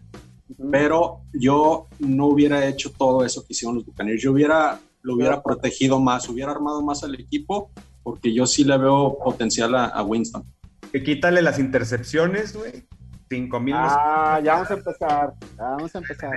Pero 0.72 1.22
yo 1.34 1.88
no 2.00 2.28
hubiera 2.28 2.66
hecho 2.68 2.92
todo 2.92 3.26
eso 3.26 3.42
que 3.42 3.54
hicieron 3.54 3.76
los 3.76 3.86
Buccaneers. 3.86 4.22
Yo 4.22 4.32
hubiera, 4.32 4.80
lo 5.02 5.16
hubiera 5.16 5.42
protegido 5.42 6.00
más, 6.00 6.28
hubiera 6.30 6.52
armado 6.52 6.82
más 6.82 7.04
al 7.04 7.16
equipo, 7.16 7.72
porque 8.04 8.34
yo 8.34 8.46
sí 8.46 8.64
le 8.64 8.78
veo 8.78 9.18
potencial 9.24 9.74
a, 9.76 9.86
a 9.86 10.04
Winston. 10.04 10.44
Que 10.92 11.04
quítale 11.04 11.42
las 11.42 11.58
intercepciones, 11.58 12.56
güey. 12.56 12.86
Cinco 13.32 13.62
mil. 13.62 13.74
Ah, 13.78 14.41
ya 14.44 14.56
vamos 14.56 14.72
a 14.72 14.74
empezar. 14.74 15.34
Ya 15.58 15.63
vamos 15.63 15.96
a 15.96 15.98
empezar. 16.00 16.32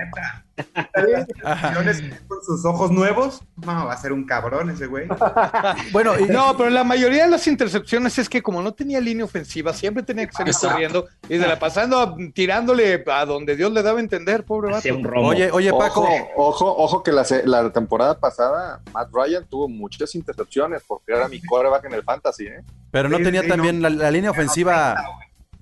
intercepciones 0.77 2.03
con 2.25 2.41
sus 2.41 2.63
ojos 2.65 2.89
nuevos. 2.89 3.41
No, 3.57 3.87
va 3.87 3.91
a 3.93 3.97
ser 3.97 4.13
un 4.13 4.25
cabrón 4.25 4.69
ese 4.69 4.87
güey. 4.87 5.05
Bueno, 5.91 6.13
y- 6.17 6.23
No, 6.31 6.55
pero 6.55 6.69
la 6.69 6.85
mayoría 6.85 7.25
de 7.25 7.31
las 7.31 7.47
intercepciones 7.47 8.17
es 8.17 8.29
que 8.29 8.41
como 8.41 8.61
no 8.61 8.73
tenía 8.73 9.01
línea 9.01 9.25
ofensiva, 9.25 9.73
siempre 9.73 10.03
tenía 10.03 10.25
que 10.25 10.31
salir 10.31 10.53
Exacto. 10.53 10.73
corriendo 10.73 11.05
y 11.27 11.37
se 11.37 11.45
la 11.45 11.59
pasando 11.59 12.15
tirándole 12.33 13.03
a 13.11 13.25
donde 13.25 13.57
Dios 13.57 13.73
le 13.73 13.83
daba 13.83 13.97
a 13.99 14.01
entender, 14.01 14.45
pobre 14.45 14.71
vato. 14.71 14.87
Oye, 15.17 15.51
oye, 15.51 15.71
Paco. 15.73 16.01
Ojo, 16.03 16.29
ojo, 16.37 16.75
ojo 16.77 17.03
que 17.03 17.11
la, 17.11 17.25
temporada 17.73 18.17
pasada 18.17 18.79
Matt 18.93 19.09
Ryan 19.11 19.45
tuvo 19.49 19.67
muchas 19.67 20.15
intercepciones 20.15 20.81
porque 20.87 21.11
era 21.11 21.27
mi 21.27 21.41
quarterback 21.41 21.83
en 21.85 21.93
el 21.95 22.03
fantasy, 22.03 22.45
¿eh? 22.47 22.63
Pero 22.91 23.09
no 23.09 23.17
Sí, 23.17 23.23
tenía 23.23 23.41
sí, 23.41 23.49
también 23.49 23.81
no. 23.81 23.89
la, 23.89 23.95
la 24.03 24.11
línea 24.11 24.31
ofensiva. 24.31 24.95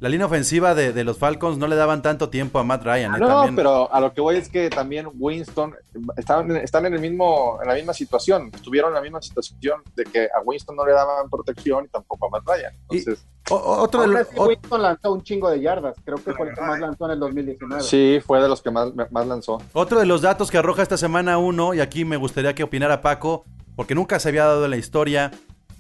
La 0.04 0.10
línea 0.10 0.26
ofensiva 0.26 0.76
de, 0.76 0.92
de 0.92 1.06
los 1.06 1.18
Falcons 1.18 1.58
no 1.58 1.66
le 1.66 1.78
daban 1.78 2.02
tanto 2.02 2.28
tiempo 2.30 2.60
a 2.60 2.64
Matt 2.66 2.84
Ryan. 2.84 3.16
¿eh? 3.16 3.20
No, 3.22 3.28
También- 3.28 3.56
pero 3.56 3.90
a 3.90 4.02
lo 4.02 4.14
que 4.14 4.20
voy 4.20 4.36
es 4.36 4.50
que 4.50 4.70
también 4.70 5.08
Winston 5.18 5.74
estaban, 6.18 6.54
están 6.58 6.86
en 6.86 6.96
el 6.96 7.00
mismo, 7.00 7.58
en 7.62 7.70
la 7.70 7.74
misma 7.76 7.94
situación, 7.94 8.52
estuvieron 8.54 8.90
en 8.90 8.96
la 8.96 9.02
misma 9.02 9.22
situación 9.22 9.82
de 9.96 10.04
que 10.04 10.26
a 10.26 10.42
Winston 10.44 10.76
no 10.76 10.86
le 10.86 10.92
daban 10.92 11.30
protección 11.30 11.86
y 11.86 11.88
tampoco 11.88 12.26
a 12.28 12.30
Matt 12.32 12.44
Ryan. 12.46 12.74
Entonces, 12.90 13.26
o- 13.50 13.56
otro 13.56 14.02
de 14.02 14.08
los- 14.10 14.22
así, 14.28 14.36
o- 14.38 14.48
Winston 14.50 14.82
lanzó 14.82 15.14
un 15.14 15.24
chingo 15.24 15.50
de 15.50 15.62
yardas. 15.62 15.96
Creo 16.04 16.18
que 16.18 16.34
fue 16.34 16.50
el 16.50 16.54
que 16.54 16.60
más 16.60 16.82
lanzó 16.82 17.06
en 17.06 17.12
el 17.12 17.20
2019. 17.22 17.82
sí, 17.82 18.20
fue 18.28 18.42
de 18.42 18.50
los 18.50 18.62
que 18.62 18.72
más, 18.72 18.90
más 19.10 19.26
lanzó. 19.26 19.62
Otro 19.72 20.00
de 20.02 20.06
los 20.06 20.22
datos 20.22 20.52
que 20.52 20.58
arroja 20.58 20.82
esta 20.84 20.98
semana 20.98 21.38
uno, 21.38 21.74
y 21.74 21.80
aquí 21.80 22.04
me 22.04 22.18
gustaría 22.18 22.54
que 22.54 22.64
opinara 22.64 23.00
Paco, 23.00 23.46
porque 23.78 23.96
nunca 23.96 24.20
se 24.20 24.28
había 24.28 24.44
dado 24.44 24.66
en 24.66 24.72
la 24.72 24.76
historia. 24.78 25.32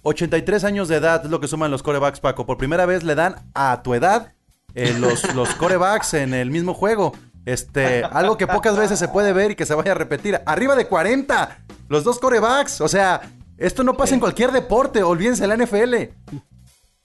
83 0.04 0.64
años 0.66 0.88
de 0.88 0.98
edad 0.98 1.24
es 1.24 1.32
lo 1.32 1.40
que 1.40 1.48
suman 1.48 1.72
los 1.72 1.82
corebacks, 1.82 2.20
Paco. 2.20 2.46
Por 2.46 2.58
primera 2.58 2.86
vez 2.86 3.04
le 3.04 3.16
dan 3.16 3.36
a 3.54 3.82
tu 3.84 3.94
edad 3.94 4.34
eh, 4.76 4.96
los, 5.00 5.34
los 5.36 5.50
corebacks 5.56 6.14
en 6.14 6.34
el 6.34 6.52
mismo 6.52 6.74
juego. 6.74 7.14
Este, 7.46 8.04
algo 8.04 8.38
que 8.38 8.48
pocas 8.48 8.78
veces 8.78 9.00
se 9.00 9.08
puede 9.08 9.34
ver 9.34 9.52
y 9.52 9.56
que 9.56 9.66
se 9.66 9.74
vaya 9.74 9.92
a 9.92 9.96
repetir. 9.96 10.40
Arriba 10.46 10.76
de 10.76 10.88
40, 10.88 11.66
los 11.90 12.04
dos 12.04 12.20
corebacks. 12.20 12.82
O 12.82 12.88
sea, 12.88 13.22
esto 13.58 13.84
no 13.84 13.96
pasa 13.96 14.14
en 14.14 14.20
cualquier 14.20 14.52
deporte, 14.52 15.04
olvídense 15.04 15.48
la 15.48 15.58
NFL. 15.58 15.96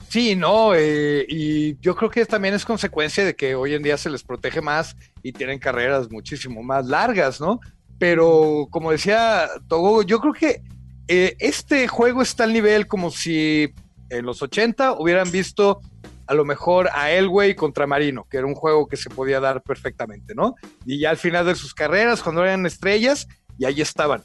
Sí, 0.09 0.35
no, 0.35 0.75
eh, 0.75 1.27
y 1.29 1.79
yo 1.81 1.95
creo 1.95 2.11
que 2.11 2.25
también 2.25 2.55
es 2.55 2.65
consecuencia 2.65 3.25
de 3.25 3.37
que 3.37 3.55
hoy 3.55 3.75
en 3.75 3.83
día 3.83 3.99
se 3.99 4.09
les 4.09 4.23
protege 4.23 4.63
más 4.63 4.97
y 5.23 5.33
tienen 5.33 5.59
carreras 5.59 6.11
muchísimo 6.11 6.63
más 6.63 6.87
largas, 6.87 7.41
¿no? 7.41 7.61
Pero 7.99 8.69
como 8.71 8.91
decía 8.91 9.49
Togo, 9.69 10.03
yo 10.03 10.19
creo 10.21 10.33
que 10.33 10.63
eh, 11.09 11.37
este 11.39 11.89
juego 11.89 12.23
está 12.23 12.45
al 12.45 12.53
nivel 12.53 12.87
como 12.87 13.11
si 13.11 13.73
en 14.11 14.27
los 14.27 14.43
80 14.43 14.93
hubieran 14.99 15.31
visto 15.31 15.81
a 16.27 16.35
lo 16.35 16.45
mejor 16.45 16.91
a 16.93 17.11
Elway 17.11 17.55
contra 17.55 17.87
Marino, 17.87 18.27
que 18.31 18.37
era 18.37 18.47
un 18.47 18.55
juego 18.55 18.87
que 18.87 18.99
se 18.99 19.09
podía 19.09 19.41
dar 19.41 19.63
perfectamente, 19.63 20.35
¿no? 20.35 20.55
Y 20.85 21.01
ya 21.01 21.09
al 21.11 21.17
final 21.17 21.47
de 21.47 21.55
sus 21.55 21.73
carreras, 21.73 22.23
cuando 22.23 22.45
eran 22.45 22.67
estrellas, 22.67 23.27
y 23.59 23.65
ahí 23.65 23.81
estaban. 23.81 24.23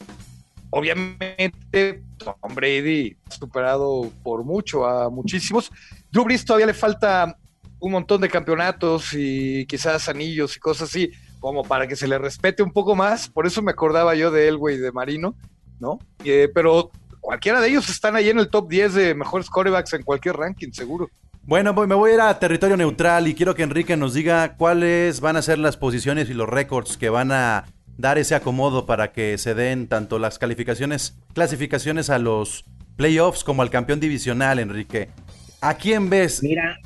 Obviamente, 0.69 2.03
Tom 2.17 2.55
Brady 2.55 3.15
ha 3.29 3.31
superado 3.31 4.11
por 4.21 4.43
mucho 4.43 4.85
a 4.85 5.09
muchísimos. 5.09 5.71
Drew 6.11 6.25
Brees 6.25 6.43
todavía 6.43 6.65
le 6.65 6.73
falta 6.73 7.37
un 7.79 7.91
montón 7.91 8.19
de 8.21 8.29
campeonatos 8.29 9.13
y 9.13 9.65
quizás 9.65 10.09
anillos 10.09 10.57
y 10.57 10.59
cosas 10.59 10.89
así, 10.89 11.11
como 11.39 11.63
para 11.63 11.87
que 11.87 11.95
se 11.95 12.07
le 12.07 12.17
respete 12.17 12.63
un 12.63 12.73
poco 12.73 12.95
más. 12.95 13.29
Por 13.29 13.47
eso 13.47 13.61
me 13.61 13.71
acordaba 13.71 14.15
yo 14.15 14.29
de 14.29 14.47
Elway 14.49 14.75
y 14.75 14.79
de 14.79 14.91
Marino, 14.91 15.35
¿no? 15.83 15.99
Eh, 16.23 16.49
pero 16.55 16.89
cualquiera 17.21 17.61
de 17.61 17.69
ellos 17.69 17.87
están 17.89 18.15
ahí 18.15 18.29
en 18.29 18.39
el 18.39 18.49
top 18.49 18.67
10 18.69 18.93
de 18.95 19.13
mejores 19.13 19.49
corebacks 19.49 19.93
en 19.93 20.01
cualquier 20.03 20.35
ranking, 20.37 20.71
seguro. 20.71 21.09
Bueno, 21.45 21.73
voy- 21.73 21.87
me 21.87 21.95
voy 21.95 22.11
a 22.11 22.13
ir 22.15 22.21
a 22.21 22.39
territorio 22.39 22.77
neutral 22.77 23.27
y 23.27 23.35
quiero 23.35 23.53
que 23.53 23.63
Enrique 23.63 23.97
nos 23.97 24.13
diga 24.13 24.55
cuáles 24.55 25.19
van 25.19 25.35
a 25.35 25.41
ser 25.41 25.59
las 25.59 25.75
posiciones 25.77 26.29
y 26.29 26.33
los 26.33 26.47
récords 26.47 26.95
que 26.97 27.09
van 27.09 27.31
a 27.33 27.65
dar 27.97 28.17
ese 28.17 28.33
acomodo 28.33 28.85
para 28.85 29.11
que 29.11 29.37
se 29.37 29.53
den 29.53 29.87
tanto 29.87 30.17
las 30.19 30.39
calificaciones, 30.39 31.17
clasificaciones 31.33 32.09
a 32.09 32.17
los 32.17 32.63
playoffs 32.95 33.43
como 33.43 33.61
al 33.61 33.69
campeón 33.69 33.99
divisional, 33.99 34.57
Enrique. 34.59 35.09
¿A 35.61 35.75
quién 35.75 36.09
ves? 36.09 36.41
Mira, 36.41 36.79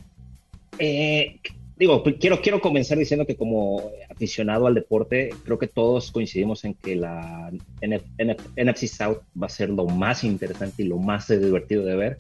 eh, 0.80 1.40
digo, 1.78 2.04
pues, 2.04 2.16
quiero, 2.20 2.42
quiero 2.42 2.60
comenzar 2.60 2.98
diciendo 2.98 3.26
que 3.26 3.36
como 3.36 3.92
aficionado 4.10 4.68
al 4.68 4.74
deporte, 4.74 5.30
creo 5.44 5.60
que 5.60 5.68
todos 5.68 6.12
coincidimos 6.12 6.66
en 6.66 6.74
que 6.74 6.96
la 6.96 7.52
NF 7.82 8.04
NF 8.18 8.42
NFC 8.58 8.88
South 8.88 9.20
va 9.42 9.48
a 9.48 9.50
ser 9.50 9.70
lo 9.70 9.86
más 9.86 10.24
interesante 10.24 10.84
y 10.84 10.88
lo 10.88 10.98
más 10.98 11.28
divertido 11.28 11.86
de 11.86 11.96
ver 11.96 12.18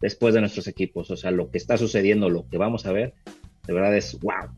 después 0.00 0.34
de 0.34 0.40
nuestros 0.40 0.66
equipos. 0.68 1.10
O 1.10 1.16
sea, 1.16 1.30
lo 1.30 1.50
que 1.50 1.58
está 1.58 1.76
sucediendo, 1.76 2.30
lo 2.30 2.48
que 2.48 2.58
vamos 2.58 2.86
a 2.86 2.92
ver, 2.92 3.14
de 3.66 3.72
verdad 3.72 3.96
es 3.96 4.18
wow. 4.20 4.48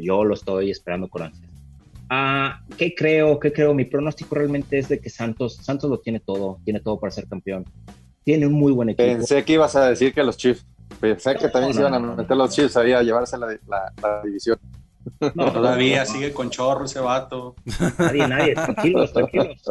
Yo 0.00 0.24
lo 0.24 0.34
estoy 0.34 0.70
esperando 0.70 1.08
con 1.08 1.22
ansias. 1.22 1.50
Ah, 2.10 2.62
¿Qué 2.78 2.94
creo? 2.94 3.38
¿Qué 3.38 3.52
creo? 3.52 3.74
Mi 3.74 3.84
pronóstico 3.84 4.34
realmente 4.34 4.78
es 4.78 4.88
de 4.88 4.98
que 4.98 5.10
Santos, 5.10 5.56
Santos 5.56 5.90
lo 5.90 5.98
tiene 5.98 6.20
todo, 6.20 6.58
tiene 6.64 6.80
todo 6.80 6.98
para 6.98 7.10
ser 7.10 7.26
campeón. 7.26 7.64
Tiene 8.24 8.46
un 8.46 8.54
muy 8.54 8.72
buen 8.72 8.90
equipo. 8.90 9.06
Pensé 9.06 9.44
que 9.44 9.54
ibas 9.54 9.76
a 9.76 9.88
decir 9.88 10.14
que 10.14 10.22
los 10.22 10.36
Chiefs. 10.36 10.66
Pensé 11.00 11.34
que 11.36 11.48
también 11.48 11.74
se 11.74 11.80
no, 11.80 11.88
iban 11.88 11.94
a 11.94 11.98
no, 12.00 12.06
no. 12.08 12.16
meter 12.16 12.36
los 12.36 12.50
Chiefs 12.54 12.76
ahí 12.76 12.92
a 12.92 13.02
llevarse 13.02 13.36
la, 13.38 13.46
la- 13.68 13.92
la 14.02 14.22
división. 14.24 14.58
No, 15.34 15.50
Todavía 15.52 16.04
sigue 16.04 16.32
con 16.32 16.50
chorro 16.50 16.84
ese 16.84 17.00
vato. 17.00 17.54
Nadie, 17.98 18.28
nadie, 18.28 18.54
tranquilos, 18.54 19.12
tranquilos. 19.12 19.62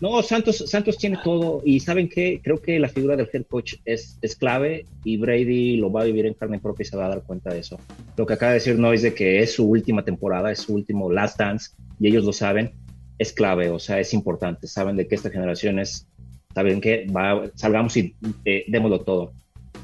No, 0.00 0.22
Santos, 0.22 0.64
Santos 0.66 0.96
tiene 0.96 1.18
todo 1.22 1.60
y 1.64 1.80
¿saben 1.80 2.08
qué? 2.08 2.40
Creo 2.42 2.62
que 2.62 2.78
la 2.78 2.88
figura 2.88 3.14
del 3.16 3.28
head 3.30 3.44
coach 3.50 3.74
es, 3.84 4.18
es 4.22 4.34
clave 4.36 4.86
y 5.04 5.18
Brady 5.18 5.76
lo 5.76 5.92
va 5.92 6.02
a 6.02 6.04
vivir 6.04 6.24
en 6.26 6.32
carne 6.34 6.58
propia 6.58 6.84
y 6.84 6.86
se 6.86 6.96
va 6.96 7.04
a 7.06 7.08
dar 7.10 7.22
cuenta 7.22 7.52
de 7.52 7.58
eso. 7.58 7.78
Lo 8.16 8.24
que 8.24 8.32
acaba 8.34 8.52
de 8.52 8.58
decir 8.60 8.78
Nois 8.78 9.02
de 9.02 9.12
que 9.12 9.40
es 9.42 9.52
su 9.54 9.68
última 9.68 10.04
temporada, 10.04 10.50
es 10.50 10.60
su 10.60 10.74
último 10.74 11.10
last 11.12 11.38
dance 11.38 11.72
y 12.00 12.08
ellos 12.08 12.24
lo 12.24 12.32
saben, 12.32 12.72
es 13.18 13.32
clave, 13.32 13.68
o 13.70 13.78
sea, 13.78 13.98
es 14.00 14.14
importante. 14.14 14.66
Saben 14.68 14.96
de 14.96 15.06
que 15.06 15.16
esta 15.16 15.28
generación 15.28 15.80
es, 15.80 16.06
saben 16.54 16.80
que 16.80 17.06
va, 17.14 17.42
salgamos 17.56 17.94
y 17.98 18.14
eh, 18.46 18.64
démoslo 18.68 19.00
todo. 19.00 19.32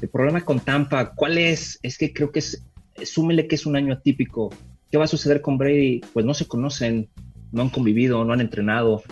El 0.01 0.09
problema 0.09 0.41
con 0.41 0.59
Tampa, 0.59 1.13
¿cuál 1.13 1.37
es? 1.37 1.79
Es 1.81 1.97
que 1.97 2.13
creo 2.13 2.31
que 2.31 2.39
es, 2.39 2.63
súmele 3.03 3.47
que 3.47 3.55
es 3.55 3.65
un 3.65 3.75
año 3.75 3.93
atípico. 3.93 4.51
¿Qué 4.91 4.97
va 4.97 5.05
a 5.05 5.07
suceder 5.07 5.41
con 5.41 5.57
Brady? 5.57 6.01
Pues 6.13 6.25
no 6.25 6.33
se 6.33 6.47
conocen, 6.47 7.09
no 7.51 7.61
han 7.61 7.69
convivido, 7.69 8.23
no 8.23 8.33
han 8.33 8.41
entrenado. 8.41 9.03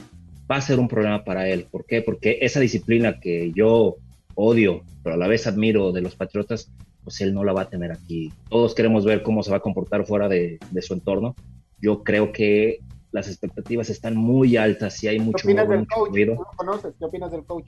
Va 0.50 0.58
a 0.58 0.62
ser 0.62 0.80
un 0.80 0.88
problema 0.88 1.24
para 1.24 1.48
él. 1.48 1.66
¿Por 1.72 1.86
qué? 1.86 2.02
Porque 2.02 2.40
esa 2.42 2.60
disciplina 2.60 3.20
que 3.20 3.52
yo 3.54 3.96
odio, 4.36 4.84
pero 5.04 5.16
a 5.16 5.18
la 5.18 5.28
vez 5.28 5.48
admiro 5.48 5.92
de 5.92 6.02
los 6.02 6.16
Patriotas, 6.16 6.72
pues 7.04 7.22
él 7.22 7.34
no 7.34 7.44
la 7.44 7.54
va 7.54 7.64
a 7.64 7.70
tener 7.70 7.92
aquí. 7.92 8.32
Todos 8.50 8.76
queremos 8.76 9.06
ver 9.06 9.24
cómo 9.24 9.44
se 9.44 9.52
va 9.52 9.58
a 9.58 9.62
comportar 9.62 10.06
fuera 10.06 10.28
de, 10.28 10.60
de 10.72 10.82
su 10.82 10.94
entorno. 10.94 11.36
Yo 11.82 12.04
creo 12.04 12.32
que 12.32 12.80
las 13.14 13.28
expectativas 13.28 13.90
están 13.90 14.16
muy 14.18 14.58
altas 14.58 15.02
y 15.04 15.08
hay 15.08 15.18
¿Qué 15.18 15.24
mucho, 15.24 15.48
opinas 15.48 15.70
del. 15.70 15.88
¿Qué 15.88 17.06
opinas 17.06 17.32
del 17.32 17.46
coach? 17.46 17.68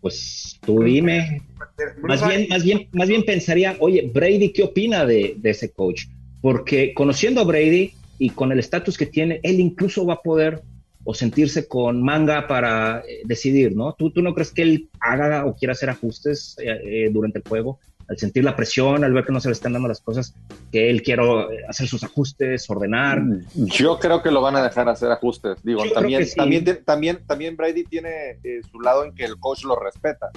Pues 0.00 0.58
tú 0.64 0.82
dime, 0.82 1.42
más 2.02 2.26
bien, 2.26 2.46
más 2.48 2.62
bien, 2.62 2.88
más 2.92 3.08
bien 3.08 3.24
pensaría, 3.24 3.76
oye, 3.80 4.10
Brady, 4.12 4.52
¿qué 4.52 4.62
opina 4.62 5.04
de, 5.04 5.34
de 5.38 5.50
ese 5.50 5.72
coach? 5.72 6.04
Porque 6.40 6.94
conociendo 6.94 7.40
a 7.40 7.44
Brady 7.44 7.92
y 8.18 8.30
con 8.30 8.52
el 8.52 8.60
estatus 8.60 8.96
que 8.96 9.06
tiene, 9.06 9.40
él 9.42 9.58
incluso 9.58 10.06
va 10.06 10.14
a 10.14 10.22
poder 10.22 10.62
o 11.04 11.14
sentirse 11.14 11.66
con 11.66 12.02
manga 12.02 12.46
para 12.46 13.00
eh, 13.08 13.22
decidir, 13.24 13.74
¿no? 13.74 13.94
¿Tú, 13.94 14.10
¿Tú 14.10 14.20
no 14.20 14.34
crees 14.34 14.52
que 14.52 14.62
él 14.62 14.90
haga 15.00 15.46
o 15.46 15.56
quiera 15.56 15.72
hacer 15.72 15.88
ajustes 15.88 16.54
eh, 16.58 16.78
eh, 16.84 17.10
durante 17.10 17.38
el 17.38 17.44
juego? 17.48 17.80
Al 18.08 18.16
sentir 18.16 18.42
la 18.42 18.56
presión, 18.56 19.04
al 19.04 19.12
ver 19.12 19.24
que 19.26 19.32
no 19.32 19.40
se 19.40 19.48
le 19.48 19.52
están 19.52 19.74
dando 19.74 19.86
las 19.86 20.00
cosas, 20.00 20.34
que 20.72 20.88
él 20.88 21.02
quiera 21.02 21.22
eh, 21.24 21.46
hacer 21.68 21.86
sus 21.88 22.02
ajustes, 22.04 22.68
ordenar. 22.70 23.22
Yo 23.54 23.98
creo 23.98 24.22
que 24.22 24.30
lo 24.30 24.40
van 24.40 24.56
a 24.56 24.62
dejar 24.62 24.88
hacer 24.88 25.10
ajustes. 25.12 25.62
Digo, 25.62 25.84
Yo 25.84 25.92
también, 25.92 26.24
sí. 26.24 26.34
también, 26.34 26.64
también, 26.86 27.18
también 27.26 27.54
Brady 27.56 27.84
tiene 27.84 28.38
eh, 28.42 28.60
su 28.70 28.80
lado 28.80 29.04
en 29.04 29.14
que 29.14 29.24
el 29.26 29.38
coach 29.38 29.64
lo 29.64 29.76
respeta. 29.76 30.30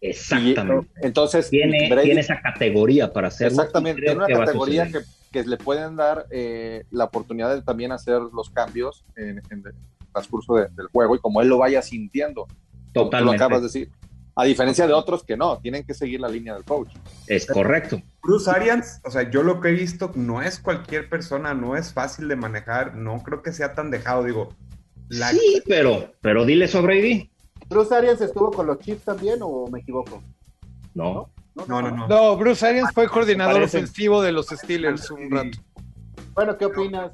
Exactamente. 0.00 0.90
Y, 1.00 1.06
entonces, 1.06 1.48
tiene, 1.48 1.88
Brady- 1.88 2.06
tiene 2.06 2.20
esa 2.22 2.40
categoría 2.40 3.12
para 3.12 3.28
hacerlo. 3.28 3.56
Exactamente, 3.56 4.02
tiene 4.02 4.16
una 4.16 4.26
categoría 4.26 4.90
que, 4.90 4.98
que 5.30 5.44
le 5.44 5.56
pueden 5.58 5.94
dar 5.94 6.26
eh, 6.30 6.82
la 6.90 7.04
oportunidad 7.04 7.54
de 7.54 7.62
también 7.62 7.92
hacer 7.92 8.20
los 8.34 8.50
cambios 8.50 9.04
en, 9.16 9.38
en 9.50 9.62
el 9.64 9.74
transcurso 10.12 10.56
de- 10.56 10.66
del 10.74 10.88
juego 10.92 11.14
y 11.14 11.20
como 11.20 11.40
él 11.40 11.48
lo 11.48 11.58
vaya 11.58 11.82
sintiendo. 11.82 12.46
Como 12.46 12.56
tú 12.92 12.98
lo 12.98 13.04
Totalmente. 13.04 13.36
acabas 13.36 13.60
de 13.60 13.66
decir. 13.68 13.90
A 14.34 14.44
diferencia 14.44 14.86
de 14.86 14.92
otros 14.94 15.24
que 15.24 15.36
no, 15.36 15.58
tienen 15.58 15.84
que 15.84 15.92
seguir 15.92 16.20
la 16.20 16.28
línea 16.28 16.54
del 16.54 16.64
coach. 16.64 16.88
Es 17.26 17.46
correcto. 17.46 18.00
Bruce 18.22 18.50
Arians, 18.50 19.00
o 19.04 19.10
sea, 19.10 19.28
yo 19.30 19.42
lo 19.42 19.60
que 19.60 19.68
he 19.68 19.72
visto 19.72 20.10
no 20.14 20.40
es 20.40 20.58
cualquier 20.58 21.08
persona, 21.10 21.52
no 21.52 21.76
es 21.76 21.92
fácil 21.92 22.28
de 22.28 22.36
manejar, 22.36 22.94
no 22.96 23.22
creo 23.22 23.42
que 23.42 23.52
sea 23.52 23.74
tan 23.74 23.90
dejado, 23.90 24.24
digo, 24.24 24.48
La- 25.08 25.28
Sí, 25.30 25.62
pero, 25.66 26.12
pero 26.22 26.46
dile 26.46 26.64
eso 26.64 26.78
a 26.78 26.82
Brady. 26.82 27.30
¿Bruce 27.68 27.94
Arians 27.94 28.20
estuvo 28.22 28.50
con 28.50 28.66
los 28.66 28.78
Chiefs 28.78 29.04
también 29.04 29.40
o 29.42 29.66
me 29.68 29.80
equivoco? 29.80 30.22
No. 30.94 31.28
No, 31.54 31.66
no, 31.82 31.90
no. 31.90 32.08
No, 32.08 32.36
Bruce 32.38 32.66
Arians 32.66 32.90
fue 32.94 33.06
coordinador 33.08 33.54
parece. 33.56 33.76
ofensivo 33.78 34.22
de 34.22 34.32
los 34.32 34.46
Steelers 34.46 35.10
un 35.10 35.30
rato. 35.30 35.58
Bueno, 36.32 36.56
¿qué 36.56 36.64
opinas 36.64 37.12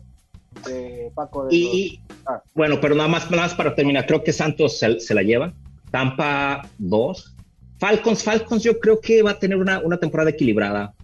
de 0.65 1.11
Paco? 1.17 1.47
De 1.47 1.57
Y, 1.57 1.65
los- 1.65 1.75
y- 1.75 2.01
Ah. 2.27 2.41
bueno, 2.55 2.77
pero 2.81 2.95
nada 2.95 3.09
más, 3.09 3.29
nada 3.31 3.43
más 3.45 3.55
para 3.55 3.75
terminar, 3.75 4.07
creo 4.07 4.23
que 4.23 4.33
Santos 4.33 4.79
se, 4.79 5.01
se 5.01 5.15
la 5.15 5.23
lleva. 5.23 5.53
Tampa 5.91 6.69
2. 6.79 7.35
Falcons, 7.79 8.23
Falcons 8.25 8.63
yo 8.63 8.79
creo 8.81 9.01
que 9.01 9.23
va 9.23 9.33
a 9.33 9.39
tener 9.39 9.57
una, 9.59 9.79
una 9.81 9.99
temporada 9.99 10.31
equilibrada. 10.31 10.95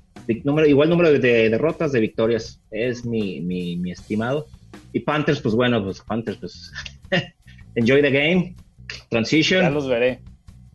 Número- 0.43 0.66
igual 0.66 0.89
número 0.91 1.12
de, 1.12 1.18
de 1.18 1.51
derrotas, 1.51 1.93
de 1.93 2.01
victorias, 2.01 2.61
es 2.70 3.05
mi, 3.05 3.41
mi, 3.41 3.76
mi 3.76 3.93
estimado. 3.93 4.47
Y 4.93 5.01
Panthers, 5.01 5.41
pues 5.41 5.55
bueno, 5.55 5.82
pues 5.85 6.01
Panthers, 6.01 6.39
pues 6.39 6.72
enjoy 7.74 8.03
the 8.03 8.11
game, 8.11 8.55
Ya 8.89 8.97
transition. 9.11 9.74
los 9.74 9.89
veré. 9.89 10.20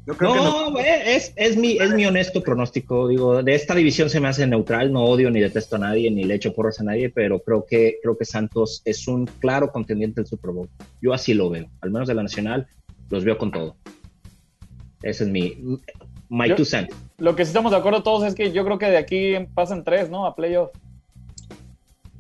Yo 0.07 0.16
creo 0.16 0.34
que 0.34 0.38
No, 0.39 0.70
no- 0.72 0.80
eh, 0.80 1.16
es, 1.16 1.34
es, 1.36 1.57
mi, 1.57 1.78
es 1.78 1.93
mi 1.93 2.05
honesto 2.05 2.41
pronóstico. 2.41 3.07
Digo, 3.07 3.43
de 3.43 3.53
esta 3.55 3.76
división 3.76 4.10
se 4.10 4.20
me 4.20 4.28
hace 4.28 4.47
neutral, 4.47 4.91
no 4.93 5.03
odio 5.03 5.30
ni 5.30 5.39
detesto 5.39 5.76
a 5.76 5.80
nadie, 5.80 6.10
ni 6.10 6.24
le 6.24 6.36
echo 6.36 6.53
porras 6.53 6.80
a 6.80 6.84
nadie, 6.84 7.10
pero 7.10 7.39
creo 7.39 7.66
que, 7.68 7.97
creo 8.01 8.18
que 8.18 8.26
Santos 8.26 8.82
es 8.86 9.07
un 9.07 9.26
claro 9.39 9.72
contendiente 9.72 10.22
del 10.22 10.28
Super 10.28 10.51
Bowl. 10.51 10.70
Yo 11.01 11.14
así 11.14 11.34
lo 11.34 11.49
veo, 11.49 11.68
al 11.82 11.91
menos 11.91 12.07
de 12.07 12.14
la 12.16 12.24
Nacional, 12.24 12.68
los 13.10 13.24
veo 13.26 13.38
con 13.38 13.51
todo. 13.51 13.76
Ese 15.02 15.24
es 15.24 15.30
mi, 15.30 15.58
my 16.30 16.50
Yo- 16.50 16.56
two 16.56 16.66
cents. 16.66 16.95
Lo 17.18 17.36
que 17.36 17.43
sí 17.45 17.50
estamos 17.50 17.72
de 17.72 17.78
acuerdo 17.78 18.02
todos 18.04 18.24
es 18.24 18.36
que 18.36 18.52
yo 18.52 18.64
creo 18.64 18.78
que 18.78 18.86
de 18.88 18.97
aquí 18.97 19.34
pasan 19.54 19.84
tres, 19.84 20.10
¿no? 20.10 20.26
A 20.26 20.36
playoff. 20.36 20.72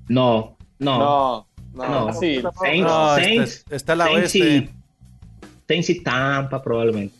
No, 0.07 0.55
no, 0.79 0.97
No, 0.99 1.45
no. 1.73 1.85
no. 1.87 2.07
Ah, 2.09 2.13
sí. 2.13 2.41
Saints, 2.59 2.87
No, 2.91 3.17
este- 3.17 3.29
Saints, 3.29 3.65
está 3.69 3.95
la 3.95 4.05
Saints 4.05 4.21
oeste. 4.35 4.39
y, 4.39 4.69
Saints 5.67 5.89
y 5.89 6.03
Tampa 6.03 6.61
probablemente. 6.61 7.15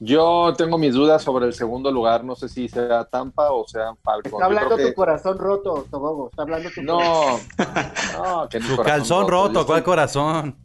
Yo 0.00 0.52
tengo 0.56 0.76
mis 0.76 0.92
dudas 0.94 1.22
sobre 1.22 1.46
el 1.46 1.54
segundo 1.54 1.90
lugar. 1.90 2.24
No 2.24 2.34
sé 2.36 2.48
si 2.48 2.68
sea 2.68 3.04
Tampa 3.04 3.50
o 3.50 3.66
sea 3.66 3.94
Falcons. 4.02 4.34
Está 4.34 4.44
hablando 4.46 4.76
tu 4.76 4.92
corazón 4.94 5.38
roto, 5.38 5.86
Togogo. 5.90 6.28
Está 6.30 6.42
hablando 6.42 6.68
tu 6.68 6.74
que- 6.80 6.86
corazón. 6.86 7.40
No, 7.58 8.40
no, 8.42 8.48
que 8.48 8.58
corazón 8.60 8.84
calzón 8.84 9.28
roto, 9.28 9.48
estoy- 9.60 9.64
¿cuál 9.66 9.82
corazón? 9.84 10.56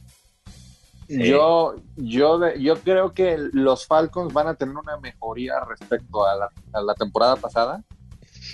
Yo, 1.10 1.74
yo, 1.96 2.54
yo 2.56 2.76
creo 2.78 3.14
que 3.14 3.36
los 3.52 3.88
Falcons 3.88 4.32
van 4.32 4.48
a 4.48 4.54
tener 4.54 4.76
una 4.76 4.98
mejoría 4.98 5.60
respecto 5.62 6.26
a 6.26 6.36
la, 6.36 6.50
a 6.72 6.82
la 6.82 6.94
temporada 6.94 7.36
pasada, 7.36 7.84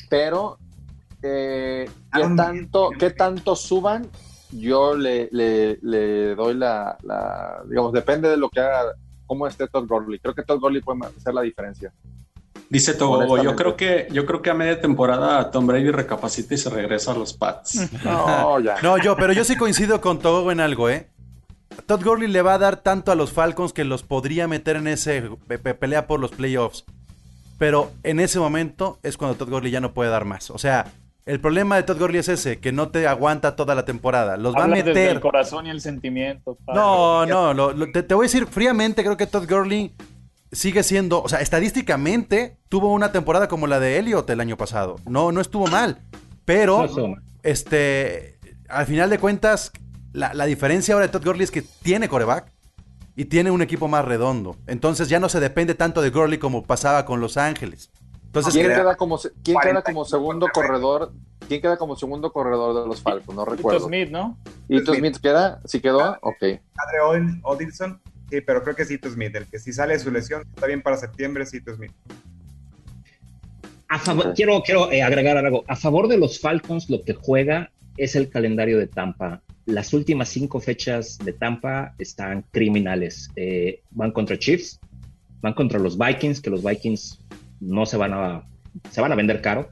pero 0.09 0.57
eh, 1.21 1.89
¿qué, 2.13 2.23
tanto, 2.37 2.89
¿qué 2.97 3.09
tanto 3.11 3.57
suban? 3.57 4.07
Yo 4.51 4.95
le, 4.95 5.27
le, 5.33 5.79
le 5.81 6.33
doy 6.35 6.53
la, 6.53 6.97
la, 7.03 7.61
digamos, 7.67 7.91
depende 7.91 8.29
de 8.29 8.37
lo 8.37 8.49
que 8.49 8.61
haga, 8.61 8.93
cómo 9.25 9.47
esté 9.47 9.67
Todd 9.67 9.85
Gurley. 9.85 10.19
Creo 10.19 10.33
que 10.33 10.43
Todd 10.43 10.61
Gurley 10.61 10.81
puede 10.81 10.99
hacer 11.07 11.33
la 11.33 11.41
diferencia. 11.41 11.91
Dice 12.69 12.93
Togo, 12.93 13.41
yo 13.43 13.55
creo 13.55 13.75
que 13.75 14.07
yo 14.11 14.25
creo 14.25 14.41
que 14.41 14.49
a 14.49 14.53
media 14.53 14.81
temporada 14.81 15.51
Tom 15.51 15.67
Brady 15.67 15.91
recapacita 15.91 16.55
y 16.55 16.57
se 16.57 16.69
regresa 16.69 17.11
a 17.11 17.15
los 17.15 17.33
Pats. 17.33 17.89
No, 18.03 18.59
ya. 18.59 18.81
No, 18.81 18.97
yo, 18.97 19.15
pero 19.15 19.33
yo 19.33 19.43
sí 19.43 19.55
coincido 19.55 20.01
con 20.01 20.19
Togo 20.19 20.51
en 20.51 20.59
algo, 20.59 20.89
¿eh? 20.89 21.09
Todd 21.85 22.03
Gurley 22.03 22.27
le 22.27 22.41
va 22.41 22.55
a 22.55 22.57
dar 22.57 22.77
tanto 22.77 23.11
a 23.11 23.15
los 23.15 23.31
Falcons 23.31 23.73
que 23.73 23.83
los 23.83 24.03
podría 24.03 24.47
meter 24.47 24.75
en 24.77 24.87
ese 24.87 25.23
pe- 25.47 25.59
pe- 25.59 25.73
pelea 25.75 26.07
por 26.07 26.19
los 26.19 26.31
playoffs. 26.31 26.83
Pero 27.57 27.91
en 28.03 28.19
ese 28.19 28.39
momento 28.39 28.99
es 29.03 29.17
cuando 29.17 29.37
Todd 29.37 29.49
Gurley 29.49 29.71
ya 29.71 29.79
no 29.81 29.93
puede 29.93 30.09
dar 30.09 30.25
más. 30.25 30.49
O 30.51 30.57
sea, 30.57 30.91
el 31.25 31.39
problema 31.39 31.75
de 31.77 31.83
Todd 31.83 31.99
Gurley 31.99 32.19
es 32.19 32.27
ese, 32.29 32.59
que 32.59 32.71
no 32.71 32.89
te 32.89 33.07
aguanta 33.07 33.55
toda 33.55 33.75
la 33.75 33.85
temporada. 33.85 34.35
Los 34.37 34.53
va 34.55 34.61
a 34.61 34.63
Hablas 34.63 34.85
desde 34.85 35.01
el 35.03 35.07
meter. 35.07 35.21
corazón 35.21 35.65
y 35.67 35.69
el 35.69 35.79
sentimiento. 35.81 36.57
padre. 36.65 36.79
No, 36.81 37.25
no, 37.25 37.53
lo- 37.53 37.71
lo- 37.73 37.91
te, 37.91 38.03
te 38.03 38.13
voy 38.13 38.25
a 38.25 38.27
decir 38.27 38.47
fríamente, 38.47 39.03
creo 39.03 39.15
que 39.17 39.25
Todd 39.27 39.47
Gurley 39.49 39.93
sigue 40.51 40.83
siendo, 40.83 41.21
o 41.23 41.29
sea, 41.29 41.39
estadísticamente 41.39 42.57
tuvo 42.69 42.93
una 42.93 43.11
temporada 43.11 43.47
como 43.47 43.67
la 43.67 43.79
de 43.79 43.99
Elliot 43.99 44.29
el 44.29 44.39
año 44.41 44.57
pasado. 44.57 44.97
No, 45.05 45.31
no 45.31 45.41
estuvo 45.41 45.67
mal. 45.67 45.99
Pero, 46.45 46.85
No 46.87 47.15
este, 47.43 48.37
al 48.69 48.85
final 48.85 49.09
de 49.09 49.17
cuentas, 49.19 49.71
la, 50.15 50.33
la 50.33 50.45
diferencia 50.45 50.93
ahora 50.93 51.07
de 51.07 51.11
Todd 51.11 51.23
Gurley 51.25 51.43
es 51.43 51.51
que 51.51 51.61
tiene 51.61 52.07
coreback 52.09 52.51
y 53.15 53.25
tiene 53.25 53.51
un 53.51 53.61
equipo 53.61 53.87
más 53.87 54.03
redondo. 54.05 54.55
Entonces 54.67 55.09
ya 55.09 55.19
no 55.19 55.29
se 55.29 55.39
depende 55.39 55.75
tanto 55.75 56.01
de 56.01 56.09
Gurley 56.09 56.37
como 56.39 56.63
pasaba 56.63 57.05
con 57.05 57.19
Los 57.21 57.37
Ángeles. 57.37 57.91
Entonces, 58.25 58.53
¿Quién 58.53 58.65
crea- 58.65 58.77
queda 58.79 58.95
como, 58.97 59.17
quién 59.17 59.31
queda 59.43 59.53
40 59.53 59.83
como 59.83 60.03
segundo 60.03 60.47
corredor? 60.53 61.13
¿Quién 61.47 61.61
queda 61.61 61.77
como 61.77 61.95
segundo 61.95 62.33
corredor 62.33 62.81
de 62.83 62.87
los 62.87 63.01
Falcons? 63.01 63.35
No 63.35 63.45
recuerdo. 63.45 63.87
Smith, 63.87 64.09
¿no? 64.09 64.37
¿Ito 64.67 64.93
Smith 64.93 65.17
queda? 65.21 65.61
¿Sí 65.65 65.79
quedó? 65.79 66.17
Ok. 66.21 66.39
Padre 66.39 66.99
Od- 67.05 67.39
Odilson, 67.43 68.01
sí, 68.29 68.41
pero 68.41 68.61
creo 68.63 68.75
que 68.75 68.81
es 68.83 68.91
Ito 68.91 69.09
Smith, 69.09 69.33
el 69.35 69.45
que 69.45 69.57
si 69.59 69.71
sale 69.71 69.93
de 69.93 69.99
su 69.99 70.11
lesión, 70.11 70.41
está 70.53 70.65
bien 70.67 70.81
para 70.81 70.97
septiembre, 70.97 71.43
es 71.43 71.53
Ito 71.53 71.75
Smith. 71.75 71.91
A 73.87 73.99
favor, 73.99 74.27
Ok. 74.27 74.35
Quiero, 74.35 74.61
quiero 74.63 74.91
eh, 74.91 75.03
agregar 75.03 75.37
algo. 75.37 75.63
A 75.67 75.75
favor 75.75 76.07
de 76.07 76.17
los 76.17 76.39
Falcons, 76.39 76.89
lo 76.89 77.03
que 77.03 77.13
juega 77.13 77.71
es 77.97 78.15
el 78.15 78.29
calendario 78.29 78.77
de 78.79 78.87
Tampa. 78.87 79.41
Las 79.65 79.93
últimas 79.93 80.29
cinco 80.29 80.59
fechas 80.59 81.17
de 81.17 81.33
Tampa 81.33 81.95
están 81.97 82.45
criminales. 82.51 83.29
Eh, 83.35 83.81
van 83.91 84.11
contra 84.11 84.37
Chiefs, 84.37 84.79
van 85.41 85.53
contra 85.53 85.79
los 85.79 85.97
Vikings, 85.97 86.41
que 86.41 86.49
los 86.49 86.63
Vikings 86.63 87.19
no 87.59 87.85
se 87.85 87.97
van 87.97 88.13
a, 88.13 88.43
se 88.91 89.01
van 89.01 89.11
a 89.11 89.15
vender 89.15 89.41
caro. 89.41 89.69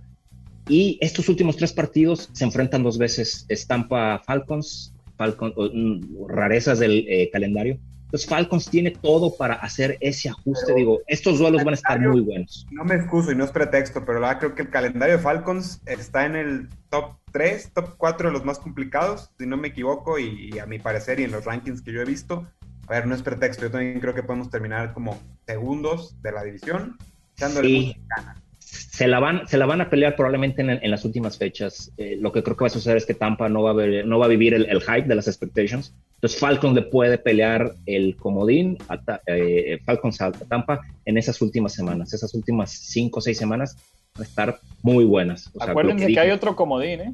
Y 0.68 0.98
estos 1.02 1.30
últimos 1.30 1.58
tres 1.58 1.74
partidos 1.74 2.30
se 2.34 2.44
enfrentan 2.44 2.84
dos 2.84 2.98
veces. 2.98 3.46
Es 3.50 3.68
Tampa 3.68 4.22
Falcons, 4.26 4.94
Falcon, 5.18 5.54
mm, 5.56 6.28
rarezas 6.28 6.80
del 6.80 7.06
eh, 7.08 7.30
calendario. 7.32 7.78
Los 8.14 8.28
Falcons 8.28 8.70
tiene 8.70 8.92
todo 8.92 9.36
para 9.36 9.56
hacer 9.56 9.98
ese 10.00 10.30
ajuste. 10.30 10.66
Pero- 10.68 10.78
Digo, 10.78 11.00
estos 11.08 11.40
duelos 11.40 11.64
van 11.64 11.74
a 11.74 11.76
estar 11.76 12.00
muy 12.00 12.22
buenos. 12.22 12.66
No 12.70 12.86
me 12.86 12.94
excuso 12.96 13.32
y 13.32 13.36
no 13.36 13.44
es 13.44 13.50
pretexto, 13.52 14.06
pero 14.06 14.20
la 14.20 14.38
creo 14.38 14.54
que 14.54 14.62
el 14.62 14.70
calendario 14.70 15.18
de 15.18 15.22
Falcons 15.24 15.82
está 15.88 16.26
en 16.28 16.36
el 16.36 16.70
top 16.92 17.16
3, 17.32 17.72
top 17.74 17.96
4 17.98 18.28
de 18.30 18.34
los 18.34 18.46
más 18.46 18.60
complicados, 18.60 19.32
si 19.40 19.48
no 19.48 19.58
me 19.58 19.70
equivoco, 19.70 20.20
y, 20.20 20.52
y 20.54 20.60
a 20.60 20.68
mi 20.68 20.78
parecer 20.78 21.20
y 21.20 21.24
en 21.24 21.32
los 21.32 21.44
rankings 21.44 21.82
que 21.82 21.92
yo 21.92 22.02
he 22.02 22.06
visto, 22.06 22.46
a 22.88 22.92
ver, 22.94 23.08
no 23.08 23.16
es 23.16 23.24
pretexto, 23.24 23.64
yo 23.64 23.72
también 23.72 24.00
creo 24.00 24.14
que 24.14 24.22
podemos 24.22 24.52
terminar 24.52 24.94
como 24.94 25.20
segundos 25.48 26.16
de 26.22 26.32
la 26.34 26.44
división, 26.44 26.98
echándole 27.36 27.68
Sí. 27.68 27.96
ganas. 28.16 28.38
Se 28.74 29.08
la 29.08 29.20
van, 29.20 29.48
se 29.48 29.58
la 29.58 29.66
van 29.66 29.82
a 29.82 29.90
pelear 29.90 30.16
probablemente 30.16 30.62
en, 30.62 30.70
en 30.72 30.90
las 30.92 31.06
últimas 31.06 31.38
fechas. 31.38 31.92
Eh, 31.98 32.18
lo 32.20 32.32
que 32.32 32.42
creo 32.44 32.58
que 32.58 32.64
va 32.64 32.68
a 32.68 32.72
suceder 32.72 32.98
es 32.98 33.06
que 33.06 33.14
Tampa 33.14 33.48
no 33.50 33.62
va 33.64 33.72
a, 33.72 33.74
ver- 33.74 34.06
no 34.06 34.18
va 34.20 34.26
a 34.26 34.30
vivir 34.30 34.54
el, 34.54 34.66
el 34.66 34.82
hype 34.82 35.04
de 35.08 35.16
las 35.16 35.28
expectations. 35.28 35.94
Entonces 36.16 36.40
Falcons 36.40 36.74
le 36.74 36.82
puede 36.84 37.18
pelear 37.18 37.74
el 37.86 38.16
comodín 38.16 38.78
a, 38.88 39.00
Ta- 39.02 39.22
eh, 39.28 39.80
Falcons 39.86 40.20
a 40.22 40.32
Tampa 40.32 40.82
en 41.06 41.18
esas 41.18 41.42
últimas 41.42 41.74
semanas. 41.74 42.14
Esas 42.14 42.34
últimas 42.34 42.72
cinco 42.72 43.20
o 43.20 43.22
seis 43.22 43.38
semanas 43.38 43.78
van 44.16 44.24
a 44.26 44.28
estar 44.28 44.60
muy 44.82 45.06
buenas. 45.06 45.50
O 45.54 45.60
sea, 45.60 45.72
Acuérdense 45.72 46.08
que, 46.08 46.14
que 46.14 46.20
hay 46.20 46.32
otro 46.32 46.56
comodín, 46.56 47.02
¿eh? 47.02 47.14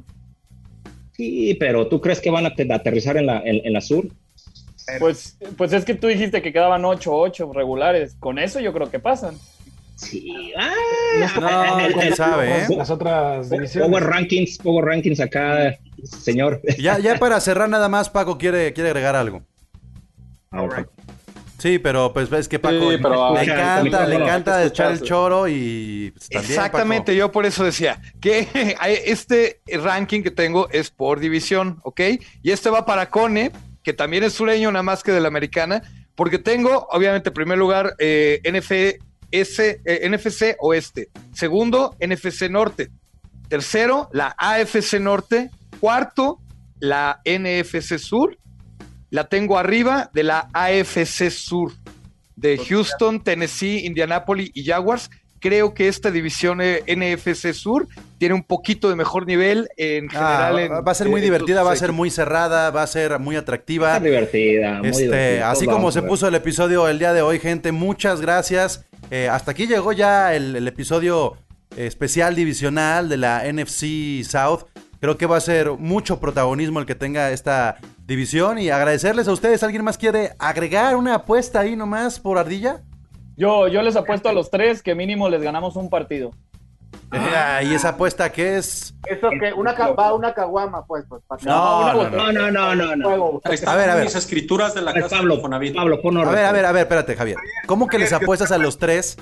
Sí, 1.12 1.54
pero 1.60 1.86
¿tú 1.88 2.00
crees 2.00 2.20
que 2.20 2.30
van 2.30 2.46
a 2.46 2.54
te- 2.54 2.72
aterrizar 2.72 3.16
en 3.16 3.26
la, 3.26 3.40
en, 3.40 3.60
en 3.66 3.72
la 3.72 3.80
sur? 3.80 4.06
Pues, 4.98 5.36
pues 5.56 5.72
es 5.72 5.84
que 5.84 5.94
tú 5.94 6.06
dijiste 6.08 6.42
que 6.42 6.52
quedaban 6.52 6.82
8-8 6.82 7.52
regulares. 7.54 8.16
Con 8.18 8.38
eso 8.38 8.58
yo 8.60 8.72
creo 8.72 8.90
que 8.90 8.98
pasan. 8.98 9.36
Sí. 10.00 10.52
Ah, 10.56 10.70
No, 11.40 11.78
el- 11.86 11.92
quién 11.92 12.06
el- 12.08 12.14
sabe, 12.14 12.62
¿eh? 12.62 12.66
Las 12.76 12.90
otras 12.90 13.50
divisiones. 13.50 13.88
Power 13.88 14.04
Rankings, 14.04 14.58
Power 14.58 14.84
Rankings 14.86 15.20
acá, 15.20 15.78
señor. 16.04 16.60
Ya, 16.78 16.98
ya 16.98 17.18
para 17.18 17.38
cerrar 17.40 17.68
nada 17.68 17.88
más, 17.88 18.08
Paco 18.08 18.38
quiere, 18.38 18.72
quiere 18.72 18.90
agregar 18.90 19.14
algo. 19.16 19.42
Alright. 20.50 20.88
Sí, 21.58 21.78
pero 21.78 22.10
pues 22.14 22.30
ves 22.30 22.48
que 22.48 22.58
Paco 22.58 22.90
Sí, 22.90 22.96
pero- 23.02 23.34
le 23.34 23.42
Escucha, 23.42 23.80
encanta, 23.80 24.06
le 24.06 24.16
encanta 24.16 24.64
echar 24.64 24.92
el 24.92 25.02
choro 25.02 25.46
y 25.46 26.10
pues, 26.12 26.28
también, 26.30 26.50
Exactamente, 26.52 27.14
yo 27.14 27.30
por 27.30 27.44
eso 27.44 27.62
decía 27.64 28.00
que 28.20 28.48
este 29.04 29.60
ranking 29.82 30.22
que 30.22 30.30
tengo 30.30 30.70
es 30.70 30.90
por 30.90 31.20
división, 31.20 31.78
¿ok? 31.82 32.00
Y 32.42 32.50
este 32.52 32.70
va 32.70 32.86
para 32.86 33.10
Cone, 33.10 33.52
que 33.82 33.92
también 33.92 34.24
es 34.24 34.32
sureño, 34.32 34.72
nada 34.72 34.82
más 34.82 35.02
que 35.02 35.12
de 35.12 35.20
la 35.20 35.28
americana, 35.28 35.82
porque 36.14 36.38
tengo, 36.38 36.88
obviamente, 36.90 37.28
en 37.28 37.34
primer 37.34 37.58
lugar, 37.58 37.94
eh, 37.98 38.40
NFS, 39.32 39.80
eh, 39.84 40.08
NFC 40.08 40.56
Oeste, 40.60 41.08
segundo, 41.32 41.96
NFC 42.00 42.48
Norte, 42.50 42.90
tercero, 43.48 44.08
la 44.12 44.34
AFC 44.38 44.94
Norte, 45.00 45.50
cuarto, 45.80 46.40
la 46.78 47.20
NFC 47.24 47.98
Sur, 47.98 48.36
la 49.10 49.24
tengo 49.28 49.58
arriba 49.58 50.10
de 50.14 50.22
la 50.22 50.48
AFC 50.52 51.30
Sur, 51.30 51.72
de 52.36 52.58
Houston, 52.58 53.22
Tennessee, 53.22 53.84
Indianapolis 53.84 54.50
y 54.54 54.64
Jaguars. 54.64 55.10
Creo 55.40 55.72
que 55.72 55.88
esta 55.88 56.10
división 56.10 56.60
eh, 56.60 56.82
NFC 56.86 57.52
Sur 57.54 57.88
tiene 58.18 58.34
un 58.34 58.42
poquito 58.42 58.90
de 58.90 58.94
mejor 58.96 59.26
nivel 59.26 59.68
en 59.78 60.06
Ah, 60.06 60.10
general. 60.10 60.54
va- 60.54 60.62
en- 60.62 60.86
va 60.86 60.92
a 60.92 60.94
ser 60.94 61.08
muy 61.08 61.20
divertida, 61.22 61.62
va 61.62 61.72
a 61.72 61.76
ser 61.76 61.92
muy 61.92 62.10
cerrada, 62.10 62.70
va 62.70 62.82
a 62.82 62.86
ser 62.86 63.18
muy 63.18 63.36
atractiva. 63.36 63.94
Está 63.94 64.04
divertida, 64.04 64.78
muy 64.80 64.88
Este, 64.88 65.02
divertida. 65.04 65.50
así 65.50 65.64
como 65.66 65.90
se 65.92 66.02
puso 66.02 66.28
el 66.28 66.34
episodio 66.34 66.86
el 66.88 66.98
día 66.98 67.12
de 67.14 67.22
hoy, 67.22 67.38
gente, 67.38 67.72
muchas 67.72 68.20
gracias. 68.20 68.84
Eh, 69.10 69.28
hasta 69.28 69.50
aquí 69.50 69.66
llegó 69.66 69.92
ya 69.92 70.34
el, 70.34 70.56
el 70.56 70.68
episodio 70.68 71.36
especial 71.76 72.34
divisional 72.34 73.08
de 73.08 73.16
la 73.16 73.42
NFC 73.50 74.24
South. 74.24 74.64
Creo 75.00 75.16
que 75.16 75.26
va 75.26 75.36
a 75.36 75.40
ser 75.40 75.70
mucho 75.72 76.20
protagonismo 76.20 76.78
el 76.78 76.86
que 76.86 76.94
tenga 76.94 77.30
esta 77.30 77.78
división 78.06 78.58
y 78.58 78.70
agradecerles 78.70 79.28
a 79.28 79.32
ustedes. 79.32 79.62
¿Alguien 79.62 79.84
más 79.84 79.96
quiere 79.96 80.32
agregar 80.38 80.96
una 80.96 81.14
apuesta 81.14 81.60
ahí 81.60 81.74
nomás 81.74 82.20
por 82.20 82.38
Ardilla? 82.38 82.82
Yo, 83.36 83.68
yo 83.68 83.80
les 83.80 83.96
apuesto 83.96 84.28
a 84.28 84.32
los 84.32 84.50
tres 84.50 84.82
que 84.82 84.94
mínimo 84.94 85.30
les 85.30 85.40
ganamos 85.40 85.76
un 85.76 85.88
partido. 85.88 86.32
Ah, 87.12 87.60
¿Y 87.62 87.74
esa 87.74 87.90
apuesta 87.90 88.30
qué 88.30 88.56
es? 88.58 88.94
Eso 89.08 89.30
que 89.40 89.52
una 89.52 89.72
va 89.72 90.14
una 90.14 90.32
caguama, 90.32 90.84
pues, 90.86 91.04
pues 91.08 91.22
para 91.26 91.42
No, 91.42 91.92
no, 92.08 92.10
No, 92.10 92.50
no, 92.50 92.74
no, 92.74 92.96
no, 92.96 93.40
A 93.44 93.74
ver, 93.76 93.90
a 93.90 93.94
ver. 93.96 94.04
mis 94.04 94.14
escrituras 94.14 94.74
de 94.74 94.82
la 94.82 94.92
A 94.92 94.94
ver, 94.94 95.02
casa 95.04 95.16
Pablo. 95.16 95.40
Pablo, 95.42 96.00
pon 96.02 96.16
A 96.18 96.30
ver, 96.30 96.44
a 96.44 96.52
ver, 96.52 96.64
a 96.64 96.72
ver, 96.72 96.82
espérate, 96.82 97.16
Javier. 97.16 97.36
¿Cómo 97.66 97.88
que 97.88 97.98
les 97.98 98.12
apuestas 98.12 98.52
a 98.52 98.58
los 98.58 98.78
tres 98.78 99.16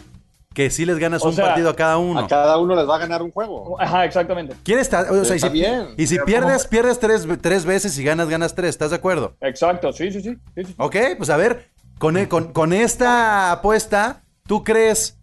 que 0.54 0.70
sí 0.70 0.84
les 0.84 0.98
ganas 0.98 1.22
O 1.22 1.28
un 1.28 1.34
sea, 1.34 1.46
partido 1.46 1.70
a 1.70 1.76
cada 1.76 1.98
uno? 1.98 2.20
A 2.20 2.26
cada 2.26 2.58
uno 2.58 2.74
les 2.74 2.88
va 2.88 2.96
a 2.96 2.98
ganar 2.98 3.22
un 3.22 3.30
juego. 3.30 3.80
Ajá, 3.80 4.04
exactamente. 4.04 4.56
¿Quién 4.64 4.80
está? 4.80 5.06
O 5.10 5.24
sea, 5.24 5.36
y 5.36 5.38
si, 5.38 5.48
bien. 5.50 5.88
y 5.96 6.06
si 6.08 6.18
pierdes, 6.20 6.66
pierdes 6.66 6.98
tres, 6.98 7.26
tres 7.40 7.64
veces 7.64 7.96
y 7.98 8.02
ganas, 8.04 8.28
ganas 8.28 8.54
tres. 8.54 8.70
¿Estás 8.70 8.90
de 8.90 8.96
acuerdo? 8.96 9.36
Exacto, 9.40 9.92
sí, 9.92 10.10
sí, 10.10 10.20
sí. 10.20 10.36
sí, 10.54 10.64
sí. 10.64 10.74
Ok, 10.78 10.96
pues 11.16 11.30
a 11.30 11.36
ver, 11.36 11.68
con, 11.98 12.16
e- 12.16 12.28
con, 12.28 12.52
con 12.52 12.72
esta 12.72 13.52
apuesta, 13.52 14.22
¿tú 14.46 14.64
crees, 14.64 15.17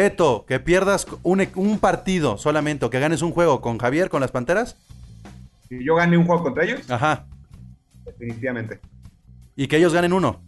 Beto, 0.00 0.44
que 0.46 0.60
pierdas 0.60 1.04
un, 1.24 1.40
e- 1.40 1.50
un 1.56 1.80
partido 1.80 2.38
solamente 2.38 2.84
o 2.86 2.90
que 2.90 3.00
ganes 3.00 3.22
un 3.22 3.32
juego 3.32 3.60
con 3.60 3.76
Javier, 3.76 4.08
con 4.08 4.20
las 4.20 4.30
Panteras? 4.30 4.76
Si 5.68 5.84
yo 5.84 5.96
gané 5.96 6.16
un 6.16 6.26
juego 6.26 6.44
contra 6.44 6.62
ellos, 6.64 6.88
Ajá. 6.88 7.26
definitivamente. 8.04 8.78
Y 9.56 9.66
que 9.66 9.78
ellos 9.78 9.92
ganen 9.92 10.12
uno. 10.12 10.40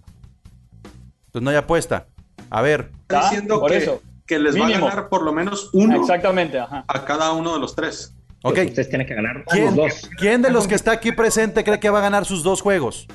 Pues 1.32 1.42
no 1.42 1.50
hay 1.50 1.56
apuesta. 1.56 2.06
A 2.50 2.62
ver, 2.62 2.92
Está 3.02 3.22
diciendo 3.30 3.58
por 3.58 3.72
que, 3.72 3.78
eso. 3.78 4.00
que 4.26 4.38
les 4.38 4.54
Mínimo. 4.54 4.70
va 4.86 4.86
a 4.86 4.90
ganar 4.94 5.08
por 5.08 5.22
lo 5.24 5.32
menos 5.32 5.70
uno 5.72 5.96
Exactamente, 6.00 6.60
ajá. 6.60 6.84
a 6.86 7.04
cada 7.04 7.32
uno 7.32 7.54
de 7.54 7.58
los 7.58 7.74
tres. 7.74 8.14
ok. 8.44 8.54
Pues 8.54 8.68
Ustedes 8.68 8.88
tienen 8.90 9.08
que 9.08 9.14
ganar 9.14 9.44
¿Quién, 9.50 9.64
los 9.66 9.74
dos. 9.74 10.10
quién 10.18 10.40
de 10.42 10.50
los 10.50 10.68
que 10.68 10.76
está 10.76 10.92
aquí 10.92 11.10
presente 11.10 11.64
cree 11.64 11.80
que 11.80 11.90
va 11.90 11.98
a 11.98 12.02
ganar 12.02 12.24
sus 12.26 12.44
dos 12.44 12.60
juegos? 12.62 13.08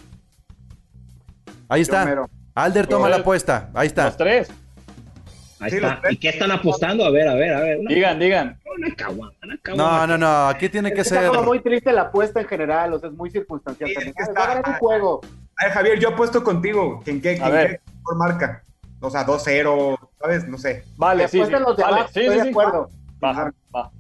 Ahí 1.70 1.82
está. 1.84 2.26
Alder 2.54 2.88
toma 2.88 3.04
Pues, 3.06 3.12
la 3.12 3.18
apuesta. 3.22 3.70
Ahí 3.74 3.88
está. 3.88 4.06
Los 4.08 4.18
tres. 4.18 4.50
Ahí 5.60 5.72
Sí, 5.72 5.78
está. 5.78 6.02
¿Y 6.10 6.18
qué 6.18 6.30
están 6.30 6.52
apostando? 6.52 7.06
A 7.06 7.10
ver, 7.10 7.28
a 7.28 7.34
ver, 7.36 7.54
a 7.54 7.60
ver. 7.62 7.80
Una, 7.80 7.90
Digan, 7.94 8.20
digan. 8.20 8.60
una 8.78 8.96
caguama, 8.96 9.34
una 9.44 9.58
caguama. 9.58 10.00
No, 10.00 10.08
no, 10.08 10.18
no. 10.18 10.48
Aquí 10.50 10.70
tiene 10.70 10.94
que 10.94 11.02
Está 11.02 11.22
ser. 11.22 11.30
como 11.30 11.44
muy 11.44 11.60
triste 11.62 11.92
la 11.92 12.04
apuesta 12.04 12.40
en 12.42 12.48
general, 12.48 12.94
o 12.94 13.00
sea, 13.00 13.10
es 13.10 13.16
muy 13.16 13.30
circunstancial. 13.32 13.90
Sí, 13.90 13.96
también. 13.96 14.16
es 14.18 14.28
que 14.28 14.34
va 14.34 14.44
a 14.44 14.48
ganar 14.48 14.64
un 14.64 14.70
está- 14.74 14.80
juego. 14.80 15.22
A 15.60 15.66
ver, 15.66 15.74
Javier, 15.74 16.00
yo 16.00 16.10
apuesto 16.10 16.44
contigo. 16.44 17.02
¿En 17.08 17.20
qué, 17.22 17.40
A 17.42 17.50
ver. 17.50 17.82
qué 17.86 17.92
mejor 17.98 18.18
marca? 18.18 18.64
O 19.00 19.10
sea, 19.10 19.26
2-0, 19.26 19.98
¿sabes? 20.20 20.48
No 20.48 20.58
sé. 20.58 20.84
Vale, 20.98 21.28
sí, 21.28 21.44
sí. 21.44 21.52
Los 21.52 21.76
de 21.78 21.84
Vale, 21.84 21.96
abajo, 21.98 22.12
sí, 22.14 22.20
estoy 22.20 22.38
sí, 22.38 22.44
de 22.44 22.50
acuerdo. 22.50 22.90
Va, 23.24 23.52
va. 23.76 23.92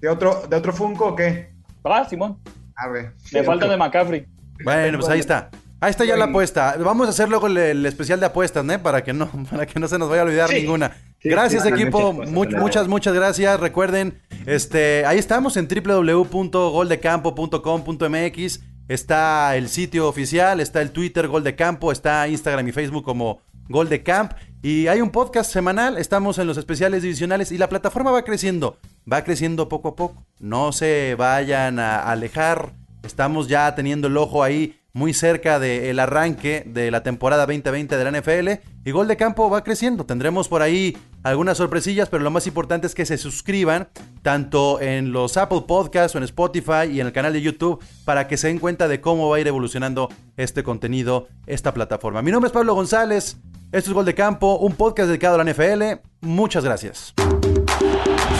¿De 0.00 0.08
otro, 0.08 0.42
de 0.48 0.56
otro 0.56 0.72
Funko 0.72 1.06
o 1.08 1.16
qué? 1.16 1.52
Va, 1.84 2.08
Simón. 2.08 2.38
A 2.76 2.88
ver. 2.88 3.12
Le 3.32 3.42
falta 3.42 3.66
de 3.68 3.76
McCaffrey. 3.76 4.26
Bueno, 4.62 4.98
pues 4.98 5.10
ahí 5.10 5.20
está. 5.20 5.50
Ahí 5.84 5.90
está 5.90 6.04
ya 6.04 6.16
la 6.16 6.24
apuesta. 6.26 6.76
Vamos 6.78 7.06
a 7.06 7.10
hacer 7.10 7.28
luego 7.28 7.46
el, 7.46 7.56
el 7.58 7.86
especial 7.86 8.18
de 8.20 8.26
apuestas, 8.26 8.64
¿no? 8.64 8.82
Para 8.82 9.04
que 9.04 9.12
no, 9.12 9.28
para 9.50 9.66
que 9.66 9.78
no 9.78 9.86
se 9.88 9.98
nos 9.98 10.08
vaya 10.08 10.22
a 10.22 10.24
olvidar 10.24 10.48
Sí. 10.48 10.56
ninguna. 10.62 10.96
Sí, 11.20 11.28
gracias, 11.28 11.62
sí, 11.62 11.68
equipo. 11.68 12.12
muchas 12.12 12.32
Much- 12.32 12.58
muchas, 12.58 12.88
muchas 12.88 13.14
gracias. 13.14 13.60
Recuerden, 13.60 14.20
este, 14.46 15.04
ahí 15.06 15.18
estamos 15.18 15.56
en 15.56 15.68
www.goldecampo.com.mx. 15.68 18.60
Está 18.88 19.56
el 19.56 19.68
sitio 19.70 20.08
oficial, 20.08 20.60
está 20.60 20.82
el 20.82 20.90
Twitter 20.90 21.26
Gol 21.28 21.42
de 21.44 21.56
Campo, 21.56 21.90
está 21.90 22.28
Instagram 22.28 22.68
y 22.68 22.72
Facebook 22.72 23.02
como 23.04 23.40
Gol 23.68 23.88
de 23.88 24.02
Camp. 24.02 24.32
Y 24.62 24.86
hay 24.88 25.00
un 25.00 25.08
podcast 25.10 25.50
semanal, 25.52 25.96
estamos 25.98 26.38
en 26.38 26.46
los 26.46 26.56
especiales 26.58 27.02
divisionales 27.02 27.50
y 27.52 27.56
la 27.58 27.68
plataforma 27.70 28.10
va 28.10 28.24
creciendo, 28.24 28.76
va 29.10 29.24
creciendo 29.24 29.68
poco 29.70 29.88
a 29.88 29.96
poco. 29.96 30.22
No 30.38 30.72
se 30.72 31.14
vayan 31.18 31.78
a 31.78 32.00
alejar, 32.00 32.72
estamos 33.02 33.48
ya 33.48 33.74
teniendo 33.74 34.08
el 34.08 34.16
ojo 34.18 34.42
ahí 34.42 34.78
muy 34.94 35.12
cerca 35.12 35.58
del 35.58 35.98
arranque 35.98 36.62
de 36.66 36.92
la 36.92 37.02
temporada 37.02 37.46
2020 37.46 37.96
de 37.96 38.04
la 38.04 38.20
NFL 38.20 38.62
y 38.84 38.90
Gol 38.92 39.08
de 39.08 39.16
Campo 39.16 39.50
va 39.50 39.64
creciendo. 39.64 40.06
Tendremos 40.06 40.48
por 40.48 40.62
ahí 40.62 40.96
algunas 41.24 41.58
sorpresillas, 41.58 42.08
pero 42.08 42.22
lo 42.22 42.30
más 42.30 42.46
importante 42.46 42.86
es 42.86 42.94
que 42.94 43.04
se 43.04 43.18
suscriban 43.18 43.88
tanto 44.22 44.80
en 44.80 45.12
los 45.12 45.36
Apple 45.36 45.64
Podcasts 45.66 46.14
o 46.14 46.18
en 46.18 46.24
Spotify 46.24 46.86
y 46.92 47.00
en 47.00 47.08
el 47.08 47.12
canal 47.12 47.32
de 47.32 47.42
YouTube 47.42 47.82
para 48.04 48.28
que 48.28 48.36
se 48.36 48.46
den 48.46 48.60
cuenta 48.60 48.86
de 48.86 49.00
cómo 49.00 49.28
va 49.28 49.36
a 49.36 49.40
ir 49.40 49.48
evolucionando 49.48 50.08
este 50.36 50.62
contenido, 50.62 51.26
esta 51.46 51.74
plataforma. 51.74 52.22
Mi 52.22 52.30
nombre 52.30 52.46
es 52.46 52.52
Pablo 52.52 52.74
González, 52.74 53.36
esto 53.72 53.90
es 53.90 53.94
Gol 53.94 54.04
de 54.04 54.14
Campo, 54.14 54.58
un 54.58 54.74
podcast 54.74 55.08
dedicado 55.08 55.40
a 55.40 55.42
la 55.42 55.52
NFL. 55.52 56.00
Muchas 56.20 56.62
gracias. 56.62 57.12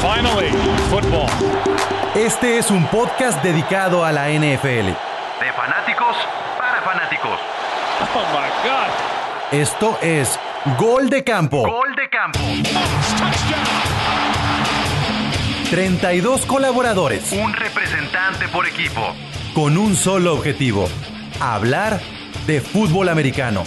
Finally, 0.01 0.51
football. 0.89 1.27
Este 2.15 2.59
es 2.59 2.71
un 2.71 2.87
podcast 2.87 3.43
dedicado 3.43 4.05
a 4.05 4.13
la 4.13 4.29
NFL. 4.29 4.93
De. 5.41 5.84
Oh 8.01 8.25
my 8.33 8.51
God. 8.69 8.91
Esto 9.53 9.99
es 10.03 10.39
Gol 10.79 11.09
de 11.11 11.23
Campo. 11.23 11.63
Gol 11.63 11.95
de 11.95 12.09
campo. 12.09 12.39
Touchdown. 12.39 13.65
32 15.71 16.47
colaboradores 16.47 17.33
Un 17.33 17.53
representante 17.53 18.49
por 18.49 18.67
equipo. 18.67 19.15
con 19.55 19.77
un 19.79 19.97
solo 19.97 20.35
objetivo, 20.35 20.89
hablar 21.41 22.01
de 22.47 22.61
fútbol 22.61 23.09
americano. 23.09 23.65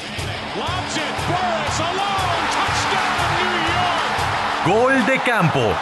Gol 4.65 5.05
de 5.05 5.19
Campo 5.19 5.73